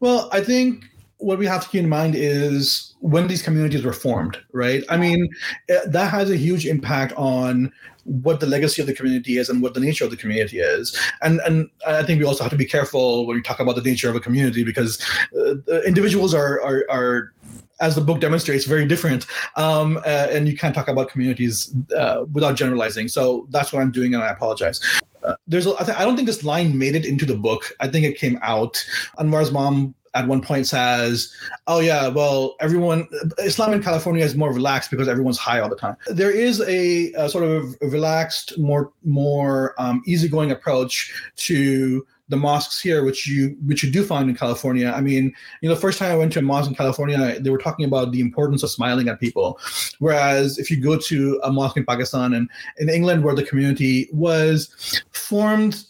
Well, 0.00 0.28
I 0.32 0.42
think 0.42 0.84
what 1.20 1.38
we 1.38 1.46
have 1.46 1.62
to 1.62 1.68
keep 1.68 1.82
in 1.82 1.88
mind 1.88 2.14
is 2.16 2.94
when 3.00 3.28
these 3.28 3.42
communities 3.42 3.84
were 3.84 3.92
formed, 3.92 4.38
right? 4.52 4.82
I 4.88 4.96
mean, 4.96 5.28
eh, 5.68 5.80
that 5.86 6.10
has 6.10 6.30
a 6.30 6.36
huge 6.36 6.66
impact 6.66 7.12
on 7.16 7.72
what 8.04 8.40
the 8.40 8.46
legacy 8.46 8.80
of 8.80 8.88
the 8.88 8.94
community 8.94 9.36
is 9.36 9.48
and 9.48 9.62
what 9.62 9.74
the 9.74 9.80
nature 9.80 10.04
of 10.04 10.10
the 10.10 10.16
community 10.16 10.58
is. 10.58 10.98
And 11.22 11.40
and 11.44 11.68
I 11.86 12.02
think 12.02 12.18
we 12.18 12.26
also 12.26 12.42
have 12.42 12.50
to 12.50 12.58
be 12.58 12.64
careful 12.64 13.26
when 13.26 13.36
we 13.36 13.42
talk 13.42 13.60
about 13.60 13.76
the 13.76 13.82
nature 13.82 14.08
of 14.08 14.16
a 14.16 14.20
community 14.20 14.64
because 14.64 14.98
uh, 15.38 15.82
individuals 15.82 16.34
are 16.34 16.60
are 16.62 16.84
are 16.90 17.32
as 17.80 17.94
the 17.94 18.00
book 18.00 18.20
demonstrates, 18.20 18.66
very 18.66 18.86
different. 18.86 19.26
Um, 19.56 19.96
uh, 19.98 20.26
and 20.30 20.46
you 20.46 20.56
can't 20.56 20.74
talk 20.74 20.88
about 20.88 21.08
communities 21.08 21.74
uh, 21.96 22.24
without 22.30 22.54
generalizing. 22.54 23.08
So 23.08 23.46
that's 23.50 23.72
what 23.72 23.80
I'm 23.80 23.90
doing, 23.90 24.14
and 24.14 24.22
I 24.22 24.28
apologize. 24.28 24.80
Uh, 25.22 25.34
there's 25.46 25.66
a, 25.66 25.74
I, 25.80 25.84
th- 25.84 25.96
I 25.96 26.04
don't 26.04 26.16
think 26.16 26.26
this 26.26 26.44
line 26.44 26.78
made 26.78 26.94
it 26.94 27.04
into 27.04 27.24
the 27.24 27.36
book. 27.36 27.72
I 27.80 27.88
think 27.88 28.04
it 28.04 28.18
came 28.18 28.38
out. 28.42 28.84
Anwar's 29.18 29.50
mom 29.50 29.94
at 30.14 30.26
one 30.26 30.40
point 30.40 30.66
says, 30.66 31.32
"Oh 31.66 31.80
yeah, 31.80 32.08
well 32.08 32.56
everyone 32.60 33.06
Islam 33.38 33.72
in 33.72 33.82
California 33.82 34.24
is 34.24 34.34
more 34.34 34.52
relaxed 34.52 34.90
because 34.90 35.08
everyone's 35.08 35.38
high 35.38 35.60
all 35.60 35.68
the 35.68 35.76
time." 35.76 35.96
There 36.08 36.30
is 36.30 36.60
a, 36.62 37.12
a 37.12 37.28
sort 37.28 37.44
of 37.44 37.76
relaxed, 37.80 38.58
more 38.58 38.92
more 39.04 39.74
um, 39.78 40.02
easygoing 40.06 40.50
approach 40.50 41.12
to 41.36 42.06
the 42.30 42.36
mosques 42.36 42.80
here, 42.80 43.04
which 43.04 43.26
you 43.26 43.56
which 43.66 43.82
you 43.82 43.90
do 43.90 44.04
find 44.04 44.30
in 44.30 44.36
California. 44.36 44.92
I 44.96 45.00
mean, 45.00 45.34
you 45.60 45.68
know, 45.68 45.74
the 45.74 45.80
first 45.80 45.98
time 45.98 46.12
I 46.12 46.16
went 46.16 46.32
to 46.34 46.38
a 46.38 46.42
mosque 46.42 46.70
in 46.70 46.76
California, 46.76 47.38
they 47.40 47.50
were 47.50 47.58
talking 47.58 47.84
about 47.84 48.12
the 48.12 48.20
importance 48.20 48.62
of 48.62 48.70
smiling 48.70 49.08
at 49.08 49.20
people. 49.20 49.58
Whereas 49.98 50.56
if 50.56 50.70
you 50.70 50.80
go 50.80 50.96
to 50.96 51.40
a 51.42 51.52
mosque 51.52 51.76
in 51.76 51.84
Pakistan 51.84 52.32
and 52.32 52.48
in 52.78 52.88
England, 52.88 53.24
where 53.24 53.34
the 53.34 53.42
community 53.42 54.08
was 54.12 55.02
formed 55.10 55.84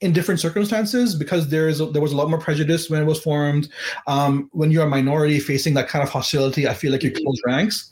in 0.00 0.12
different 0.12 0.40
circumstances 0.40 1.14
because 1.14 1.48
there 1.48 1.68
is 1.68 1.78
there 1.92 2.02
was 2.02 2.12
a 2.12 2.16
lot 2.16 2.28
more 2.28 2.38
prejudice 2.38 2.90
when 2.90 3.00
it 3.00 3.06
was 3.06 3.20
formed. 3.20 3.68
Um, 4.06 4.48
when 4.52 4.70
you're 4.70 4.84
a 4.84 4.88
minority 4.88 5.40
facing 5.40 5.74
that 5.74 5.88
kind 5.88 6.02
of 6.02 6.10
hostility, 6.10 6.68
I 6.68 6.74
feel 6.74 6.92
like 6.92 7.02
you 7.02 7.12
close 7.12 7.40
ranks 7.46 7.90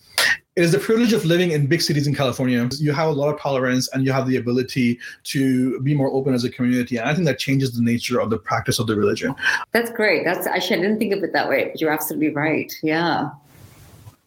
it 0.54 0.62
is 0.62 0.72
the 0.72 0.78
privilege 0.78 1.14
of 1.14 1.24
living 1.24 1.52
in 1.52 1.66
big 1.66 1.80
cities 1.80 2.06
in 2.06 2.14
California. 2.14 2.68
You 2.78 2.92
have 2.92 3.08
a 3.08 3.12
lot 3.12 3.32
of 3.32 3.40
tolerance 3.40 3.88
and 3.92 4.04
you 4.04 4.12
have 4.12 4.28
the 4.28 4.36
ability 4.36 4.98
to 5.24 5.80
be 5.80 5.94
more 5.94 6.12
open 6.12 6.34
as 6.34 6.44
a 6.44 6.50
community. 6.50 6.98
And 6.98 7.08
I 7.08 7.14
think 7.14 7.26
that 7.26 7.38
changes 7.38 7.72
the 7.72 7.82
nature 7.82 8.20
of 8.20 8.28
the 8.28 8.36
practice 8.36 8.78
of 8.78 8.86
the 8.86 8.94
religion. 8.94 9.34
That's 9.72 9.90
great. 9.90 10.24
That's 10.24 10.46
actually, 10.46 10.76
I 10.76 10.82
didn't 10.82 10.98
think 10.98 11.14
of 11.14 11.22
it 11.22 11.32
that 11.32 11.48
way, 11.48 11.72
you're 11.76 11.90
absolutely 11.90 12.34
right. 12.34 12.70
Yeah. 12.82 13.30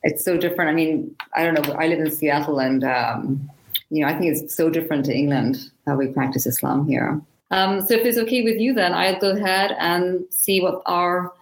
It's 0.02 0.26
so 0.26 0.36
different. 0.36 0.72
I 0.72 0.74
mean, 0.74 1.16
I 1.36 1.44
don't 1.44 1.54
know. 1.54 1.74
I 1.74 1.88
live 1.88 2.00
in 2.00 2.10
Seattle 2.10 2.60
and, 2.60 2.84
um, 2.84 3.50
you 3.92 4.02
know, 4.02 4.08
I 4.08 4.18
think 4.18 4.36
it's 4.36 4.56
so 4.56 4.70
different 4.72 5.06
to 5.06 5.16
England 5.16 5.70
how 5.86 5.96
we 5.96 6.08
practice 6.08 6.48
Islam 6.48 6.88
here. 6.88 7.22
Um, 7.52 7.82
so 7.82 7.94
if 7.94 8.06
it's 8.06 8.18
okay 8.18 8.42
with 8.44 8.60
you, 8.60 8.74
then 8.74 8.94
I'll 8.94 9.20
go 9.20 9.32
ahead 9.32 9.76
and 9.80 10.26
see 10.32 10.62
what 10.62 10.82
our 10.86 11.34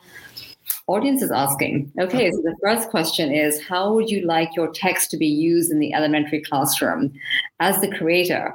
audience 0.88 1.22
is 1.22 1.32
asking. 1.32 1.92
Okay, 2.00 2.30
so 2.32 2.38
the 2.42 2.56
first 2.62 2.90
question 2.90 3.32
is 3.32 3.62
How 3.64 3.94
would 3.94 4.10
you 4.10 4.26
like 4.26 4.56
your 4.56 4.72
text 4.72 5.12
to 5.12 5.18
be 5.18 5.28
used 5.28 5.72
in 5.72 5.80
the 5.80 5.94
elementary 5.94 6.42
classroom? 6.42 7.14
As 7.60 7.80
the 7.80 7.90
creator, 7.90 8.54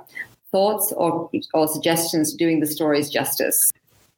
thoughts 0.51 0.93
or, 0.97 1.31
or 1.55 1.69
suggestions 1.69 2.33
to 2.33 2.37
doing 2.37 2.61
the 2.61 2.67
stories 2.67 3.11
justice? 3.11 3.71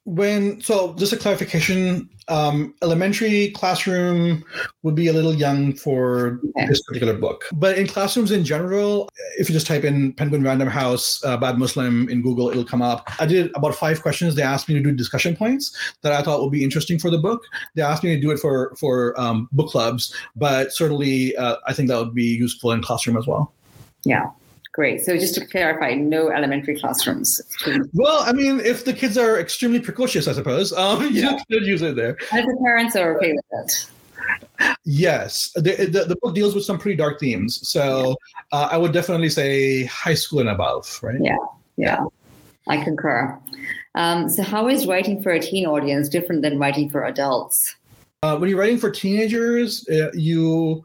When 0.05 0.61
so 0.61 0.95
just 0.95 1.13
a 1.13 1.17
clarification 1.17 2.09
um, 2.29 2.75
elementary 2.83 3.51
classroom 3.51 4.45
would 4.83 4.95
be 4.95 5.09
a 5.09 5.13
little 5.13 5.35
young 5.35 5.75
for 5.75 6.41
okay. 6.57 6.67
this 6.67 6.83
particular 6.83 7.13
book. 7.13 7.45
But 7.53 7.77
in 7.77 7.87
classrooms 7.87 8.31
in 8.31 8.45
general 8.45 9.09
if 9.39 9.49
you 9.49 9.53
just 9.53 9.67
type 9.67 9.85
in 9.85 10.13
penguin 10.15 10.43
random 10.43 10.69
house 10.69 11.23
uh, 11.25 11.37
bad 11.37 11.59
muslim 11.59 12.09
in 12.09 12.23
google 12.23 12.49
it'll 12.51 12.65
come 12.65 12.83
up. 12.83 13.11
I 13.21 13.27
did 13.27 13.51
about 13.55 13.75
five 13.75 14.01
questions. 14.01 14.35
They 14.35 14.43
asked 14.43 14.69
me 14.69 14.75
to 14.75 14.81
do 14.81 14.93
discussion 14.93 15.37
points 15.37 15.77
that 16.03 16.13
i 16.13 16.23
thought 16.23 16.41
would 16.41 16.53
be 16.53 16.65
interesting 16.65 16.99
for 16.99 17.11
the 17.11 17.19
book. 17.19 17.43
They 17.75 17.83
asked 17.83 18.03
me 18.03 18.15
to 18.15 18.21
do 18.21 18.31
it 18.31 18.39
for 18.39 18.75
for 18.77 19.19
um, 19.21 19.49
book 19.53 19.71
clubs 19.71 20.15
but 20.37 20.73
certainly 20.73 21.37
uh, 21.37 21.57
i 21.67 21.73
think 21.73 21.89
that 21.89 21.99
would 21.99 22.15
be 22.15 22.25
useful 22.25 22.73
in 22.73 22.83
classroom 22.83 23.17
as 23.17 23.27
well. 23.27 23.53
Yeah 24.05 24.31
Great. 24.73 25.01
So 25.01 25.17
just 25.17 25.35
to 25.35 25.45
clarify, 25.47 25.95
no 25.95 26.31
elementary 26.31 26.79
classrooms. 26.79 27.41
Well, 27.93 28.23
I 28.25 28.33
mean, 28.33 28.61
if 28.61 28.85
the 28.85 28.93
kids 28.93 29.19
are 29.19 29.39
extremely 29.39 29.81
precocious, 29.81 30.29
I 30.29 30.33
suppose, 30.33 30.73
um, 30.73 31.09
yeah. 31.13 31.33
you 31.33 31.39
could 31.51 31.67
use 31.67 31.83
it 31.83 31.97
there. 31.97 32.17
And 32.33 32.49
the 32.49 32.57
parents 32.63 32.95
are 32.95 33.17
okay 33.17 33.33
with 33.33 33.45
that. 33.51 33.91
Yes, 34.85 35.51
the, 35.55 35.89
the, 35.91 36.05
the, 36.05 36.17
book 36.23 36.35
deals 36.35 36.55
with 36.55 36.65
some 36.65 36.79
pretty 36.79 36.97
dark 36.97 37.19
themes. 37.19 37.67
So 37.69 38.15
yeah. 38.53 38.59
uh, 38.59 38.69
I 38.71 38.77
would 38.77 38.93
definitely 38.93 39.31
say 39.31 39.85
high 39.85 40.15
school 40.15 40.41
and 40.41 40.49
above, 40.49 41.01
right? 41.03 41.19
Yeah, 41.21 41.37
yeah, 41.77 42.05
I 42.69 42.83
concur. 42.83 43.39
Um, 43.95 44.29
so, 44.29 44.43
how 44.43 44.69
is 44.69 44.87
writing 44.87 45.23
for 45.23 45.33
a 45.33 45.41
teen 45.41 45.67
audience 45.67 46.09
different 46.09 46.43
than 46.43 46.59
writing 46.59 46.91
for 46.91 47.05
adults? 47.05 47.75
Uh, 48.23 48.37
when 48.37 48.51
you're 48.51 48.59
writing 48.59 48.79
for 48.79 48.91
teenagers, 48.91 49.89
uh, 49.89 50.11
you 50.13 50.85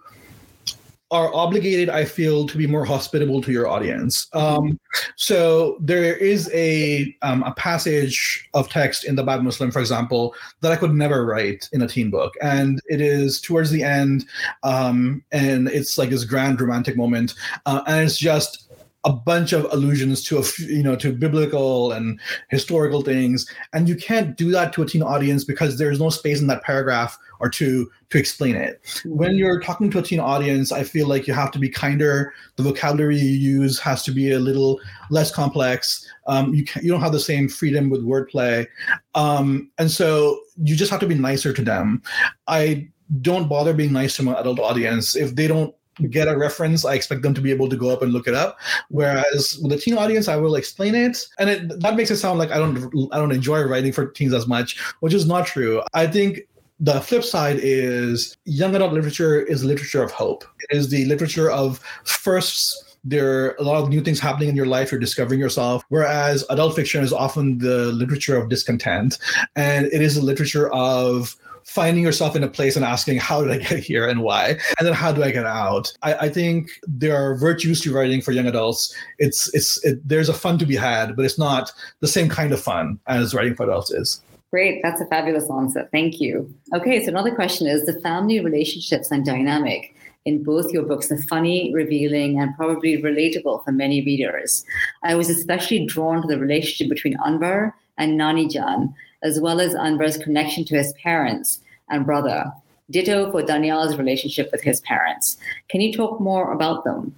are 1.12 1.34
obligated, 1.34 1.89
I 1.89 2.04
feel, 2.04 2.48
to 2.48 2.58
be 2.58 2.65
more 2.65 2.84
hospitable 2.84 3.41
to 3.41 3.52
your 3.52 3.68
audience. 3.68 4.28
Um, 4.34 4.80
so 5.15 5.78
there 5.80 6.15
is 6.15 6.50
a 6.54 7.15
um, 7.22 7.44
a 7.44 7.54
passage 7.54 8.50
of 8.54 8.70
text 8.70 9.06
in 9.06 9.15
the 9.15 9.24
Bad 9.24 9.44
Muslim, 9.44 9.72
for 9.72 9.80
example, 9.80 10.34
that 10.62 10.72
I 10.72 10.76
could 10.76 10.94
never 10.94 11.26
write 11.26 11.70
in 11.74 11.82
a 11.82 11.88
teen 11.88 12.10
book, 12.10 12.34
and 12.41 12.82
it 12.88 13.02
is 13.02 13.39
towards 13.39 13.70
the 13.70 13.84
end, 13.84 14.26
um, 14.63 15.24
and 15.32 15.68
it's 15.68 15.98
like 15.98 16.10
this 16.10 16.24
grand 16.24 16.60
romantic 16.60 16.98
moment, 16.98 17.36
uh, 17.65 17.82
and 17.86 18.04
it's 18.04 18.18
just 18.18 18.64
a 19.06 19.13
bunch 19.13 19.54
of 19.54 19.65
allusions 19.72 20.24
to 20.24 20.39
a 20.39 20.44
you 20.60 20.84
know 20.84 20.96
to 20.96 21.13
biblical 21.13 21.91
and 21.91 22.20
historical 22.50 23.02
things. 23.02 23.48
And 23.72 23.88
you 23.88 23.96
can't 23.96 24.36
do 24.36 24.52
that 24.52 24.74
to 24.74 24.84
a 24.84 24.86
teen 24.86 25.04
audience 25.04 25.44
because 25.44 25.78
there's 25.78 26.00
no 26.00 26.10
space 26.10 26.41
in 26.41 26.48
that 26.48 26.63
paragraph 26.63 27.18
or 27.39 27.50
two 27.50 27.89
to 28.10 28.18
explain 28.18 28.56
it. 28.56 28.82
Mm-hmm. 28.84 29.18
when 29.18 29.36
you're 29.36 29.60
talking 29.60 29.91
to 29.91 30.00
a 30.00 30.02
teen 30.02 30.20
audience 30.20 30.72
i 30.72 30.84
feel 30.84 31.08
like 31.08 31.28
you 31.28 31.34
have 31.34 31.52
to 31.52 31.60
be 31.60 31.70
kinder. 31.70 32.34
The 32.56 32.63
vocabulary 32.63 33.18
you 33.18 33.62
use 33.62 33.80
has 33.80 34.04
to 34.04 34.12
be 34.12 34.32
a 34.32 34.39
little 34.39 34.80
less 35.10 35.32
complex. 35.32 36.10
Um, 36.28 36.54
you, 36.54 36.65
can, 36.65 36.84
you 36.84 36.91
don't 36.91 37.02
have 37.02 37.12
the 37.12 37.20
same 37.20 37.48
freedom 37.48 37.89
with 37.89 38.04
wordplay. 38.04 38.65
Um, 39.13 39.70
and 39.78 39.91
so 39.91 40.39
you 40.63 40.76
just 40.76 40.91
have 40.91 41.00
to 41.02 41.08
be 41.08 41.15
nicer 41.15 41.54
to 41.54 41.62
them. 41.62 42.02
I 42.48 42.89
don't 43.22 43.48
bother 43.48 43.74
being 43.74 43.94
nice 43.94 44.15
to 44.18 44.24
my 44.24 44.34
adult 44.39 44.60
audience 44.60 45.15
if 45.15 45.36
they 45.36 45.48
don't 45.48 45.76
get 46.10 46.27
a 46.27 46.38
reference, 46.38 46.86
I 46.86 46.93
expect 46.93 47.21
them 47.21 47.34
to 47.34 47.41
be 47.41 47.51
able 47.51 47.69
to 47.69 47.75
go 47.75 47.89
up 47.89 48.01
and 48.01 48.12
look 48.13 48.27
it 48.27 48.34
up. 48.34 48.60
Whereas 48.89 49.60
with 49.62 49.71
the 49.71 49.77
teen 49.77 49.97
audience, 49.97 50.27
I 50.27 50.36
will 50.36 50.55
explain 50.55 50.95
it, 50.95 51.25
and 51.39 51.49
it, 51.49 51.79
that 51.79 51.95
makes 51.95 52.12
it 52.12 52.17
sound 52.17 52.39
like 52.39 52.51
I 52.51 52.58
don't 52.58 53.10
I 53.12 53.17
don't 53.17 53.31
enjoy 53.31 53.63
writing 53.63 53.91
for 53.91 54.08
teens 54.08 54.34
as 54.34 54.47
much, 54.47 54.79
which 54.99 55.13
is 55.13 55.25
not 55.25 55.47
true. 55.47 55.81
I 55.93 56.08
think 56.08 56.41
the 56.79 56.99
flip 56.99 57.23
side 57.23 57.58
is 57.62 58.36
young 58.45 58.75
adult 58.75 58.93
literature 58.93 59.39
is 59.39 59.63
literature 59.63 60.03
of 60.03 60.12
hope. 60.12 60.43
It 60.69 60.77
is 60.77 60.89
the 60.89 61.05
literature 61.05 61.49
of 61.49 61.79
firsts 62.03 62.81
there 63.08 63.45
are 63.45 63.55
a 63.60 63.63
lot 63.63 63.81
of 63.81 63.89
new 63.89 64.01
things 64.01 64.19
happening 64.19 64.49
in 64.49 64.55
your 64.55 64.65
life 64.65 64.91
you're 64.91 64.99
discovering 64.99 65.39
yourself 65.39 65.84
whereas 65.89 66.43
adult 66.49 66.75
fiction 66.75 67.03
is 67.03 67.13
often 67.13 67.60
the 67.60 67.91
literature 67.91 68.36
of 68.36 68.49
discontent 68.49 69.19
and 69.55 69.86
it 69.88 70.01
is 70.01 70.17
a 70.17 70.21
literature 70.21 70.73
of 70.73 71.36
finding 71.65 72.04
yourself 72.04 72.36
in 72.36 72.43
a 72.43 72.47
place 72.47 72.75
and 72.75 72.86
asking, 72.86 73.17
how 73.17 73.41
did 73.41 73.51
I 73.51 73.58
get 73.58 73.80
here 73.80 74.08
and 74.08 74.21
why? 74.21 74.58
And 74.78 74.88
then 74.88 74.93
how 74.93 75.12
do 75.12 75.23
I 75.23 75.32
get 75.32 75.45
out? 75.45 75.91
I, 76.04 76.13
I 76.13 76.30
think 76.30 76.69
there 76.88 77.15
are 77.15 77.36
virtues 77.36 77.82
to 77.82 77.93
writing 77.93 78.21
for 78.21 78.32
young 78.32 78.47
adults. 78.47 78.95
It's 79.17 79.54
it's 79.54 79.84
it, 79.84 80.08
there's 80.08 80.30
a 80.30 80.34
fun 80.34 80.58
to 80.60 80.65
be 80.65 80.75
had, 80.75 81.15
but 81.15 81.25
it's 81.25 81.39
not 81.39 81.71
the 81.99 82.08
same 82.08 82.30
kind 82.30 82.54
of 82.54 82.62
fun 82.62 82.99
as 83.08 83.34
writing 83.34 83.56
for 83.56 83.63
adults 83.63 83.91
is. 83.91 84.21
Great, 84.51 84.80
that's 84.84 85.01
a 85.01 85.06
fabulous 85.08 85.49
answer. 85.49 85.89
Thank 85.91 86.21
you. 86.21 86.54
Okay, 86.73 87.04
so 87.04 87.10
another 87.10 87.34
question 87.36 87.67
is 87.67 87.86
the 87.86 87.99
family 87.99 88.39
relationships 88.39 89.12
and 89.12 89.25
dynamic 89.25 89.93
in 90.23 90.43
both 90.43 90.71
your 90.71 90.84
books 90.84 91.12
are 91.12 91.21
funny, 91.23 91.71
revealing, 91.73 92.39
and 92.39 92.56
probably 92.56 93.01
relatable 93.01 93.63
for 93.63 93.71
many 93.71 94.01
readers. 94.04 94.63
I 95.04 95.15
was 95.15 95.30
especially 95.30 95.86
drawn 95.86 96.21
to 96.21 96.28
the 96.28 96.39
relationship 96.39 96.89
between 96.89 97.17
Anwar 97.17 97.73
and 97.97 98.17
Nani 98.17 98.47
Jan, 98.47 98.93
as 99.25 99.39
well 99.39 99.59
as 99.59 99.73
Anwar's 99.73 100.17
connection 100.17 100.63
to 100.65 100.75
his 100.75 100.93
parents 100.93 101.59
and 101.89 102.05
brother. 102.05 102.51
Ditto 102.91 103.31
for 103.31 103.41
Daniel's 103.41 103.97
relationship 103.97 104.49
with 104.51 104.61
his 104.61 104.79
parents. 104.81 105.38
Can 105.69 105.81
you 105.81 105.91
talk 105.91 106.21
more 106.21 106.53
about 106.53 106.83
them? 106.83 107.13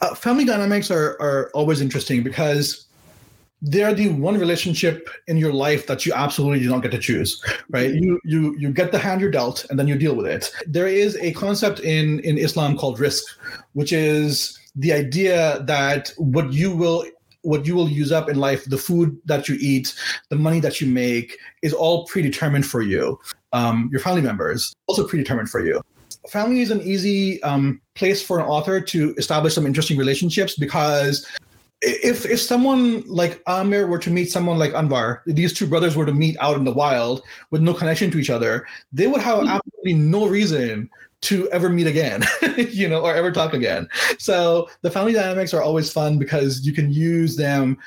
Uh, 0.00 0.14
family 0.14 0.44
dynamics 0.44 0.90
are, 0.90 1.20
are 1.20 1.50
always 1.54 1.80
interesting 1.80 2.22
because 2.22 2.86
they're 3.60 3.92
the 3.92 4.10
one 4.10 4.38
relationship 4.38 5.08
in 5.26 5.36
your 5.36 5.52
life 5.52 5.88
that 5.88 6.06
you 6.06 6.12
absolutely 6.12 6.60
do 6.60 6.68
not 6.68 6.80
get 6.80 6.92
to 6.92 6.98
choose 6.98 7.42
right 7.70 7.92
you 7.92 8.20
you 8.22 8.56
you 8.56 8.70
get 8.70 8.92
the 8.92 8.98
hand 9.00 9.20
you're 9.20 9.32
dealt 9.32 9.66
and 9.68 9.76
then 9.76 9.88
you 9.88 9.96
deal 9.96 10.14
with 10.14 10.26
it 10.26 10.48
there 10.64 10.86
is 10.86 11.16
a 11.16 11.32
concept 11.32 11.80
in 11.80 12.20
in 12.20 12.38
islam 12.38 12.78
called 12.78 13.00
rizq 13.00 13.24
which 13.72 13.92
is 13.92 14.56
the 14.76 14.92
idea 14.92 15.60
that 15.64 16.12
what 16.18 16.52
you 16.52 16.70
will 16.70 17.04
what 17.42 17.66
you 17.66 17.74
will 17.74 17.88
use 17.88 18.12
up 18.12 18.28
in 18.28 18.38
life, 18.38 18.64
the 18.64 18.78
food 18.78 19.18
that 19.24 19.48
you 19.48 19.56
eat, 19.60 19.94
the 20.30 20.36
money 20.36 20.60
that 20.60 20.80
you 20.80 20.86
make, 20.86 21.38
is 21.62 21.72
all 21.72 22.06
predetermined 22.06 22.66
for 22.66 22.82
you. 22.82 23.18
Um, 23.52 23.88
your 23.92 24.00
family 24.00 24.22
members 24.22 24.74
also 24.86 25.06
predetermined 25.06 25.50
for 25.50 25.64
you. 25.64 25.80
Family 26.28 26.60
is 26.60 26.70
an 26.70 26.82
easy 26.82 27.42
um, 27.42 27.80
place 27.94 28.22
for 28.22 28.38
an 28.38 28.46
author 28.46 28.80
to 28.80 29.14
establish 29.16 29.54
some 29.54 29.66
interesting 29.66 29.96
relationships 29.96 30.56
because 30.56 31.26
if 31.80 32.26
if 32.26 32.40
someone 32.40 33.02
like 33.06 33.40
Amir 33.46 33.86
were 33.86 34.00
to 34.00 34.10
meet 34.10 34.30
someone 34.30 34.58
like 34.58 34.72
Anwar, 34.72 35.20
these 35.26 35.52
two 35.52 35.66
brothers 35.66 35.96
were 35.96 36.06
to 36.06 36.12
meet 36.12 36.36
out 36.40 36.56
in 36.56 36.64
the 36.64 36.72
wild 36.72 37.22
with 37.50 37.62
no 37.62 37.72
connection 37.72 38.10
to 38.10 38.18
each 38.18 38.30
other, 38.30 38.66
they 38.92 39.06
would 39.06 39.20
have 39.20 39.40
hmm. 39.40 39.48
absolutely 39.48 39.94
no 39.94 40.26
reason 40.26 40.90
to 41.22 41.50
ever 41.50 41.68
meet 41.68 41.86
again, 41.86 42.22
you 42.56 42.88
know, 42.88 43.00
or 43.00 43.14
ever 43.14 43.32
talk 43.32 43.52
again. 43.52 43.88
So 44.18 44.68
the 44.82 44.90
family 44.90 45.12
dynamics 45.12 45.52
are 45.52 45.62
always 45.62 45.92
fun 45.92 46.18
because 46.18 46.64
you 46.64 46.72
can 46.72 46.92
use 46.92 47.36
them 47.36 47.78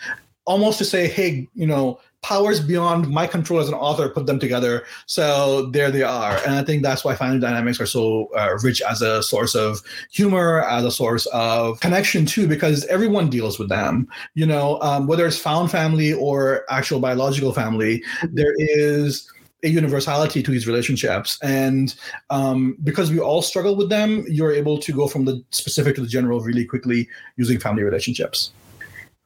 almost 0.45 0.77
to 0.79 0.85
say, 0.85 1.07
hey, 1.07 1.47
you 1.53 1.67
know, 1.67 1.99
powers 2.21 2.59
beyond 2.59 3.09
my 3.09 3.25
control 3.25 3.59
as 3.59 3.67
an 3.67 3.73
author 3.73 4.07
put 4.09 4.27
them 4.27 4.39
together. 4.39 4.83
So 5.07 5.67
there 5.67 5.89
they 5.89 6.03
are. 6.03 6.37
And 6.45 6.55
I 6.55 6.63
think 6.63 6.83
that's 6.83 7.03
why 7.03 7.15
family 7.15 7.39
dynamics 7.39 7.79
are 7.79 7.85
so 7.85 8.29
uh, 8.37 8.57
rich 8.61 8.81
as 8.81 9.01
a 9.01 9.23
source 9.23 9.55
of 9.55 9.81
humor, 10.11 10.61
as 10.63 10.85
a 10.85 10.91
source 10.91 11.25
of 11.27 11.79
connection 11.79 12.25
too, 12.25 12.47
because 12.47 12.85
everyone 12.87 13.29
deals 13.29 13.57
with 13.57 13.69
them. 13.69 14.07
You 14.35 14.45
know, 14.45 14.79
um, 14.81 15.07
whether 15.07 15.25
it's 15.25 15.37
found 15.37 15.71
family 15.71 16.13
or 16.13 16.63
actual 16.69 16.99
biological 16.99 17.53
family, 17.53 18.03
there 18.31 18.53
is 18.57 19.31
a 19.63 19.69
universality 19.69 20.41
to 20.41 20.51
these 20.51 20.67
relationships. 20.67 21.37
And 21.43 21.93
um, 22.29 22.77
because 22.83 23.11
we 23.11 23.19
all 23.19 23.41
struggle 23.41 23.75
with 23.75 23.89
them, 23.89 24.25
you're 24.27 24.51
able 24.51 24.77
to 24.79 24.91
go 24.91 25.07
from 25.07 25.25
the 25.25 25.43
specific 25.51 25.95
to 25.95 26.01
the 26.01 26.07
general 26.07 26.41
really 26.41 26.65
quickly 26.65 27.07
using 27.37 27.59
family 27.59 27.83
relationships. 27.83 28.51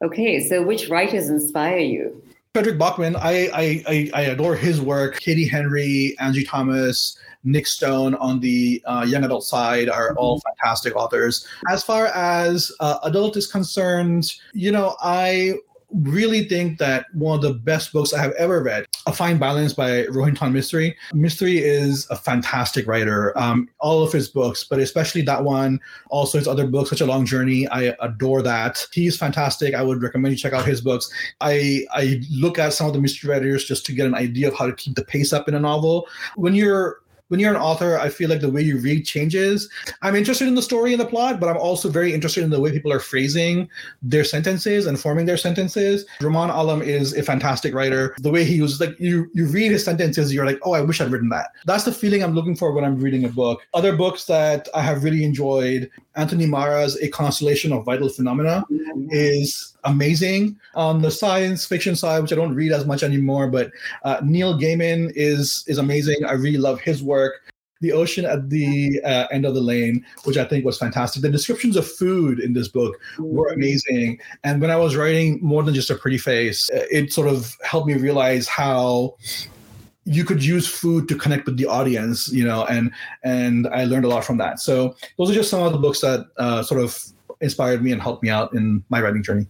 Okay, 0.04 0.48
so 0.48 0.62
which 0.62 0.90
writers 0.90 1.30
inspire 1.30 1.78
you? 1.78 2.22
Fredrik 2.54 2.78
Backman, 2.78 3.18
I, 3.18 3.84
I, 3.88 4.12
I 4.14 4.22
adore 4.24 4.56
his 4.56 4.80
work. 4.80 5.20
Katie 5.20 5.48
Henry, 5.48 6.16
Angie 6.20 6.46
Thomas, 6.46 7.18
Nic 7.44 7.68
Stone 7.68 8.16
on 8.16 8.40
the 8.40 8.82
uh, 8.86 9.06
young 9.08 9.24
adult 9.24 9.44
side 9.44 9.90
are 9.90 10.10
mm-hmm. 10.10 10.18
all 10.18 10.42
fantastic 10.42 10.96
authors. 10.96 11.48
As 11.70 11.84
far 11.84 12.08
as 12.08 12.72
uh, 12.80 13.00
adult 13.04 13.38
is 13.38 13.48
concerned, 13.48 14.34
you 14.54 14.72
know, 14.72 14.96
I 15.02 15.56
really 16.02 16.44
think 16.46 16.78
that 16.80 17.06
one 17.14 17.38
of 17.38 17.42
the 17.42 17.54
best 17.54 17.94
books 17.94 18.14
I 18.14 18.22
have 18.22 18.34
ever 18.34 18.62
read, 18.62 18.86
A 19.06 19.14
Fine 19.14 19.38
Balance 19.38 19.74
by 19.74 20.04
Rohinton 20.06 20.52
Mistry. 20.52 20.96
Mistry 21.14 21.60
is 21.62 22.08
a 22.10 22.16
fantastic 22.16 22.88
writer. 22.88 23.38
Um, 23.38 23.70
all 23.80 24.04
of 24.04 24.12
his 24.12 24.28
books, 24.28 24.64
but 24.64 24.80
especially 24.80 25.22
that 25.24 25.44
one, 25.44 25.80
also 26.10 26.38
his 26.38 26.48
other 26.48 26.68
books, 26.68 26.90
Such 26.90 27.02
a 27.02 27.06
Long 27.06 27.26
Journey. 27.26 27.68
I 27.70 27.96
adore 28.02 28.42
that. 28.42 28.86
He's 28.92 29.18
fantastic. 29.18 29.74
I 29.74 29.84
would 29.84 30.02
recommend 30.02 30.34
you 30.34 30.38
check 30.38 30.54
out 30.54 30.66
his 30.66 30.82
books. 30.82 31.10
I, 31.42 31.86
I 31.92 32.22
look 32.32 32.60
at 32.60 32.74
some 32.74 32.88
of 32.88 32.94
the 32.94 33.02
mystery 33.02 33.30
writers 33.30 33.66
just 33.66 33.86
to 33.86 33.94
get 33.94 34.06
an 34.06 34.16
idea 34.16 34.48
of 34.48 34.56
how 34.56 34.68
to 34.68 34.74
keep 34.74 34.96
the 34.96 35.06
pace 35.06 35.34
up 35.34 35.48
in 35.48 35.56
a 35.56 35.60
novel. 35.60 36.08
When 36.36 36.56
you're 36.56 37.00
when 37.30 37.40
you're 37.40 37.54
an 37.54 37.60
author, 37.62 37.98
I 37.98 38.10
feel 38.10 38.30
like 38.30 38.42
the 38.42 38.52
way 38.52 38.62
you 38.62 38.78
read 38.78 39.06
changes. 39.06 39.70
I'm 40.02 40.16
interested 40.16 40.48
in 40.48 40.56
the 40.56 40.62
story 40.62 40.94
and 40.94 41.02
the 41.02 41.08
plot, 41.08 41.40
but 41.40 41.50
I'm 41.50 41.58
also 41.58 41.90
very 41.90 42.14
interested 42.14 42.44
in 42.44 42.52
the 42.52 42.60
way 42.60 42.72
people 42.72 42.94
are 42.94 43.00
phrasing 43.00 43.68
their 44.02 44.24
sentences 44.24 44.86
and 44.86 45.00
forming 45.00 45.26
their 45.26 45.38
sentences. 45.38 46.06
Rumaan 46.20 46.54
Alam 46.54 46.82
is 46.82 47.14
a 47.14 47.24
fantastic 47.24 47.74
writer. 47.74 48.16
The 48.20 48.32
way 48.32 48.46
he 48.46 48.56
uses 48.56 48.80
like 48.80 49.00
you 49.00 49.30
you 49.34 49.48
read 49.48 49.72
his 49.72 49.84
sentences, 49.84 50.34
you're 50.34 50.46
like, 50.46 50.60
oh, 50.64 50.74
I 50.74 50.82
wish 50.82 51.02
I'd 51.02 51.12
written 51.12 51.30
that. 51.30 51.50
That's 51.66 51.86
the 51.86 51.92
feeling 51.92 52.24
I'm 52.24 52.36
looking 52.36 52.56
for 52.56 52.72
when 52.74 52.84
I'm 52.84 53.00
reading 53.00 53.26
a 53.26 53.30
book. 53.30 53.62
Other 53.74 53.96
books 53.96 54.26
that 54.26 54.70
I 54.76 54.82
have 54.82 55.04
really 55.04 55.24
enjoyed, 55.24 55.90
Anthony 56.16 56.46
Marra's 56.46 56.96
A 57.02 57.10
Constellation 57.10 57.74
of 57.74 57.86
Vital 57.86 58.10
Phenomena 58.10 58.64
is 59.10 59.76
amazing. 59.84 60.58
On 60.76 61.02
the 61.02 61.12
science 61.12 61.66
fiction 61.66 61.96
side, 61.96 62.22
which 62.22 62.34
I 62.34 62.36
don't 62.36 62.54
read 62.54 62.72
as 62.72 62.86
much 62.86 63.04
anymore, 63.04 63.48
but 63.48 63.72
uh, 64.04 64.22
Neil 64.24 64.60
Gaiman 64.60 65.12
is 65.16 65.64
is 65.68 65.78
amazing. 65.78 66.24
I 66.26 66.34
really 66.34 66.58
love 66.58 66.80
his 66.80 67.02
work. 67.02 67.15
The 67.82 67.92
ocean 67.92 68.26
at 68.26 68.50
the 68.50 69.02
uh, 69.04 69.28
end 69.32 69.46
of 69.46 69.54
the 69.54 69.62
lane, 69.62 70.06
which 70.24 70.38
I 70.38 70.46
think 70.46 70.66
was 70.66 70.78
fantastic. 70.78 71.22
The 71.22 71.30
descriptions 71.30 71.76
of 71.76 71.86
food 71.86 72.40
in 72.40 72.54
this 72.54 72.70
book 72.70 72.96
were 73.20 73.50
amazing. 73.50 74.20
And 74.44 74.62
when 74.62 74.72
I 74.72 74.78
was 74.78 74.96
writing 74.96 75.40
more 75.42 75.62
than 75.62 75.74
just 75.76 75.90
a 75.90 75.96
pretty 75.96 76.18
face, 76.18 76.70
uh, 76.72 76.86
it 76.90 77.12
sort 77.12 77.28
of 77.28 77.56
helped 77.64 77.88
me 77.88 77.96
realize 77.96 78.48
how 78.48 79.18
you 80.06 80.24
could 80.24 80.44
use 80.44 80.68
food 80.68 81.08
to 81.10 81.16
connect 81.16 81.46
with 81.48 81.58
the 81.58 81.66
audience 81.66 82.32
you 82.32 82.46
know 82.46 82.64
and 82.66 82.92
and 83.24 83.68
i 83.70 83.86
learned 83.86 84.06
a 84.06 84.08
lot 84.08 84.24
from 84.24 84.38
that 84.38 84.60
so 84.60 84.96
those 85.18 85.32
are 85.32 85.34
just 85.34 85.50
some 85.50 85.64
of 85.64 85.72
the 85.72 85.80
books 85.80 86.00
that 86.00 86.28
uh, 86.38 86.62
sort 86.62 86.80
of 86.80 87.04
inspired 87.42 87.84
me 87.84 87.92
and 87.92 88.02
helped 88.02 88.24
me 88.24 88.30
out 88.30 88.54
in 88.54 88.84
my 88.90 89.02
writing 89.02 89.24
journey 89.24 89.48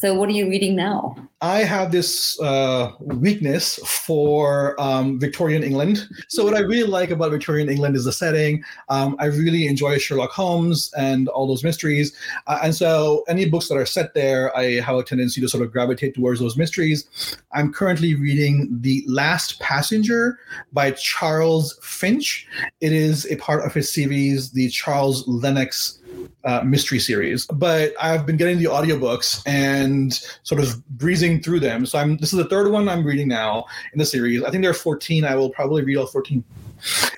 so, 0.00 0.14
what 0.14 0.28
are 0.28 0.32
you 0.32 0.48
reading 0.48 0.76
now? 0.76 1.16
I 1.40 1.64
have 1.64 1.90
this 1.90 2.40
uh, 2.40 2.92
weakness 3.00 3.80
for 3.84 4.80
um, 4.80 5.18
Victorian 5.18 5.64
England. 5.64 6.08
So, 6.28 6.44
what 6.44 6.54
I 6.54 6.60
really 6.60 6.88
like 6.88 7.10
about 7.10 7.32
Victorian 7.32 7.68
England 7.68 7.96
is 7.96 8.04
the 8.04 8.12
setting. 8.12 8.62
Um, 8.90 9.16
I 9.18 9.24
really 9.24 9.66
enjoy 9.66 9.98
Sherlock 9.98 10.30
Holmes 10.30 10.92
and 10.96 11.26
all 11.26 11.48
those 11.48 11.64
mysteries. 11.64 12.16
Uh, 12.46 12.60
and 12.62 12.76
so, 12.76 13.24
any 13.26 13.50
books 13.50 13.66
that 13.70 13.74
are 13.74 13.84
set 13.84 14.14
there, 14.14 14.56
I 14.56 14.78
have 14.78 14.94
a 14.94 15.02
tendency 15.02 15.40
to 15.40 15.48
sort 15.48 15.64
of 15.64 15.72
gravitate 15.72 16.14
towards 16.14 16.38
those 16.38 16.56
mysteries. 16.56 17.36
I'm 17.52 17.72
currently 17.72 18.14
reading 18.14 18.68
The 18.80 19.04
Last 19.08 19.58
Passenger 19.58 20.38
by 20.72 20.92
Charles 20.92 21.76
Finch. 21.82 22.46
It 22.80 22.92
is 22.92 23.26
a 23.32 23.36
part 23.38 23.66
of 23.66 23.74
his 23.74 23.92
series, 23.92 24.52
the 24.52 24.68
Charles 24.68 25.26
Lenox 25.26 25.98
uh, 26.44 26.62
mystery 26.64 26.98
series, 26.98 27.46
but 27.46 27.92
I've 28.00 28.24
been 28.26 28.36
getting 28.36 28.58
the 28.58 28.66
audiobooks 28.66 29.42
and 29.46 30.12
sort 30.42 30.60
of 30.60 30.86
breezing 30.90 31.42
through 31.42 31.60
them. 31.60 31.86
So 31.86 31.98
I'm 31.98 32.16
this 32.16 32.32
is 32.32 32.38
the 32.38 32.48
third 32.48 32.70
one 32.70 32.88
I'm 32.88 33.04
reading 33.04 33.28
now 33.28 33.66
in 33.92 33.98
the 33.98 34.06
series. 34.06 34.42
I 34.42 34.50
think 34.50 34.62
there 34.62 34.70
are 34.70 34.74
14. 34.74 35.24
I 35.24 35.34
will 35.34 35.50
probably 35.50 35.82
read 35.82 35.96
all 35.96 36.06
14 36.06 36.44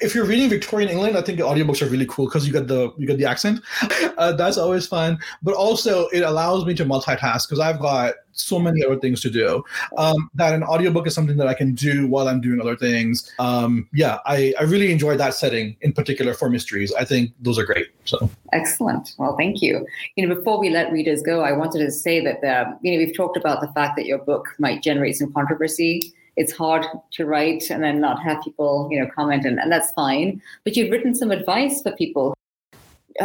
if 0.01 0.15
you're 0.15 0.25
reading 0.25 0.49
Victorian 0.49 0.89
England, 0.89 1.17
I 1.17 1.23
think 1.23 1.39
the 1.39 1.45
audiobooks 1.45 1.83
are 1.83 1.91
really 1.91 2.07
cool 2.07 2.27
because 2.27 2.47
you 2.47 2.53
get 2.53 2.67
the 2.67 2.93
you 2.97 3.07
get 3.07 3.19
the 3.19 3.27
accent. 3.27 3.61
Uh, 4.21 4.33
that's 4.33 4.59
always 4.59 4.87
fun. 4.87 5.19
But 5.43 5.55
also, 5.55 6.07
it 6.09 6.21
allows 6.21 6.67
me 6.67 6.75
to 6.75 6.85
multitask 6.85 7.49
because 7.49 7.59
I've 7.59 7.81
got 7.81 8.15
so 8.33 8.59
many 8.59 8.85
other 8.85 8.99
things 8.99 9.21
to 9.23 9.31
do. 9.31 9.65
Um, 9.97 10.31
that 10.35 10.55
an 10.55 10.63
audiobook 10.63 11.07
is 11.07 11.15
something 11.15 11.37
that 11.37 11.47
I 11.47 11.55
can 11.55 11.75
do 11.75 12.07
while 12.07 12.29
I'm 12.29 12.41
doing 12.41 12.61
other 12.61 12.77
things. 12.77 13.33
Um, 13.39 13.89
yeah, 13.93 14.19
I, 14.27 14.55
I 14.59 14.65
really 14.65 14.93
enjoy 14.93 15.17
that 15.17 15.35
setting 15.35 15.77
in 15.81 15.93
particular 15.93 16.35
for 16.35 16.49
mysteries. 16.51 16.93
I 16.95 17.05
think 17.05 17.33
those 17.41 17.59
are 17.59 17.65
great. 17.65 17.89
So 18.05 18.31
excellent. 18.53 19.15
Well, 19.19 19.37
thank 19.37 19.63
you. 19.63 19.87
You 20.17 20.27
know, 20.27 20.35
before 20.35 20.59
we 20.59 20.71
let 20.71 20.93
readers 20.93 21.23
go, 21.23 21.43
I 21.43 21.53
wanted 21.53 21.81
to 21.81 21.91
say 21.91 22.23
that 22.25 22.41
the, 22.41 22.79
you 22.83 22.93
know 22.93 23.05
we've 23.05 23.17
talked 23.17 23.37
about 23.37 23.61
the 23.61 23.69
fact 23.69 23.97
that 23.97 24.07
your 24.07 24.19
book 24.19 24.49
might 24.59 24.83
generate 24.83 25.17
some 25.17 25.33
controversy 25.33 26.13
it's 26.37 26.53
hard 26.53 26.87
to 27.11 27.27
write 27.27 27.71
and 27.71 27.83
then 27.83 28.01
not 28.01 28.23
have 28.23 28.43
people, 28.43 28.89
you 28.91 28.99
know, 28.99 29.11
comment, 29.15 29.45
and, 29.45 29.59
and 29.59 29.71
that's 29.71 29.93
fine. 29.93 30.41
But 30.65 30.75
you've 30.75 30.91
written 30.91 31.15
some 31.15 31.31
advice 31.31 31.83
for 31.83 31.93
people 31.93 32.31
uh, 32.31 32.40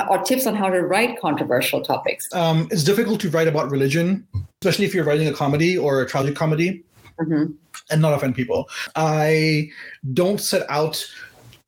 or 0.09 0.19
tips 0.19 0.45
on 0.47 0.55
how 0.55 0.69
to 0.69 0.81
write 0.81 1.19
controversial 1.19 1.81
topics. 1.81 2.27
Um, 2.33 2.67
it's 2.71 2.83
difficult 2.83 3.19
to 3.21 3.29
write 3.29 3.47
about 3.47 3.71
religion, 3.71 4.27
especially 4.61 4.85
if 4.85 4.93
you're 4.93 5.05
writing 5.05 5.27
a 5.27 5.33
comedy 5.33 5.77
or 5.77 6.01
a 6.01 6.07
tragic 6.07 6.35
comedy, 6.35 6.83
mm-hmm. 7.19 7.51
and 7.91 8.01
not 8.01 8.13
offend 8.13 8.35
people. 8.35 8.69
I 8.95 9.69
don't 10.13 10.39
set 10.39 10.69
out 10.69 11.03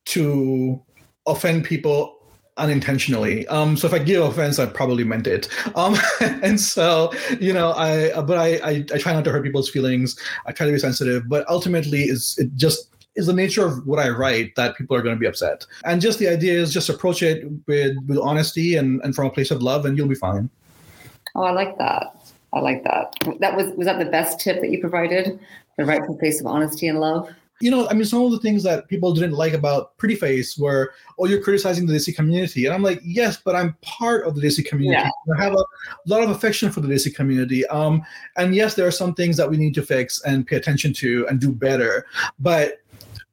to 0.06 0.82
offend 1.26 1.64
people 1.64 2.18
unintentionally. 2.56 3.46
Um, 3.48 3.76
so 3.76 3.86
if 3.86 3.94
I 3.94 3.98
give 4.00 4.22
offense, 4.22 4.58
I 4.58 4.66
probably 4.66 5.04
meant 5.04 5.26
it. 5.26 5.48
Um, 5.76 5.96
and 6.20 6.60
so, 6.60 7.12
you 7.40 7.52
know, 7.52 7.72
I, 7.72 8.20
but 8.22 8.36
I, 8.36 8.54
I, 8.56 8.84
I, 8.92 8.98
try 8.98 9.12
not 9.12 9.24
to 9.24 9.30
hurt 9.30 9.44
people's 9.44 9.70
feelings. 9.70 10.18
I 10.46 10.52
try 10.52 10.66
to 10.66 10.72
be 10.72 10.78
sensitive, 10.78 11.28
but 11.28 11.48
ultimately 11.48 12.02
is 12.02 12.36
it 12.38 12.54
just 12.56 12.90
is 13.18 13.26
the 13.26 13.32
nature 13.32 13.66
of 13.66 13.86
what 13.86 13.98
I 13.98 14.08
write 14.08 14.54
that 14.56 14.76
people 14.76 14.96
are 14.96 15.02
going 15.02 15.14
to 15.14 15.20
be 15.20 15.26
upset. 15.26 15.66
And 15.84 16.00
just 16.00 16.18
the 16.18 16.28
idea 16.28 16.54
is 16.54 16.72
just 16.72 16.88
approach 16.88 17.22
it 17.22 17.44
with, 17.66 17.96
with 18.06 18.18
honesty 18.18 18.76
and, 18.76 19.02
and 19.02 19.14
from 19.14 19.26
a 19.26 19.30
place 19.30 19.50
of 19.50 19.60
love 19.60 19.84
and 19.84 19.98
you'll 19.98 20.08
be 20.08 20.14
fine. 20.14 20.48
Oh, 21.34 21.42
I 21.42 21.50
like 21.50 21.76
that. 21.78 22.16
I 22.52 22.60
like 22.60 22.84
that. 22.84 23.12
That 23.40 23.56
was, 23.56 23.70
was 23.76 23.86
that 23.86 23.98
the 23.98 24.06
best 24.06 24.40
tip 24.40 24.60
that 24.60 24.70
you 24.70 24.80
provided? 24.80 25.38
The 25.76 25.84
right 25.84 26.04
from 26.04 26.16
place 26.16 26.40
of 26.40 26.46
honesty 26.46 26.88
and 26.88 27.00
love? 27.00 27.28
you 27.60 27.70
know, 27.72 27.88
I 27.88 27.94
mean, 27.94 28.04
some 28.04 28.22
of 28.22 28.30
the 28.30 28.38
things 28.38 28.62
that 28.62 28.86
people 28.88 29.12
didn't 29.12 29.32
like 29.32 29.52
about 29.52 29.96
Pretty 29.98 30.14
Face 30.14 30.56
were, 30.56 30.92
oh, 31.18 31.26
you're 31.26 31.42
criticizing 31.42 31.86
the 31.86 31.92
Desi 31.92 32.14
community. 32.14 32.66
And 32.66 32.74
I'm 32.74 32.82
like, 32.82 33.00
yes, 33.02 33.36
but 33.36 33.56
I'm 33.56 33.76
part 33.82 34.26
of 34.26 34.36
the 34.36 34.40
Desi 34.40 34.64
community. 34.64 35.02
Yeah. 35.26 35.34
I 35.36 35.42
have 35.42 35.54
a 35.54 35.64
lot 36.06 36.22
of 36.22 36.30
affection 36.30 36.70
for 36.70 36.80
the 36.80 36.88
Desi 36.88 37.12
community. 37.12 37.66
Um, 37.66 38.02
and 38.36 38.54
yes, 38.54 38.74
there 38.74 38.86
are 38.86 38.92
some 38.92 39.12
things 39.12 39.36
that 39.38 39.50
we 39.50 39.56
need 39.56 39.74
to 39.74 39.82
fix 39.82 40.22
and 40.22 40.46
pay 40.46 40.56
attention 40.56 40.92
to 40.94 41.26
and 41.28 41.40
do 41.40 41.50
better. 41.50 42.06
But 42.38 42.80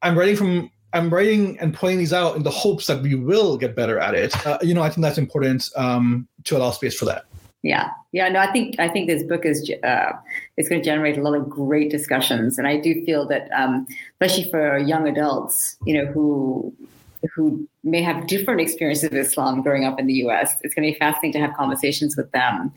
I'm 0.02 0.18
writing 0.18 0.36
from 0.36 0.72
I'm 0.94 1.14
writing 1.14 1.60
and 1.60 1.74
pointing 1.74 2.00
these 2.00 2.14
out 2.14 2.38
in 2.38 2.44
the 2.44 2.52
hopes 2.52 2.88
that 2.88 3.02
we 3.02 3.16
will 3.16 3.58
get 3.58 3.76
better 3.76 4.00
at 4.00 4.16
it. 4.16 4.46
Uh, 4.48 4.58
you 4.62 4.74
know, 4.74 4.82
I 4.82 4.90
think 4.90 5.04
that's 5.04 5.18
important 5.18 5.70
um, 5.76 6.28
to 6.46 6.56
allow 6.56 6.72
space 6.72 6.98
for 6.98 7.04
that. 7.06 7.26
Yeah, 7.64 7.90
yeah. 8.12 8.30
No, 8.30 8.40
I 8.40 8.52
think 8.52 8.80
I 8.80 8.88
think 8.88 9.08
this 9.08 9.24
book 9.24 9.44
is 9.44 9.70
uh, 9.84 10.12
it's 10.56 10.70
going 10.70 10.82
to 10.82 10.86
generate 10.86 11.18
a 11.18 11.22
lot 11.22 11.36
of 11.36 11.50
great 11.50 11.90
discussions, 11.90 12.58
and 12.58 12.68
I 12.68 12.78
do 12.78 13.04
feel 13.06 13.28
that, 13.28 13.50
um, 13.52 13.88
especially 14.14 14.50
for 14.52 14.78
young 14.78 15.08
adults, 15.08 15.76
you 15.84 15.96
know, 15.96 16.06
who 16.12 16.74
who 17.34 17.68
may 17.86 18.02
have 18.02 18.28
different 18.28 18.62
experiences 18.62 19.06
of 19.06 19.14
Islam 19.14 19.62
growing 19.62 19.86
up 19.86 20.00
in 20.00 20.08
the 20.08 20.14
U.S., 20.16 20.58
it's 20.62 20.74
going 20.74 20.88
to 20.88 20.94
be 20.94 21.00
fascinating 21.00 21.34
to 21.34 21.40
have 21.40 21.56
conversations 21.56 22.18
with 22.18 22.32
them 22.32 22.74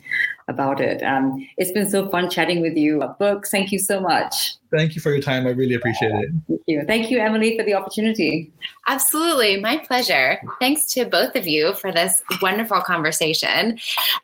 about 0.48 0.80
it. 0.80 1.02
Um, 1.02 1.46
it's 1.56 1.72
been 1.72 1.88
so 1.88 2.08
fun 2.08 2.30
chatting 2.30 2.60
with 2.60 2.76
you. 2.76 3.02
Books, 3.18 3.50
thank 3.50 3.70
you 3.72 3.78
so 3.78 4.00
much. 4.00 4.54
Thank 4.70 4.94
you 4.94 5.00
for 5.00 5.10
your 5.10 5.22
time. 5.22 5.46
I 5.46 5.50
really 5.50 5.74
appreciate 5.74 6.10
it. 6.10 6.30
Thank 6.46 6.60
you. 6.66 6.84
Thank 6.86 7.10
you, 7.10 7.18
Emily, 7.20 7.56
for 7.56 7.64
the 7.64 7.72
opportunity. 7.72 8.52
Absolutely. 8.86 9.58
My 9.60 9.78
pleasure. 9.78 10.40
Thanks 10.60 10.84
to 10.92 11.06
both 11.06 11.36
of 11.36 11.46
you 11.46 11.72
for 11.74 11.90
this 11.90 12.22
wonderful 12.42 12.82
conversation. 12.82 13.78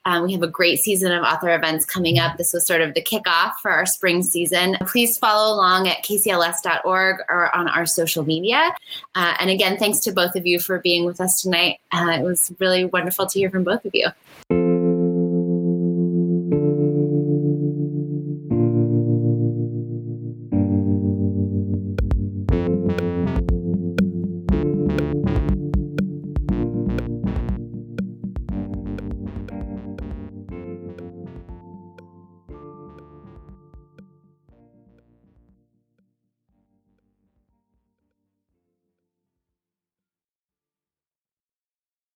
Um, 0.05 0.25
we 0.25 0.33
have 0.33 0.43
a 0.43 0.49
great 0.49 0.81
season 0.81 1.13
of 1.13 1.23
author 1.23 1.55
events 1.55 1.87
coming 1.87 2.19
up. 2.19 2.37
This 2.37 2.53
was 2.53 2.67
sort 2.67 2.83
of 2.83 2.93
the 2.93 3.03
kickoff 3.03 3.53
for 3.63 3.71
our 3.71 3.87
spring 3.87 4.23
season. 4.23 4.77
Please 4.87 5.17
follow 5.17 5.55
along 5.55 5.89
at 5.89 6.05
kcls.org 6.05 7.17
or 7.31 7.55
on 7.57 7.69
our 7.69 7.87
social 7.87 8.25
media. 8.25 8.75
Uh, 9.15 9.35
and 9.41 9.49
again, 9.49 9.79
thanks 9.79 9.99
to 10.01 10.13
both 10.13 10.37
of 10.37 10.47
you 10.47 10.61
for 10.75 10.81
being 10.81 11.05
with 11.05 11.21
us 11.21 11.41
tonight. 11.41 11.79
Uh, 11.93 12.17
it 12.19 12.23
was 12.23 12.53
really 12.59 12.85
wonderful 12.85 13.27
to 13.27 13.39
hear 13.39 13.49
from 13.49 13.63
both 13.63 13.85
of 13.85 13.95
you. 13.95 14.09